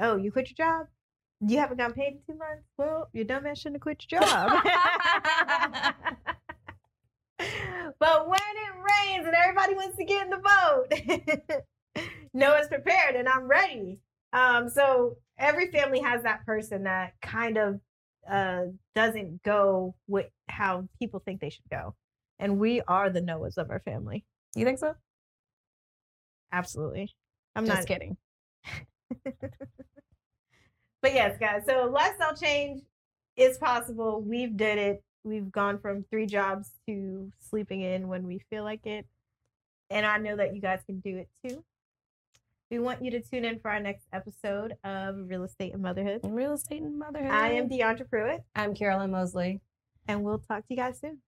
Oh, 0.00 0.16
you 0.16 0.32
quit 0.32 0.50
your 0.50 0.56
job? 0.66 0.88
You 1.46 1.58
haven't 1.58 1.76
gotten 1.76 1.94
paid 1.94 2.14
in 2.14 2.18
two 2.26 2.36
months? 2.36 2.64
Well, 2.76 3.08
your 3.12 3.24
dumbass 3.24 3.58
shouldn't 3.58 3.76
have 3.76 3.82
quit 3.82 4.04
your 4.10 4.20
job. 4.20 4.50
but 8.00 8.28
when 8.28 8.40
it 8.40 8.72
rains 8.82 9.26
and 9.26 9.36
everybody 9.36 9.74
wants 9.74 9.96
to 9.96 10.04
get 10.04 10.24
in 10.24 10.30
the 10.30 10.38
boat, 10.38 10.92
Noah's 12.34 12.66
prepared 12.66 13.14
and 13.14 13.28
I'm 13.28 13.46
ready. 13.46 14.00
Um, 14.32 14.68
so 14.68 15.18
every 15.38 15.70
family 15.70 16.00
has 16.00 16.24
that 16.24 16.44
person 16.44 16.82
that 16.82 17.12
kind 17.22 17.58
of 17.58 17.78
uh, 18.28 18.62
doesn't 18.94 19.42
go 19.42 19.94
with 20.08 20.26
how 20.48 20.88
people 20.98 21.20
think 21.24 21.40
they 21.40 21.50
should 21.50 21.68
go. 21.70 21.94
And 22.38 22.58
we 22.58 22.80
are 22.88 23.10
the 23.10 23.20
Noahs 23.20 23.58
of 23.58 23.70
our 23.70 23.80
family. 23.80 24.24
You 24.54 24.64
think 24.64 24.78
so? 24.78 24.94
Absolutely. 26.52 27.14
I'm 27.54 27.66
Just 27.66 27.80
not 27.80 27.86
kidding. 27.86 28.16
But 31.02 31.14
yes, 31.14 31.38
guys. 31.38 31.62
So 31.66 31.90
lifestyle 31.90 32.36
change 32.36 32.82
is 33.36 33.58
possible. 33.58 34.20
We've 34.20 34.56
did 34.56 34.78
it. 34.78 35.02
We've 35.24 35.50
gone 35.50 35.78
from 35.78 36.04
three 36.10 36.26
jobs 36.26 36.70
to 36.86 37.30
sleeping 37.38 37.80
in 37.82 38.08
when 38.08 38.26
we 38.26 38.42
feel 38.50 38.64
like 38.64 38.86
it. 38.86 39.06
And 39.88 40.06
I 40.06 40.18
know 40.18 40.36
that 40.36 40.54
you 40.54 40.60
guys 40.60 40.80
can 40.86 41.00
do 41.00 41.16
it 41.18 41.28
too. 41.46 41.64
We 42.70 42.78
want 42.78 43.02
you 43.04 43.10
to 43.10 43.20
tune 43.20 43.44
in 43.44 43.58
for 43.58 43.70
our 43.70 43.80
next 43.80 44.06
episode 44.12 44.76
of 44.84 45.28
Real 45.28 45.42
Estate 45.42 45.72
and 45.72 45.82
Motherhood. 45.82 46.20
Real 46.24 46.52
estate 46.52 46.82
and 46.82 46.98
motherhood. 46.98 47.30
I 47.30 47.48
am 47.52 47.68
Diyandra 47.68 48.08
Pruitt, 48.08 48.42
I'm 48.54 48.74
Carolyn 48.74 49.10
Mosley. 49.10 49.60
and 50.06 50.22
we'll 50.22 50.38
talk 50.38 50.60
to 50.60 50.66
you 50.70 50.76
guys 50.76 51.00
soon. 51.00 51.20